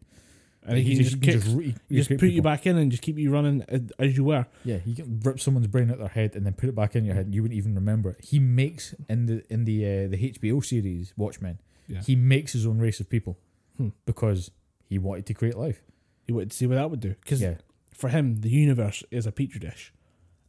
[0.67, 3.03] And he, can just, he kick, re- he just put you back in and just
[3.03, 3.65] keep you running
[3.99, 4.47] as- you were.
[4.65, 6.97] Yeah, he can rip someone's brain out of their head and then put it back
[6.97, 8.25] in your head, and you wouldn't even remember it.
[8.25, 11.59] He makes in the in the uh, the HBO series Watchmen.
[11.89, 12.01] Yeah.
[12.03, 13.39] He makes his own race of people
[13.77, 13.89] Hmm.
[14.07, 14.51] because
[14.89, 15.83] he wanted to create life.
[16.25, 17.57] He wanted to see what that would do because Yeah,
[17.95, 19.93] for him, the universe is a petri dish.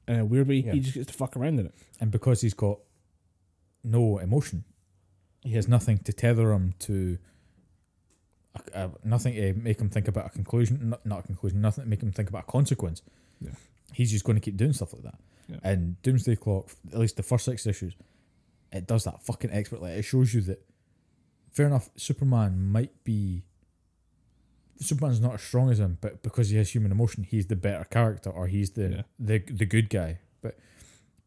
[0.07, 0.72] and a weird way, Yeah.
[0.73, 1.76] he just gets to fuck around in it.
[1.99, 2.80] and because he's got
[3.84, 4.64] no emotion,
[5.41, 7.18] he has nothing to tether him to.
[8.74, 11.90] A, nothing to make him think about a conclusion, not, not a conclusion, nothing to
[11.90, 13.02] make him think about a consequence.
[13.42, 13.52] Yeah.
[13.94, 15.20] He's just going to keep doing stuff like that.
[15.48, 15.58] Yeah.
[15.64, 17.96] And Doomsday Clock, at least the first six issues,
[18.72, 19.92] it does that fucking expertly.
[19.92, 20.62] It shows you that,
[21.54, 23.44] fair enough, Superman might be.
[24.80, 27.84] Superman's not as strong as him, but because he has human emotion, he's the better
[27.86, 29.02] character, or he's the Yeah.
[29.20, 30.20] the the good guy.
[30.42, 30.60] But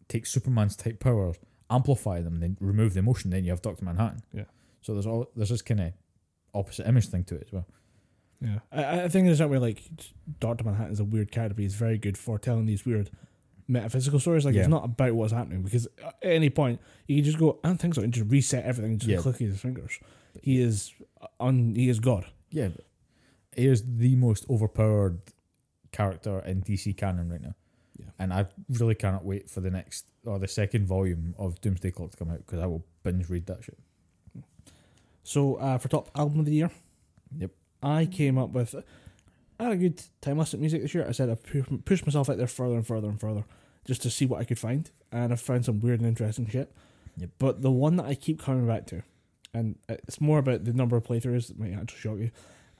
[0.08, 1.36] take Superman's type powers,
[1.68, 4.22] amplify them, then remove the emotion, then you have Doctor Manhattan.
[4.32, 4.44] Yeah.
[4.82, 5.92] So there's all there's this kind of
[6.54, 7.66] opposite image thing to it as well.
[8.42, 9.58] Yeah, I, I think there's that way.
[9.58, 9.82] Like
[10.40, 13.10] Doctor Manhattan is a weird character, but he's very good for telling these weird
[13.68, 14.44] metaphysical stories.
[14.44, 14.62] Like Yeah.
[14.62, 17.78] it's not about what's happening because at any point you can just go, I don't
[17.78, 19.18] think so, and just reset everything, just Yeah.
[19.18, 19.98] click his fingers.
[20.42, 20.92] He is
[21.38, 21.74] on.
[21.74, 22.26] He is God.
[22.50, 22.68] Yeah,
[23.54, 25.20] he is the most overpowered
[25.92, 27.54] character in DC canon right now.
[27.98, 28.06] Yeah.
[28.18, 32.12] And I really cannot wait for the next or the second volume of Doomsday Clock
[32.12, 33.78] to come out because I will binge read that shit.
[35.22, 36.70] So uh, for top album of the year,
[37.36, 37.50] Yep.
[37.82, 38.74] I came up with.
[39.58, 41.06] I had a good time listening to music this year.
[41.06, 43.44] I said I pu- pushed myself out there further and further and further
[43.86, 46.72] just to see what I could find, and I found some weird and interesting shit.
[47.16, 47.30] Yep.
[47.38, 49.02] But the one that I keep coming back to,
[49.54, 52.30] and it's more about the number of playthroughs that might actually shock you.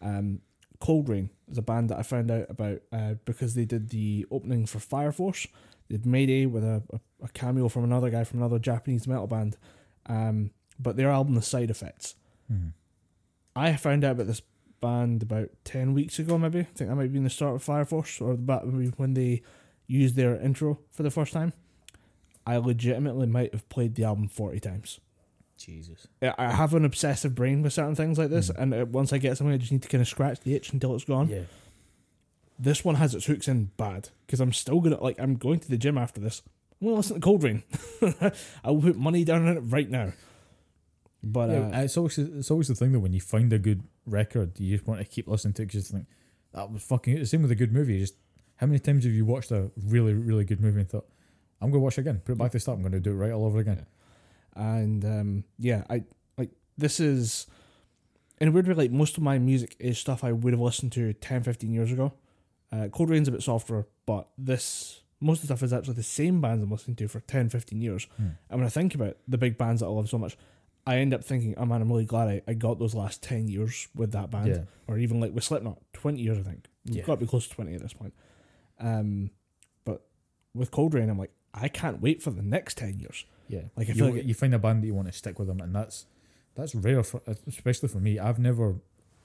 [0.03, 0.41] Um,
[0.81, 4.67] coldrain is a band that I found out about uh, because they did the opening
[4.67, 5.47] for Fire Force.
[5.89, 9.27] They did Mayday with a, a, a cameo from another guy from another Japanese metal
[9.27, 9.57] band.
[10.07, 12.15] Um, but their album, The Side Effects,
[12.51, 12.73] Mhm.
[13.57, 14.43] I found out about this
[14.81, 16.61] band about 10 weeks ago, maybe.
[16.61, 18.93] I think that might be in the start of Fire Force or the back maybe
[18.97, 19.43] when they
[19.87, 21.53] used their intro for the first time.
[22.47, 25.01] I legitimately might have played the album 40 times.
[25.59, 26.07] Jesus.
[26.23, 28.59] I I have an obsessive brain with certain things like this, Mm.
[28.63, 30.73] and uh, once I get something, I just need to kind of scratch the itch
[30.73, 31.29] until it's gone.
[31.29, 31.43] Yeah.
[32.59, 35.69] This one has its hooks in bad because I'm still gonna like I'm going to
[35.69, 36.43] the gym after this.
[36.81, 37.63] I'm gonna listen to coldrain.
[38.65, 40.13] I will put money down on it right now.
[41.23, 43.83] But Yeah, uh, it's always it's always the thing that when you find a good
[44.07, 46.09] record, you just want to keep listening to it because you think
[46.53, 47.17] that was fucking.
[47.17, 47.99] The same with a good movie.
[47.99, 48.15] Just
[48.57, 51.07] how many times have you watched a really really good movie and thought,
[51.61, 53.15] I'm gonna watch it again, put it back to the start, I'm gonna do it
[53.15, 53.87] right all over again.
[54.57, 56.05] and um, yeah, I
[56.39, 57.47] like this is
[58.41, 58.75] in a weird way.
[58.75, 61.93] Like most of my music is stuff I would have listened to 10, 15 years
[61.93, 62.15] ago.
[62.73, 66.41] Uh, coldrain's a bit softer, but this most of the stuff is actually the same
[66.41, 68.07] bands I'm listening to for 10, 15 years.
[68.17, 68.29] Hmm.
[68.49, 70.37] And when I think about the big bands that I love so much,
[70.91, 73.49] I end up thinking, oh man, I'm really glad I, I got those last 10
[73.49, 74.49] years with that band.
[74.49, 74.63] Yeah.
[74.89, 76.67] Or even like with Slipknot, 20 years, I think.
[76.85, 77.03] We've Yeah.
[77.05, 78.13] got to be close to 20 at this point.
[78.81, 79.31] Um,
[79.85, 80.07] but
[80.55, 83.25] with coldrain, I'm like, I can't wait for the next 10 years.
[83.49, 85.49] Yeah, Like, I you, like you find a band that you want to stick with
[85.49, 86.07] them, and that's
[86.55, 88.19] that's rare for especially for me.
[88.19, 88.77] I've never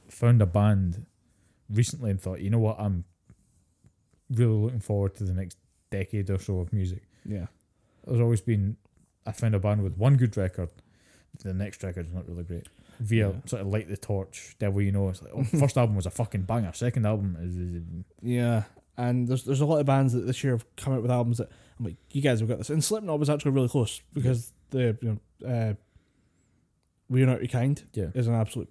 [0.09, 1.05] found a band
[1.69, 3.05] recently and thought, you know what, I'm
[4.31, 5.57] really looking forward to the next
[5.91, 7.03] decade or so of music.
[7.23, 7.47] Yeah.
[8.05, 8.77] There's always been
[9.27, 10.69] I found a band with one good record,
[11.43, 12.67] the next record's not really great.
[12.99, 13.35] Via Yeah.
[13.45, 15.09] sort of light the torch, devil you know.
[15.09, 16.71] It's like oh, first album was a fucking banger.
[16.73, 17.81] Second album is
[18.21, 18.63] Yeah,
[18.97, 21.37] and there's there's a lot of bands that this year have come out with albums
[21.39, 21.49] that
[21.79, 22.69] I'm like, you guys have got this.
[22.69, 25.73] And Slipknot was actually really close because the you know uh,
[27.09, 28.69] We Are Not Your Kind yeah is an absolute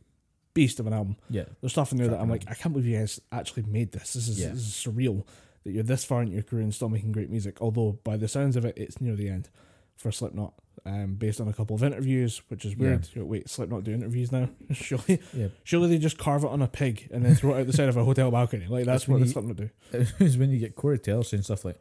[0.54, 1.16] beast of an album.
[1.28, 3.92] yeah There's stuff in there that I'm like, I can't believe you guys actually made
[3.92, 4.12] this.
[4.14, 4.50] This is Yeah.
[4.50, 5.24] this is surreal
[5.64, 7.60] that you're this far into your career and still making great music.
[7.60, 9.48] Although by the sounds of it, it's near the end
[9.96, 10.54] for Slipknot.
[10.86, 13.09] Um, based on a couple of interviews, which is weird.
[13.14, 14.51] Know, Wait, Slipknot do interviews now?
[14.72, 15.48] surely, yeah.
[15.62, 17.88] surely they just carve it on a pig and then throw it out the side
[17.88, 18.66] of a hotel balcony.
[18.66, 19.70] Like that's That's what the Slipknot do.
[20.24, 21.80] is when you get Corey Taylor saying stuff like,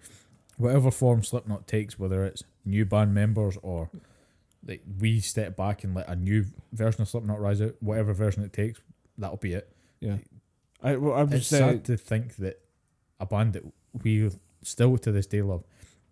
[0.57, 3.89] whatever form Slipknot takes, whether it's new band members or
[4.65, 8.43] like we step back and let a new version of Slipknot rise out, whatever version
[8.43, 8.79] it takes,
[9.17, 9.75] that'll be it.
[9.99, 10.17] Yeah,
[10.81, 12.61] I well, I'm It's sad to think that
[13.19, 13.63] a band that
[14.03, 14.29] we
[14.61, 15.63] still to this day love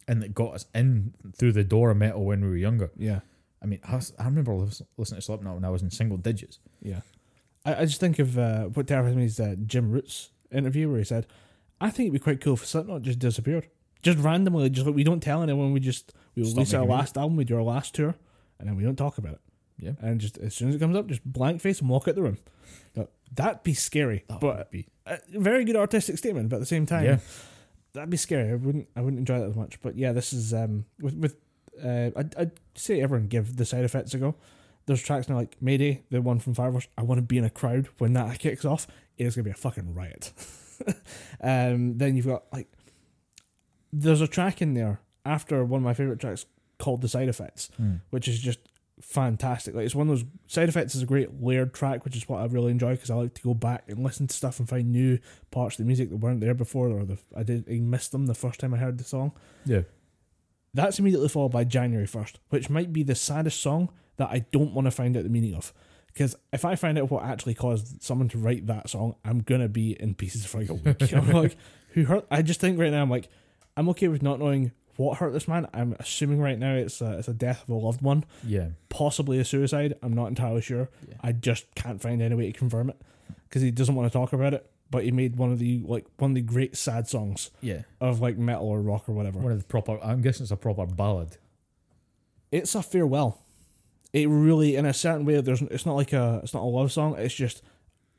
[0.08, 2.92] and that got us in through the door of metal when we were younger.
[2.98, 3.20] yeah,
[3.62, 6.60] I mean, I, I remember listening to Slipknot when I was in single digits.
[6.82, 7.02] yeah.
[7.64, 10.98] I, I just think of uh, what terrifies me is uh, Jim Root's interview where
[10.98, 11.28] he said,
[11.80, 13.68] "I think it'd be quite cool if Slipknot just disappeared,
[14.02, 15.72] just randomly, just like we don't tell anyone.
[15.72, 18.16] We just we Stop release our last album, we do our last tour,
[18.58, 19.42] and then we don't talk about it.
[19.80, 19.92] Yeah.
[20.00, 22.22] and just as soon as it comes up, just blank face and walk out the
[22.22, 22.38] room.
[22.96, 26.50] Now, that'd be scary, That but be a very good artistic statement.
[26.50, 27.18] But at the same time, yeah,
[27.94, 28.52] that'd be scary.
[28.52, 29.80] I wouldn't I wouldn't enjoy that as much.
[29.82, 31.36] But yeah, this is um with with
[31.84, 34.36] uh I'd, I'd say everyone give the side effects a go.
[34.88, 36.88] There's tracks now like Mayday, the one from Fire Force.
[36.98, 38.88] I want to be in a crowd when that kicks off.
[39.18, 40.32] It is gonna be a fucking riot.
[41.42, 42.68] um, then you've got like
[43.94, 46.46] there's a track in there after one of my favorite tracks
[46.80, 47.96] called the side effects Hmm.
[48.10, 48.60] which is just
[49.02, 49.76] fantastic.
[49.76, 52.42] Like it's one of those side effects is a great layered track, which is what
[52.42, 54.92] I really enjoy because I like to go back and listen to stuff and find
[54.92, 55.20] new
[55.50, 58.28] parts of the music that weren't there before, or the I did I missed them
[58.28, 59.34] the first time I heard the song.
[59.66, 59.82] yeah.
[60.74, 64.74] That's immediately followed by January first, which might be the saddest song that I don't
[64.74, 65.74] want to find out the meaning of.
[66.08, 69.68] Because if I find out what actually caused someone to write that song, I'm gonna
[69.68, 71.14] be in pieces for like a week.
[71.14, 71.58] I'm like,
[71.90, 72.26] who hurt?
[72.32, 73.28] I just think right now I'm like,
[73.76, 74.72] I'm okay with not knowing
[75.02, 75.68] what hurt this man.
[75.74, 79.40] I'm assuming right now it's a, it's a death of a loved one Yeah, possibly
[79.40, 79.96] a suicide.
[80.02, 80.90] I'm not entirely sure.
[81.08, 81.16] Yeah.
[81.22, 83.02] I just can't find any way to confirm it
[83.48, 84.70] because he doesn't want to talk about it.
[84.90, 87.84] But he made one of the like one of the great sad songs yeah.
[88.02, 89.40] of like metal or rock or whatever.
[89.40, 89.98] One of the proper.
[90.04, 91.38] I'm guessing it's a proper ballad.
[92.52, 93.40] It's a farewell.
[94.12, 96.92] It really, in a certain way, there's it's not like a it's not a love
[96.92, 97.16] song.
[97.18, 97.64] It's just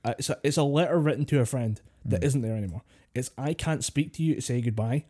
[0.04, 2.34] uh, it's a it's a letter written to a friend that Mm.
[2.36, 2.82] not there anymore.
[3.14, 5.04] It's I can't speak to you to say goodbye.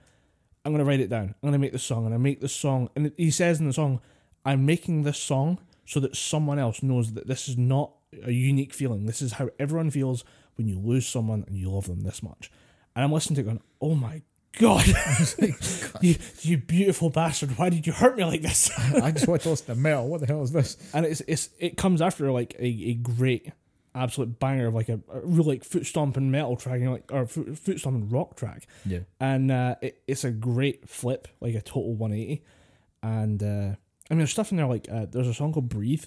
[0.65, 1.35] I'm gonna write it down.
[1.43, 2.89] I'm gonna make the song, and I make the song.
[2.95, 4.01] And he says in the song,
[4.45, 7.93] "I'm making this song so that someone else knows that this is not
[8.25, 9.07] a unique feeling.
[9.07, 10.25] This is how everyone feels
[10.57, 12.51] when you lose someone and you love them this much."
[12.95, 14.23] And I'm listening to it going, "Oh my
[14.59, 14.87] god,
[16.01, 17.59] you you beautiful bastard!
[17.59, 20.09] Why did you hurt me like this?" I just want to listen to metal.
[20.09, 20.77] What the hell is this?
[20.95, 23.53] and it's it's it comes after like a, a great
[23.95, 27.13] absolute banger of like a, a real like foot stomping metal track, you know, like
[27.13, 31.55] or foot, foot stomping rock track, Yeah, and uh, it, it's a great flip, like
[31.55, 32.43] a total one eighty,
[33.03, 36.05] and uh, I mean there's stuff in there like uh, there's a song called Breathe.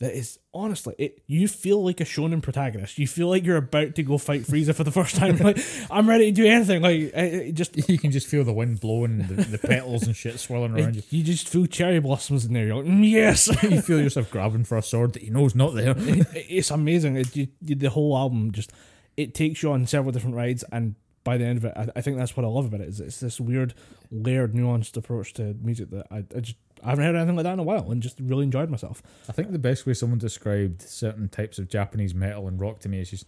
[0.00, 1.22] That is honestly, it.
[1.26, 2.98] You feel like a shonen protagonist.
[2.98, 5.36] You feel like you're about to go fight Frieza for the first time.
[5.38, 5.58] like
[5.90, 6.82] I'm ready to do anything.
[6.82, 10.14] Like it, it just you can just feel the wind blowing, the, the petals and
[10.14, 11.02] shit swirling around you.
[11.10, 12.66] you just feel cherry blossoms in there.
[12.66, 13.48] You're like, "Mm, yes.
[13.68, 15.90] You feel yourself grabbing for a sword that you know is not there.
[15.98, 17.16] it, it's amazing.
[17.32, 18.72] You- the whole album just
[19.16, 20.94] it takes you on several different rides, and
[21.28, 22.88] by the end of it, I, I think that's what I love about it.
[22.88, 23.74] Is it's this weird,
[24.10, 27.52] layered, nuanced approach to music that I, I just I haven't heard anything like that
[27.52, 29.02] in a while, and just really enjoyed myself.
[29.28, 32.88] I think the best way someone described certain types of Japanese metal and rock to
[32.88, 33.26] me is just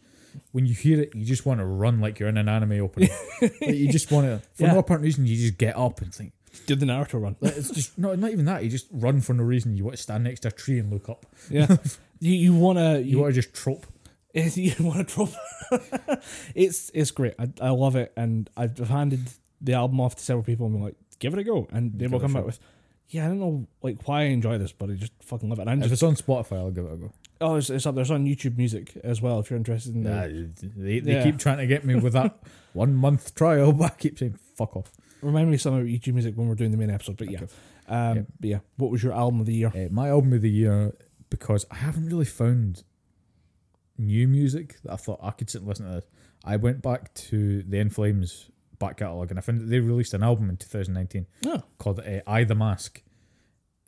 [0.53, 3.11] when you hear it, you just want to run like you're in an anime opening.
[3.43, 4.73] Like, you just want to, for Yeah.
[4.75, 6.33] no apparent reason, you just get up and think.
[6.67, 7.37] Did the Naruto run?
[7.43, 8.63] It's just not not even that.
[8.65, 9.77] You just run for no reason.
[9.77, 11.27] You want to stand next to a tree and look up.
[11.51, 11.77] Yeah,
[12.21, 13.87] You you wanna You, you, want to just trope.
[14.35, 15.31] You wanna drop.
[16.55, 17.35] it's it's great.
[17.39, 19.29] I, I love it, and I've handed
[19.61, 21.99] the album off to several people and been like, give it a go, and they
[22.05, 22.59] Give will come back with.
[23.09, 25.63] Yeah, I don't know like why I enjoy this, but I just fucking love it.
[25.63, 27.13] And I'm If just it's on Spotify, I'll give it a go.
[27.41, 28.03] oh, it's, it's up there.
[28.03, 29.41] It's on YouTube Music as well.
[29.41, 31.25] If you're interested in Nah, the, they they Yeah.
[31.25, 32.39] keep trying to get me with that
[32.73, 34.93] one month trial, but I keep saying fuck off.
[35.23, 37.17] remind me some of YouTube Music when we're doing the main episode.
[37.17, 37.53] But yeah, Okay.
[37.89, 38.23] um, Yeah.
[38.39, 38.59] but yeah.
[38.77, 39.73] What was your album of the year?
[39.75, 40.95] Uh, my album of the year
[41.31, 42.85] because I haven't really found
[44.01, 46.07] new music that I thought I could sit and listen to this.
[46.45, 50.15] I went back to the In Flames back catalogue and I found that they released
[50.15, 53.03] an album in 2019 Oh, called uh, I the Mask,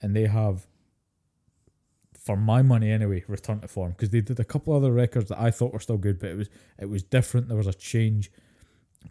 [0.02, 0.66] and they have,
[2.18, 5.40] for my money anyway, returned to form because they did a couple other records that
[5.40, 6.48] I thought were still good, but it was
[6.78, 7.48] it was different.
[7.48, 8.30] There was a change,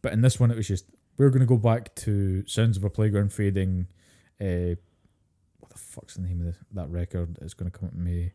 [0.01, 0.85] but in this one it was just
[1.17, 3.87] we're going to go back to Sounds of a Playground Fading.
[4.39, 4.75] Uh,
[5.59, 7.37] what the fuck's the name of this, that record?
[7.41, 8.31] It's going to come at me.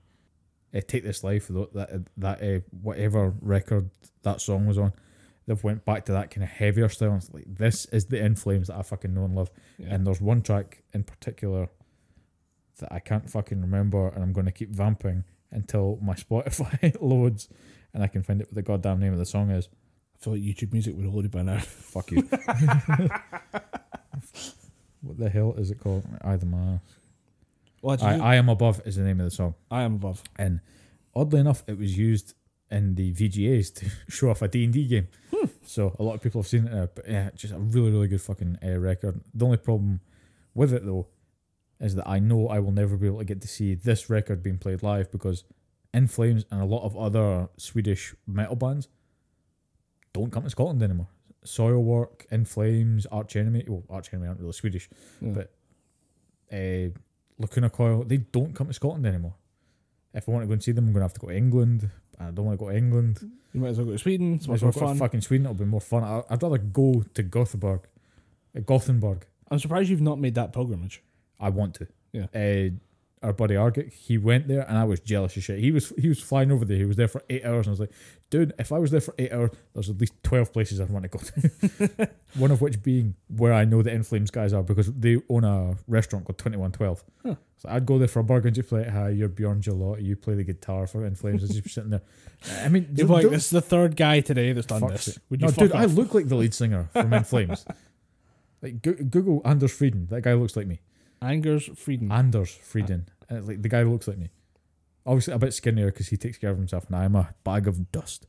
[0.76, 3.90] Uh, Take this life that that uh, whatever record
[4.22, 4.92] that song was on.
[5.46, 7.12] They've went back to that kind of heavier style.
[7.12, 9.50] And it's like this is the In Flames that I fucking know and love.
[9.78, 9.94] yeah.
[9.94, 11.68] And there's one track in particular
[12.80, 17.48] that I can't fucking remember, and I'm going to keep vamping until my Spotify loads
[17.94, 19.68] and I can find out what the goddamn name of the song is.
[20.14, 21.58] I feel like YouTube Music would have loaded by now.
[21.58, 22.22] Fuck you.
[25.00, 26.04] what the hell is it called?
[26.22, 26.82] Either the Mask.
[27.86, 29.54] I, I Am Above is the name of the song.
[29.70, 30.22] I am above.
[30.36, 30.60] And
[31.14, 32.34] oddly enough, it was used
[32.70, 35.08] in the VGAs to show off a D&D game.
[35.62, 36.88] So a lot of people have seen it now.
[36.94, 39.20] But yeah, just a really, really good fucking uh, record.
[39.34, 40.00] The only problem
[40.54, 41.08] with it, though,
[41.80, 44.42] is that I know I will never be able to get to see this record
[44.42, 45.44] being played live because
[45.92, 48.88] In Flames and a lot of other Swedish metal bands
[50.12, 51.08] don't come to Scotland anymore.
[51.44, 53.64] Soilwork, In Flames, Arch Enemy.
[53.68, 54.88] Well, Arch Enemy aren't really Swedish.
[55.20, 55.32] Yeah.
[55.32, 55.52] But
[56.52, 56.98] uh,
[57.38, 59.34] Lacuna Coil, they don't come to Scotland anymore.
[60.14, 61.36] If I want to go and see them, I'm going to have to go to
[61.36, 61.90] England.
[62.18, 63.18] I don't want to go to England.
[63.52, 64.34] You might as well go to Sweden.
[64.34, 64.98] It's Might much as well more to fun.
[65.08, 65.46] fucking Sweden.
[65.46, 66.02] It'll be more fun.
[66.04, 67.80] I- I'd rather go to Gothenburg.
[68.56, 69.26] Uh, Gothenburg.
[69.50, 71.02] I'm surprised you've not made that pilgrimage.
[71.38, 71.86] I want to.
[72.12, 72.26] Yeah.
[72.34, 72.70] Uh,
[73.22, 75.58] our buddy Argit, he went there, and I was jealous as shit.
[75.58, 76.76] He was he was flying over there.
[76.76, 77.92] He was there for eight hours, and I was like,
[78.30, 81.04] dude, if I was there for eight hours, there's at least twelve places I'd want
[81.04, 82.10] to go to.
[82.38, 85.44] One of which being where I know the In Flames guys are because they own
[85.44, 87.02] a restaurant called Twenty One Twelve.
[87.24, 90.14] So I'd go there for a burger and just play, hi, you're Björn Gelotte, you
[90.14, 92.02] play the guitar for In Flames, and just sitting there.
[92.62, 95.18] I mean, You're like, this is the third guy today that's done this.
[95.30, 97.64] Would you no, dude, I look like the lead singer from In Flames.
[98.60, 100.08] Like Google Anders Fridén.
[100.10, 100.80] That guy looks like me.
[101.22, 102.10] Angers Frieden.
[102.10, 103.06] Anders Fridén.
[103.30, 104.30] Uh, like the guy looks like me.
[105.04, 107.92] Obviously a bit skinnier because he takes care of himself, and I'm a bag of
[107.92, 108.26] dust.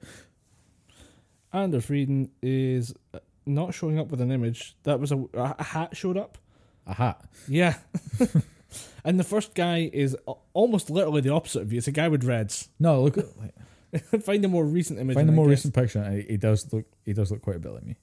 [1.51, 4.76] Anders Fridén is uh, not showing up with an image.
[4.84, 6.38] That was a, a hat showed up.
[6.85, 7.23] A hat.
[7.47, 7.76] Yeah.
[9.03, 10.15] and the first guy is
[10.53, 11.80] almost literally the opposite of you.
[11.80, 12.69] It's a guy with reds.
[12.80, 13.53] No, look at like,
[14.23, 15.15] Find a more recent image.
[15.15, 16.23] find a more recent picture.
[16.27, 16.85] He, does look.
[17.05, 17.95] He does look quite a bit like me.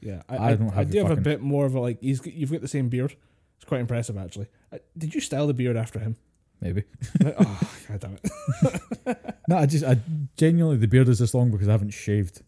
[0.00, 1.80] Yeah, I I, I, don't I have do the have a bit more of a
[1.80, 2.00] like.
[2.00, 3.14] He's you've got the same beard.
[3.58, 4.46] It's quite impressive actually.
[4.72, 6.16] Uh, did you style the beard after him?
[6.60, 6.84] Maybe.
[7.22, 9.34] Like, oh god damn it!
[9.48, 9.96] No, I just I
[10.36, 12.42] genuinely the beard is this long because I haven't shaved.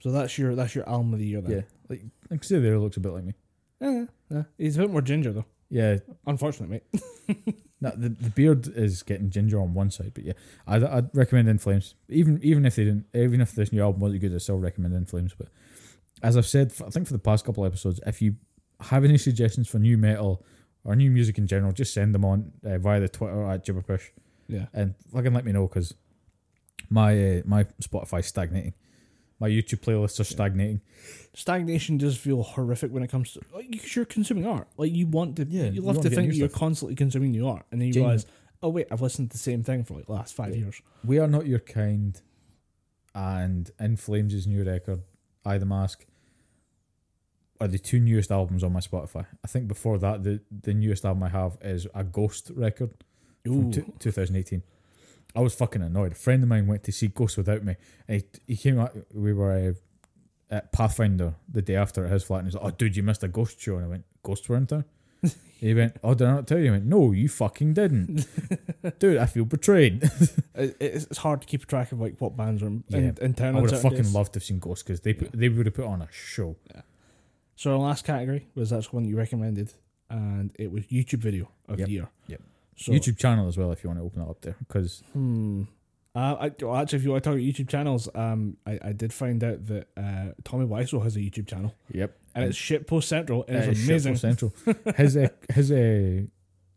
[0.00, 1.50] So that's your that's your album of the year then.
[1.52, 3.34] Yeah, like I can see there it looks a bit like me.
[3.80, 4.42] Yeah, yeah.
[4.58, 5.46] He's a bit more ginger though.
[5.70, 6.82] Yeah, Unfortunately,
[7.28, 7.54] mate.
[7.80, 10.32] No, the, the beard is getting ginger on one side, but yeah,
[10.66, 11.94] I'd, I'd recommend In Flames.
[12.08, 14.94] Even even if they didn't, even if this new album wasn't good, I still recommend
[14.94, 15.34] In Flames.
[15.36, 15.48] But
[16.22, 18.36] as I've said, I think for the past couple of episodes, if you
[18.80, 20.44] have any suggestions for new metal
[20.84, 24.10] or new music in general, just send them on uh, via the Twitter at Gibberpish
[24.48, 24.66] Yeah.
[24.74, 25.94] and fucking let me know because
[26.90, 28.74] my uh, my Spotify's stagnating,
[29.40, 30.80] my YouTube playlists are stagnating.
[31.34, 34.68] Stagnation does feel horrific when it comes to like you're consuming art.
[34.76, 36.58] Like you want to, Yeah, you love wanna think that you're stuff.
[36.60, 38.26] constantly consuming new art, and then you realize,
[38.62, 40.62] oh wait, I've listened to the same thing for like the last five Yeah.
[40.64, 40.82] years.
[41.04, 42.20] We Are Not Your Kind
[43.14, 45.02] and In Flames' new record,
[45.44, 46.04] I the Mask,
[47.60, 49.26] are the two newest albums on my Spotify.
[49.44, 52.90] I think before that, the, the newest album I have is a Ghost record
[53.44, 54.62] from Ooh, two, 2018.
[55.36, 56.12] I was fucking annoyed.
[56.12, 57.76] A friend of mine went to see Ghost without me.
[58.08, 59.52] And he, he came out, we were
[60.50, 63.02] uh, at Pathfinder the day after at his flat, and he's like, Oh, dude, you
[63.02, 63.76] missed a Ghost show.
[63.76, 64.84] And I went, Ghosts were in town?
[65.58, 66.68] he went, Oh, did I not tell you?
[66.68, 68.26] I went, No, you fucking didn't.
[68.98, 70.02] dude, I feel betrayed.
[70.56, 73.34] It- it's, hard to keep track of like what bands are in, Yeah, in, in
[73.34, 73.56] town.
[73.56, 74.14] I would have fucking days.
[74.14, 76.54] loved to have seen Ghost because they put, they would have put on a show.
[77.56, 79.72] So our last category was that's one you recommended,
[80.10, 82.08] and it was YouTube video of Yep, the year.
[82.26, 82.40] yep.
[82.76, 85.62] So, YouTube channel as well if you want to open that up there because Hmm.
[86.16, 88.92] Uh, I, well, actually, if you want to talk about YouTube channels, um, I, I
[88.92, 93.04] did find out that uh, Tommy Wiseau has a YouTube channel, yep, and it's Shitpost
[93.04, 94.14] Central, and Uh, it's amazing.
[94.14, 94.52] Shitpost Central.
[94.96, 96.22] his uh, his uh,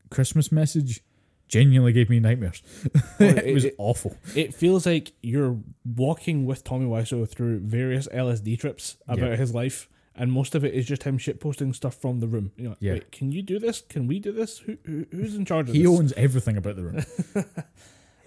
[0.09, 1.01] Christmas message
[1.47, 2.61] genuinely gave me nightmares.
[3.19, 4.17] Well, it was it- awful.
[4.35, 9.35] It feels like you're walking with Tommy Wiseau through various LSD trips about Yeah.
[9.35, 9.87] his life,
[10.17, 12.51] and most of it is just him shitposting stuff from the room.
[12.57, 12.93] You know, Yeah.
[12.93, 13.81] wait, can you do this?
[13.81, 14.59] Can we do this?
[14.59, 15.91] Who, who who's in charge of He this?
[15.91, 17.05] owns everything about the room.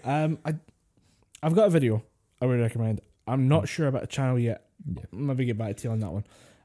[0.03, 0.55] Um, I,
[1.43, 2.03] I've got a video
[2.41, 3.01] I would recommend.
[3.27, 4.65] I'm not sure about a channel yet.
[4.91, 5.03] Yeah.
[5.11, 6.23] Maybe get back to you on that one.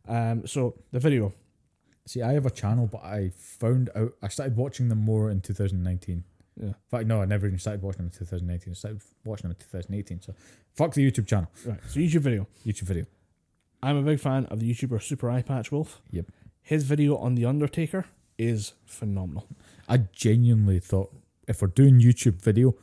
[0.08, 1.34] Um, so the video.
[2.06, 5.40] See, I have a channel, but I found out I started watching them more in
[5.42, 6.24] 2019.
[6.58, 6.68] Yeah.
[6.68, 8.70] In fact, no, I never even started watching them in 2019.
[8.70, 10.22] I started watching them in 2018.
[10.22, 10.34] So,
[10.74, 11.78] fuck the YouTube channel, Right.
[11.88, 12.46] So YouTube video.
[12.64, 13.04] YouTube video.
[13.82, 16.00] I'm a big fan of the YouTuber Super Eyepatch Wolf.
[16.10, 16.26] Yep.
[16.62, 18.06] His video on The Undertaker
[18.38, 19.46] is phenomenal.
[19.88, 21.14] I genuinely thought
[21.46, 22.74] if we're doing YouTube video,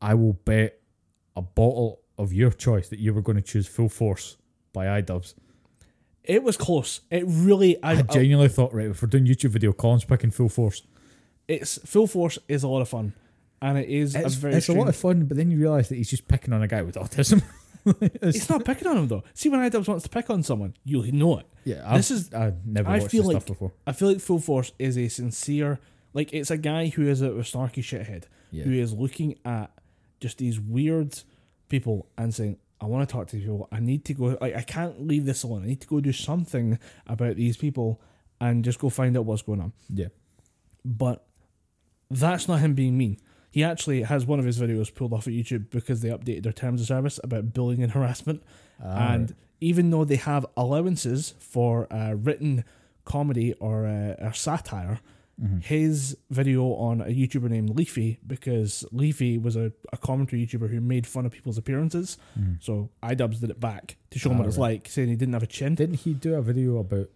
[0.00, 0.80] I will bet
[1.36, 4.36] a bottle of your choice that you were going to choose Full Force
[4.72, 5.34] by iDubbbz.
[6.24, 7.00] It was close.
[7.10, 7.82] It really.
[7.82, 10.82] I, I I- genuinely thought, right, if we're doing YouTube video, Colin's picking Full Force.
[11.48, 13.14] it's full force is a lot of fun,
[13.62, 14.54] and it is It's, a very.
[14.54, 16.68] it's a lot of fun, but then you realise that he's just picking on a
[16.68, 17.42] guy with autism.
[18.00, 19.24] It's- It's not picking on him though.
[19.34, 21.46] See, when iDubbbz wants to pick on someone, you'll know it.
[21.64, 23.72] yeah, this I've, is- I've never I watched feel this like- stuff before.
[23.86, 25.78] I feel like Full Force is a sincere,
[26.12, 28.64] like it's a guy who is a, a snarky shithead Yeah.
[28.64, 29.70] who is looking at
[30.20, 31.18] just these weird
[31.68, 33.68] people and saying, "I want to talk to these people.
[33.72, 34.36] I need to go.
[34.40, 35.62] Like I can't leave this alone.
[35.62, 38.00] I need to go do something about these people
[38.40, 40.08] and just go find out what's going on." Yeah.
[40.84, 41.24] But
[42.10, 43.18] that's not him being mean.
[43.50, 46.52] He actually has one of his videos pulled off of YouTube because they updated their
[46.52, 48.42] terms of service about bullying and harassment.
[48.82, 52.64] Ah, and even though they have allowances for uh, written
[53.04, 55.00] comedy or, uh, or satire,
[55.42, 55.62] mhm.
[55.64, 60.80] his video on a YouTuber named Leafy, because Leafy was a, a commentary YouTuber who
[60.80, 62.16] made fun of people's appearances.
[62.38, 62.62] Mhm.
[62.62, 64.74] So iDubbbz did it back to show him Ah, what it's right.
[64.74, 65.74] like, saying he didn't have a chin.
[65.74, 67.10] Didn't he do a video about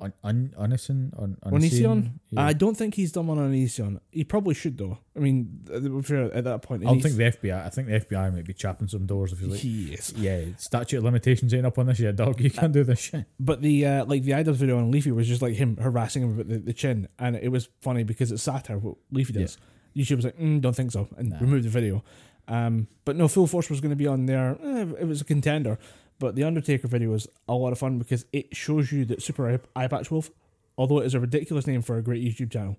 [0.00, 1.12] un, un, Unison?
[1.18, 2.12] Un, Onision?
[2.30, 2.46] Yeah.
[2.46, 4.00] I don't think he's done one on Onision.
[4.10, 4.98] He probably should, though.
[5.16, 6.82] I mean, th- th- fair at that point.
[6.82, 7.64] I don't think the FBI.
[7.64, 9.60] I think the FBI might be chapping some doors if you like.
[9.60, 10.12] he is.
[10.16, 12.40] Yeah, statute of limitations ain't up on this yet, dog.
[12.40, 13.26] You can't do this shit.
[13.38, 16.32] But the uh, like the iDubbbz video on Leafy was just like him harassing him
[16.34, 19.56] about the, the chin, and it was funny because it's satire what Leafy does.
[19.96, 21.38] YouTube was like, mm, don't think so, and Nah.
[21.40, 22.02] removed the video.
[22.48, 24.58] Um, but no, Full Force was going to be on there.
[24.62, 25.78] Eh, it was a contender,
[26.22, 29.60] but the Undertaker video was a lot of fun because it shows you that Super
[29.74, 30.30] Eye, Patch Wolf,
[30.78, 32.78] although it is a ridiculous name for a great YouTube channel,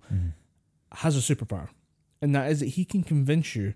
[0.94, 1.68] has a superpower,
[2.22, 3.74] and that is that he can convince you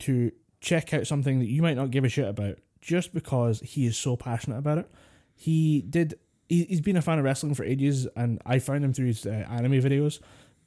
[0.00, 3.86] to check out something that you might not give a shit about just because he
[3.86, 4.90] is so passionate about it.
[5.36, 6.18] He did.
[6.48, 9.26] He, he's been a fan of wrestling for ages, and I found him through his
[9.26, 10.18] uh, anime videos.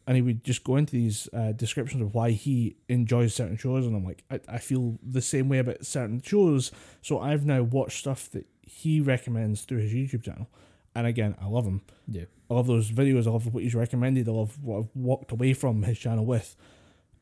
[0.08, 3.86] And he would just go into these uh, descriptions of why he enjoys certain shows,
[3.86, 6.72] and I'm like, I, I feel the same way about certain shows.
[7.02, 10.48] So I've now watched stuff that he recommends through his YouTube channel,
[10.96, 11.82] and again, I love him.
[12.08, 12.24] Yeah.
[12.50, 13.28] I love those videos.
[13.28, 14.28] I love what he's recommended.
[14.28, 16.56] I love what I've walked away from his channel with.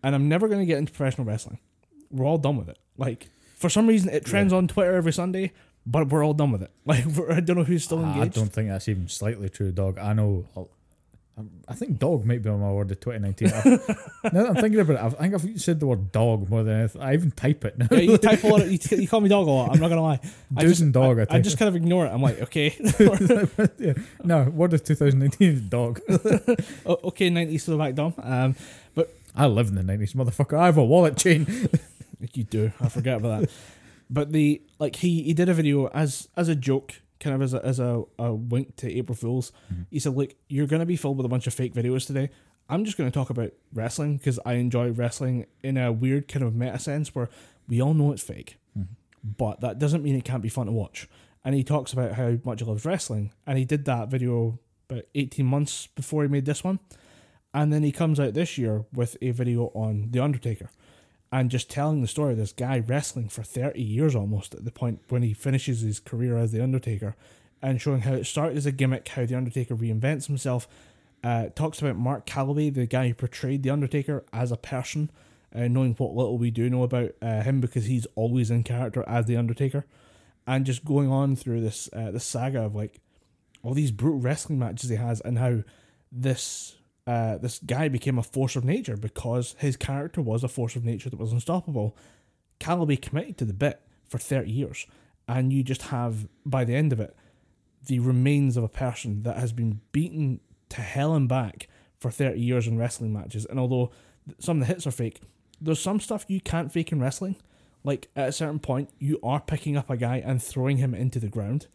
[0.04, 1.60] And I'm never going to get into professional wrestling.
[2.12, 2.78] We're all done with it.
[2.98, 5.52] Like, for some reason, it trends on Twitter every Sunday,
[5.86, 6.72] but we're all done with it.
[6.86, 8.38] Like, I don't know who's still engaged.
[8.38, 9.98] I don't think that's even slightly true, dog.
[9.98, 10.46] I know.
[11.38, 13.48] I'll- think dog might be on my word of 2019.
[13.50, 13.94] I've-
[14.34, 16.64] now that I'm thinking about it, I've- I think I've said the word dog more
[16.64, 17.02] than anything.
[17.02, 17.88] I even type it now.
[17.92, 18.62] Yeah, you type a lot.
[18.62, 19.72] Of, you, t- you call me dog a lot.
[19.74, 20.20] I'm not gonna lie.
[20.56, 22.10] I just, and dog, I I, type just kind of ignore it.
[22.10, 22.74] I'm like, okay,
[23.80, 23.94] yeah.
[24.24, 26.00] No, word of 2019 is dog.
[26.86, 28.14] Okay, 90s throwback dumb.
[28.22, 28.56] Um,
[28.94, 30.58] but I live in the 90s, motherfucker.
[30.58, 31.70] I have a wallet chain.
[32.34, 32.72] You do.
[32.82, 33.50] I forget about that.
[34.10, 37.54] But the like he he did a video as as a joke, kind of as
[37.56, 39.52] a as a, a wink to April Fools.
[39.74, 39.82] Mm-hmm.
[39.90, 42.30] He said, "Look, you're gonna be filled with a bunch of fake videos today.
[42.70, 46.56] I'm just gonna talk about wrestling because I enjoy wrestling in a weird kind of
[46.56, 47.30] meta sense where
[47.68, 48.94] we all know it's fake, mm-hmm.
[49.38, 51.10] but that doesn't mean it can't be fun to watch."
[51.44, 55.06] And he talks about how much he loves wrestling, and he did that video about
[55.16, 56.80] 18 months before he made this one.
[57.54, 60.70] And then he comes out this year with a video on The Undertaker
[61.32, 64.72] and just telling the story of this guy wrestling for 30 years almost at the
[64.72, 67.16] point when he finishes his career as The Undertaker
[67.62, 70.68] and showing how it started as a gimmick, how The Undertaker reinvents himself.
[71.24, 75.10] Uh, talks about Mark Calaway, the guy who portrayed The Undertaker as a person,
[75.56, 79.04] uh, knowing what little we do know about uh, him because he's always in character
[79.08, 79.86] as The Undertaker.
[80.46, 83.00] And just going on through this uh, this saga of like
[83.64, 85.64] all these brutal wrestling matches he has and how
[86.12, 86.76] this
[87.08, 90.84] uh, this guy became a force of nature because his character was a force of
[90.84, 91.96] nature that was unstoppable.
[92.60, 94.88] Calaway committed to the bit for 30 years,
[95.28, 97.16] and you just have, by the end of it,
[97.86, 101.68] the remains of a person that has been beaten to hell and back
[102.00, 103.46] for 30 years in wrestling matches.
[103.46, 103.92] And although
[104.40, 105.22] some of the hits are fake,
[105.62, 107.36] there's some stuff you can't fake in wrestling.
[107.84, 111.20] Like at a certain point, you are picking up a guy and throwing him into
[111.20, 111.68] the ground,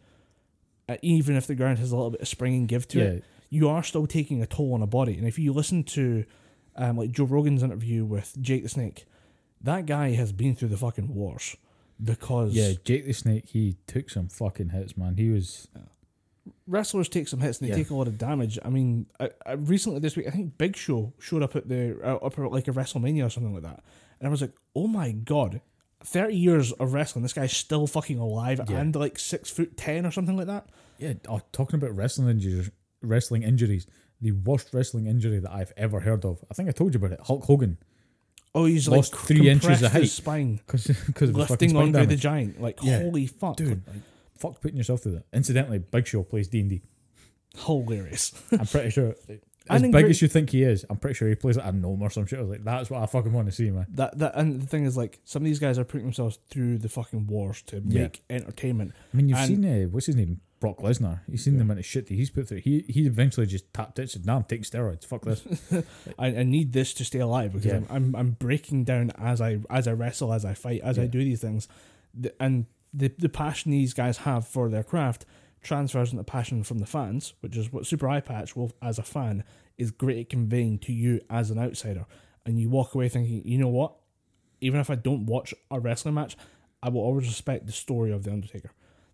[0.89, 3.13] uh, even if the ground has a little bit of spring and give to it
[3.15, 3.19] yeah.
[3.51, 5.15] You are still taking a toll on a body.
[5.17, 6.25] And if you listen to
[6.75, 9.05] um, like Joe Rogan's interview with Jake the Snake,
[9.61, 11.55] that guy has been through the fucking wars
[12.03, 15.17] because Yeah, Jake the Snake, he took some fucking hits, man.
[15.17, 15.67] He was
[16.67, 17.77] wrestlers take some hits and they Yeah.
[17.77, 18.57] take a lot of damage.
[18.63, 21.99] I mean, I, I recently this week, I think Big Show showed up at the
[22.03, 23.83] uh, up at like a WrestleMania or something like that,
[24.19, 25.61] and I was like, oh my god,
[26.03, 28.77] thirty years of wrestling, this guy's still fucking alive Yeah.
[28.79, 30.69] and like six foot ten or something like that.
[30.97, 31.13] yeah.
[31.27, 32.71] Oh, talking about wrestling injuries,
[33.01, 33.87] wrestling injuries,
[34.19, 36.43] the worst wrestling injury that I've ever heard of.
[36.49, 37.19] I think I told you about it.
[37.23, 37.77] Hulk Hogan,
[38.53, 40.01] Oh, he's Lost like three inches of height.
[40.01, 42.15] his spine, because because of his lifting Andre the.
[42.17, 42.61] Giant.
[42.61, 43.01] Like Yeah.
[43.01, 44.01] holy fuck, Dude, like,
[44.37, 45.25] fuck putting yourself through that.
[45.33, 46.81] Incidentally, Big Show plays D and D.
[47.65, 48.33] hilarious.
[48.51, 49.15] I'm pretty sure.
[49.69, 52.01] As big as you think he is, I'm pretty sure he plays like a gnome
[52.01, 52.39] or some shit.
[52.39, 53.85] I was like, that's what I fucking want to see, man.
[53.91, 56.79] that that and the thing is like some of these guys are putting themselves through
[56.79, 58.01] the fucking wars to Yeah.
[58.03, 58.91] make entertainment.
[59.13, 61.19] I mean, you've And- seen uh, what's his name, Brock Lesnar.
[61.27, 61.57] You've seen Yeah.
[61.57, 62.59] the amount of shit that he's put through.
[62.61, 64.09] He he eventually just tapped it.
[64.09, 65.03] Said, "Nah, I'm taking steroids.
[65.05, 65.43] Fuck this."
[66.17, 67.75] I, I need this to stay alive because Yeah.
[67.77, 71.07] I'm, I'm I'm breaking down as I as I wrestle, as I fight, as I
[71.07, 71.67] do these things,
[72.13, 75.25] the, and the the passion these guys have for their craft
[75.63, 79.43] transfers into passion from the fans, which is what Super Eyepatch Wolf, as a fan,
[79.77, 82.05] is great at conveying to you as an outsider,
[82.45, 83.93] and you walk away thinking, you know what,
[84.59, 86.35] even if I don't watch a wrestling match,
[86.81, 88.71] I will always respect the story of the Undertaker.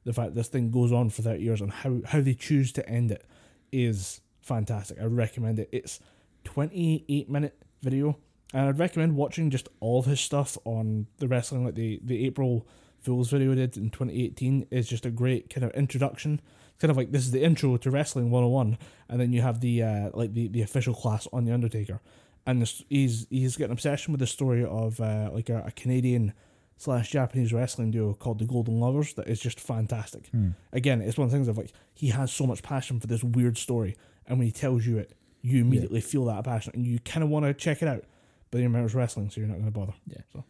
[0.08, 2.90] The fact this thing goes on for thirty years and how how they choose to
[2.90, 3.26] end it
[3.72, 4.98] is fantastic.
[5.02, 5.70] I recommend it.
[5.72, 6.00] It's
[6.46, 8.18] 28 minute video
[8.54, 12.66] and I'd recommend watching just all his stuff on the wrestling like the the April
[13.02, 16.40] Fools video did in 2018 is just a great kind of introduction
[16.70, 18.78] It's kind of like this is the intro to wrestling 101
[19.10, 22.00] and then you have the uh like the, the official class on the Undertaker
[22.46, 25.72] and this, he's he's got an obsession with the story of uh, like a, a
[25.72, 26.34] Canadian
[26.78, 30.50] slash Japanese wrestling duo called the Golden Lovers that is just fantastic Hmm.
[30.72, 33.24] again, it's one of the things of like he has so much passion for this
[33.24, 33.96] weird story,
[34.28, 37.30] and when he tells you it, you immediately feel that passion, and you kind of
[37.30, 38.04] want to check it out.
[38.50, 39.94] But then you remember it's wrestling, so you're not going to bother.
[40.08, 40.22] Yeah.
[40.34, 40.44] So,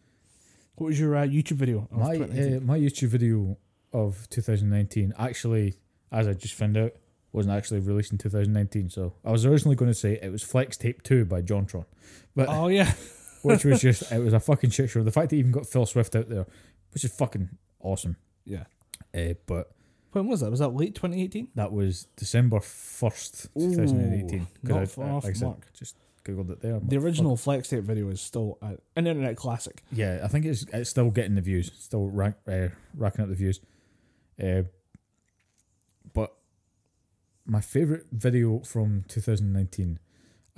[0.76, 1.88] what was your uh, YouTube video?
[1.90, 3.56] my uh, my YouTube video
[3.92, 5.74] of 2019 actually,
[6.12, 6.92] as I just found out,
[7.32, 8.90] wasn't actually released in 2019.
[8.90, 11.86] So I was originally going to say it was Flex Tape Two by Jontron,
[12.36, 12.92] but oh yeah,
[13.48, 15.02] which was just it was a fucking shit show.
[15.02, 16.46] The fact that even got Phil Swift out there,
[16.92, 17.48] which is fucking
[17.80, 18.16] awesome.
[18.44, 18.64] yeah.
[19.14, 19.72] Uh, but
[20.12, 20.50] When was that?
[20.50, 21.48] Was that late 2018?
[21.54, 24.40] that was December 1st, 2018.
[24.40, 25.72] Ooh, 'Cause not I- far I- off the mark.
[25.72, 26.78] Just googled it there.
[26.80, 29.82] The like, original flex tape video is still uh, an internet classic.
[29.88, 29.98] fuck.
[29.98, 33.34] Yeah, I think it's it's still getting the views, still rank, uh, racking up the
[33.36, 33.60] views.
[34.42, 34.62] Uh,
[36.12, 36.34] but
[37.46, 39.98] my favorite video from 2019,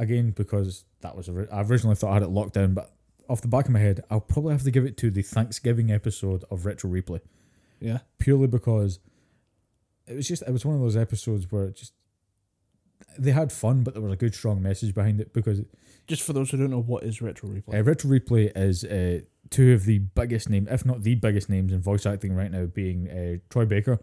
[0.01, 2.93] again because that was I originally thought I had it locked down, but
[3.29, 5.93] off the back of my head, I'll probably have to give it to the Thanksgiving
[5.93, 7.21] episode of Retro Replay.
[7.79, 7.99] Yeah.
[8.19, 8.99] purely because
[10.07, 11.95] it was just it was one of those episodes where it just
[13.19, 15.63] they had fun, but there was a good strong message behind it because
[16.07, 17.79] Just for those who don't know, what is retro replay?
[17.79, 21.73] uh, Retro Replay is uh, two of the biggest names, if not the biggest names
[21.73, 23.99] in voice acting right now, being uh, Troy Baker,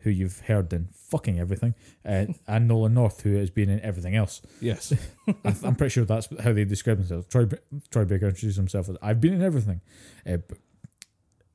[0.00, 4.14] who you've heard in fucking everything, uh, and Nolan North, who has been in everything
[4.14, 4.42] else.
[4.60, 4.92] yes.
[5.44, 7.26] I I'm pretty sure that's how they describe themselves.
[7.26, 7.46] Troy,
[7.90, 9.80] Troy Baker introduced himself as I've been in everything,
[10.26, 10.38] uh,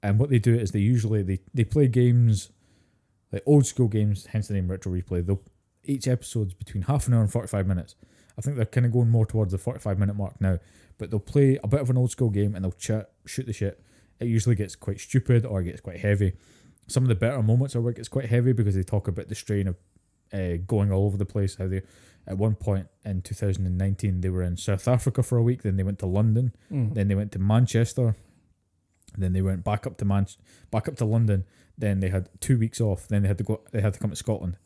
[0.01, 2.49] and what they do is they usually they, they play games,
[3.31, 5.25] like old school games, hence the name retro replay.
[5.25, 5.41] They'll
[5.85, 7.95] each episode's between half an hour and forty five minutes.
[8.37, 10.59] I think they're kind of going more towards the forty five minute mark now,
[10.97, 13.53] but they'll play a bit of an old school game and they'll chat, shoot the
[13.53, 13.81] shit.
[14.19, 16.33] It usually gets quite stupid or it gets quite heavy.
[16.87, 19.27] Some of the better moments are where it gets quite heavy because they talk about
[19.29, 19.75] the strain of
[20.33, 21.55] uh, going all over the place.
[21.55, 21.81] How they,
[22.27, 25.63] at one point in 2019, they were in South Africa for a week.
[25.63, 26.53] Then they went to London.
[26.71, 26.93] Mm.
[26.93, 28.15] Then they went to Manchester.
[29.17, 30.25] Then they went back up to Man,
[30.71, 31.45] back up to London.
[31.77, 33.07] Then they had two weeks off.
[33.07, 33.61] Then they had to go.
[33.71, 34.57] They had to come to Scotland.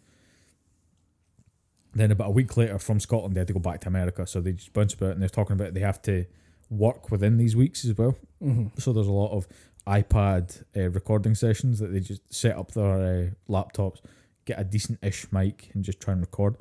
[1.94, 4.27] Then about a week later, from Scotland, they had to go back to America.
[4.27, 6.26] So they just bounce about, and they're talking about they have to
[6.69, 8.15] work within these weeks as well.
[8.39, 9.48] hmm So there's a lot of
[9.88, 14.02] iPad uh, recording sessions that they just set up their uh, laptops,
[14.46, 16.58] get a decent ish mic, and just try and record.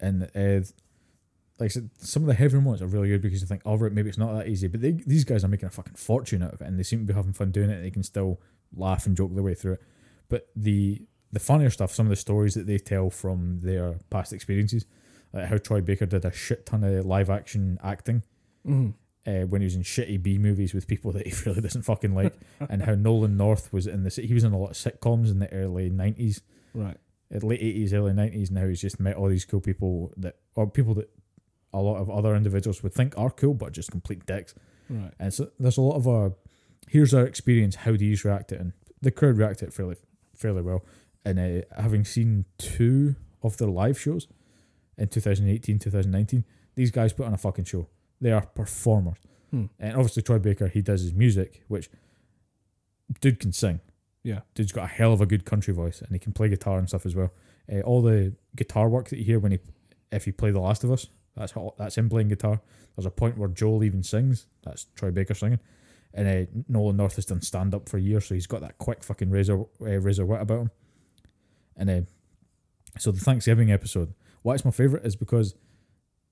[0.00, 0.66] And uh,
[1.58, 3.76] like I said, some of the heavier ones are really good because you think, oh
[3.76, 4.68] right, maybe it's not that easy.
[4.68, 7.00] But they, these guys are making a fucking fortune out of it, and they seem
[7.00, 7.76] to be having fun doing it.
[7.76, 8.40] And they can still
[8.76, 9.82] laugh and joke their way through it.
[10.28, 11.02] But the
[11.32, 14.86] the funnier stuff, some of the stories that they tell from their past experiences,
[15.32, 18.22] like how Troy Baker did a shit ton of live action acting
[18.64, 18.90] hmm
[19.28, 22.14] uh, when he was in shitty B movies with people that he really doesn't fucking
[22.14, 22.34] like,
[22.68, 24.16] and how Nolan North was in this.
[24.16, 26.40] He was in a lot of sitcoms in the early nineties,
[26.74, 26.96] Right.
[27.34, 28.50] uh, late eighties, early nineties.
[28.50, 31.10] Now he's just met all these cool people that, or people that
[31.72, 34.54] a lot of other individuals would think are cool, but just complete dicks.
[34.88, 35.12] Right.
[35.20, 36.30] And so there's a lot of uh,
[36.88, 37.74] here's our experience.
[37.76, 38.60] How do you react to it?
[38.62, 38.72] And
[39.02, 39.96] the crowd reacted fairly
[40.34, 40.84] fairly well.
[41.24, 44.26] And uh, having seen two of their live shows
[44.96, 46.44] in 2018, 2019,
[46.74, 47.88] these guys put on a fucking show.
[48.20, 49.18] They are performers.
[49.50, 49.66] Hmm.
[49.78, 51.88] And obviously Troy Baker, he does his music, which
[53.20, 53.80] dude can sing.
[54.22, 54.40] Yeah.
[54.54, 56.88] Dude's got a hell of a good country voice and he can play guitar and
[56.88, 57.32] stuff as well.
[57.72, 59.58] Uh, all the guitar work that you hear when he
[60.10, 62.60] if you play The Last of Us, that's how, that's him playing guitar.
[62.96, 64.46] There's a point where Joel even sings.
[64.64, 65.60] That's Troy Baker singing.
[66.14, 69.04] And uh, Nolan North has done stand up for years, so he's got that quick
[69.04, 70.70] fucking razor uh, razor wit about him.
[71.76, 72.00] And uh,
[72.98, 75.54] so the Thanksgiving episode, why it's my favorite is because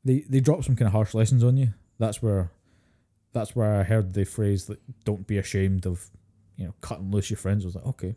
[0.06, 1.74] they they drop some kind of harsh lessons on you.
[1.98, 2.52] That's where
[3.32, 6.08] that's where I heard the phrase that "don't be ashamed of,"
[6.56, 7.64] you know, cutting loose your friends.
[7.64, 8.16] I was like, okay,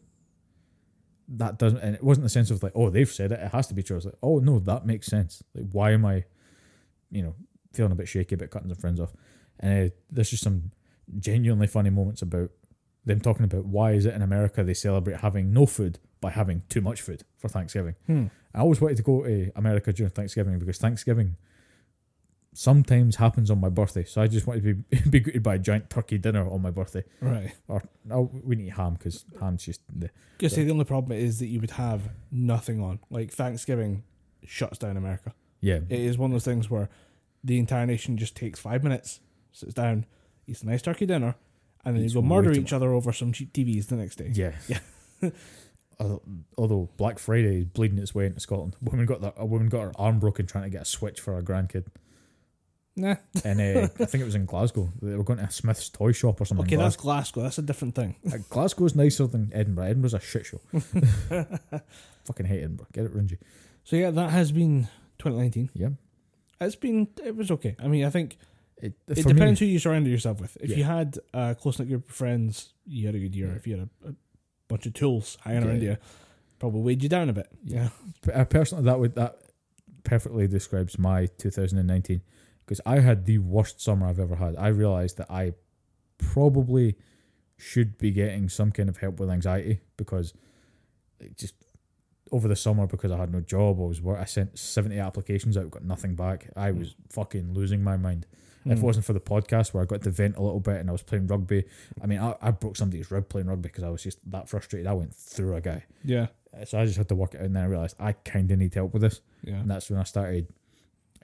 [1.27, 3.67] that doesn't, and it wasn't the sense of like, oh, they've said it, it has
[3.67, 3.95] to be true.
[3.95, 5.43] I was like, oh no, that makes sense.
[5.55, 6.25] Like, why am I,
[7.11, 7.35] you know,
[7.73, 9.13] feeling a bit shaky about cutting some friends off?
[9.59, 10.71] And uh, there's just some
[11.17, 12.51] genuinely funny moments about
[13.03, 16.61] them talking about why is it in America they celebrate having no food by having
[16.69, 17.95] too much food for Thanksgiving.
[18.05, 18.27] Hmm.
[18.53, 21.37] I always wanted to go to America during Thanksgiving because Thanksgiving
[22.53, 24.03] sometimes happens on my birthday.
[24.03, 26.71] So I just wanted to be, be greeted by a giant turkey dinner on my
[26.71, 27.03] birthday.
[27.21, 27.51] Right.
[27.67, 30.09] Or no, we need ham because ham's just the
[30.39, 32.01] Just say the only problem is that you would have
[32.31, 32.99] nothing on.
[33.09, 34.03] Like Thanksgiving
[34.45, 35.33] shuts down America.
[35.61, 35.79] yeah.
[35.89, 36.89] It is one of those things where
[37.43, 39.19] the entire nation just takes five minutes,
[39.51, 40.05] sits down,
[40.47, 41.35] eats a nice turkey dinner,
[41.85, 44.31] and then Eats you go murder each other over some cheap TVs the next day.
[44.33, 44.53] Yeah.
[44.67, 44.79] Yeah.
[46.57, 49.91] Although- Black Friday is bleeding its way into Scotland, woman got a woman got her
[49.97, 51.85] arm broken trying to get a switch for her grandkid,
[52.95, 53.15] Nah.
[53.45, 54.89] and uh, I think it was in Glasgow.
[55.01, 56.65] They were going to a Smith's toy shop or something.
[56.65, 57.41] Okay, that's Glasgow.
[57.43, 58.15] That's a different thing.
[58.23, 58.39] Glasgow.
[58.39, 59.85] Uh, Glasgow's nicer than Edinburgh.
[59.85, 60.59] Edinburgh's a shit show.
[62.25, 62.87] Fucking hate Edinburgh.
[62.93, 63.37] Get it, Ringy.
[63.83, 64.87] So yeah, that has been
[65.19, 65.69] 2019.
[65.73, 65.89] Yeah.
[66.61, 67.75] It's been it was okay.
[67.81, 68.37] I mean, I think
[68.81, 70.57] It, it for me- depends who you surrounded yourself with.
[70.59, 70.77] If Yeah.
[70.77, 73.47] you had a close knit group of friends, you had a good year.
[73.47, 73.55] Yeah.
[73.55, 74.13] If you had a, a
[74.67, 75.67] bunch of tools hanging Yeah.
[75.69, 75.97] around you,
[76.59, 77.47] probably weighed you down a bit.
[77.63, 77.89] Yeah.
[78.33, 79.37] Uh, personally, that would that
[80.03, 82.21] perfectly describes my 2019
[82.69, 84.55] because I had the worst summer I've ever had.
[84.55, 85.53] I realized that I
[86.19, 86.95] probably
[87.57, 90.33] should be getting some kind of help with anxiety because
[91.19, 91.55] it just
[92.31, 93.79] over the summer because I had no job.
[93.79, 96.47] I was wor- I sent 70 applications out, got nothing back.
[96.55, 98.27] I was fucking losing my mind.
[98.65, 98.85] If it Hmm.
[98.85, 101.01] wasn't for the podcast where I got to vent a little bit and I was
[101.01, 101.63] playing rugby,
[102.01, 104.85] I mean, I, I broke somebody's rib playing rugby because I was just that frustrated.
[104.85, 105.85] I went through a guy.
[106.03, 106.27] Yeah.
[106.53, 108.51] Uh, So I just had to work it out, and then I realized I kind
[108.51, 109.55] of need help with this, Yeah.
[109.55, 110.47] and that's when I started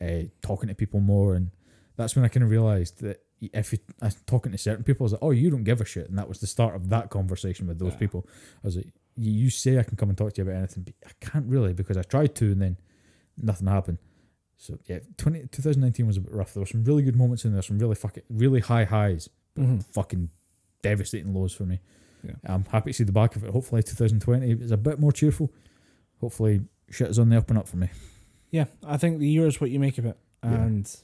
[0.02, 1.52] uh, talking to people more, and
[1.98, 5.04] that's when I kind of realized that if you, I was talking to certain people,
[5.04, 6.90] I was like, "Oh, you don't give a shit," and that was the start of
[6.90, 8.00] that conversation with those Yeah.
[8.00, 8.28] people.
[8.64, 10.84] I was like, "You you say I can come and talk to you about anything,
[10.84, 12.78] but I can't really because I tried to, and then
[13.38, 13.98] nothing happened."
[14.58, 16.54] So yeah, 20, 2019 was a bit rough.
[16.54, 19.84] There were some really good moments in there, some really fucking really high highs, Mhm.
[19.94, 20.30] fucking
[20.82, 21.82] devastating lows for me.
[22.24, 22.36] Yeah.
[22.46, 23.52] I'm happy to see the back of it.
[23.52, 25.52] Hopefully, 2020 is a bit more cheerful.
[26.22, 27.90] Hopefully, shit is on the up and up for me.
[28.56, 30.54] Yeah, I think the year is what you make of it, Yeah.
[30.54, 30.96] and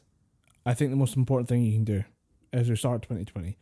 [0.66, 2.04] I think the most important thing you can do
[2.54, 3.58] as we start 2020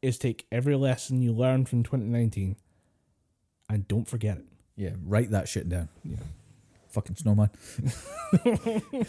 [0.00, 2.54] is take every lesson you learned from 2019
[3.68, 4.44] and don't forget it.
[4.76, 5.88] Yeah, write that shit down.
[6.04, 6.18] Yeah.
[6.90, 7.50] Fucking snowman.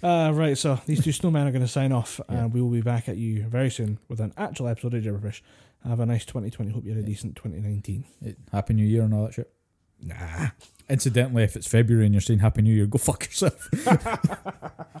[0.00, 2.44] Uh, right, so these two snowmen are going to sign off, Yeah.
[2.44, 5.40] and we will be back at you very soon with an actual episode of Gibberpish.
[5.82, 6.70] Have a nice 2020.
[6.70, 7.06] Hope you had a Yeah.
[7.06, 8.04] decent 2019.
[8.24, 9.52] Eh, Happy New Year and all that shit.
[10.00, 10.50] Nah.
[10.90, 13.68] Incidentally, if it's February and you're saying Happy New Year, go fuck yourself.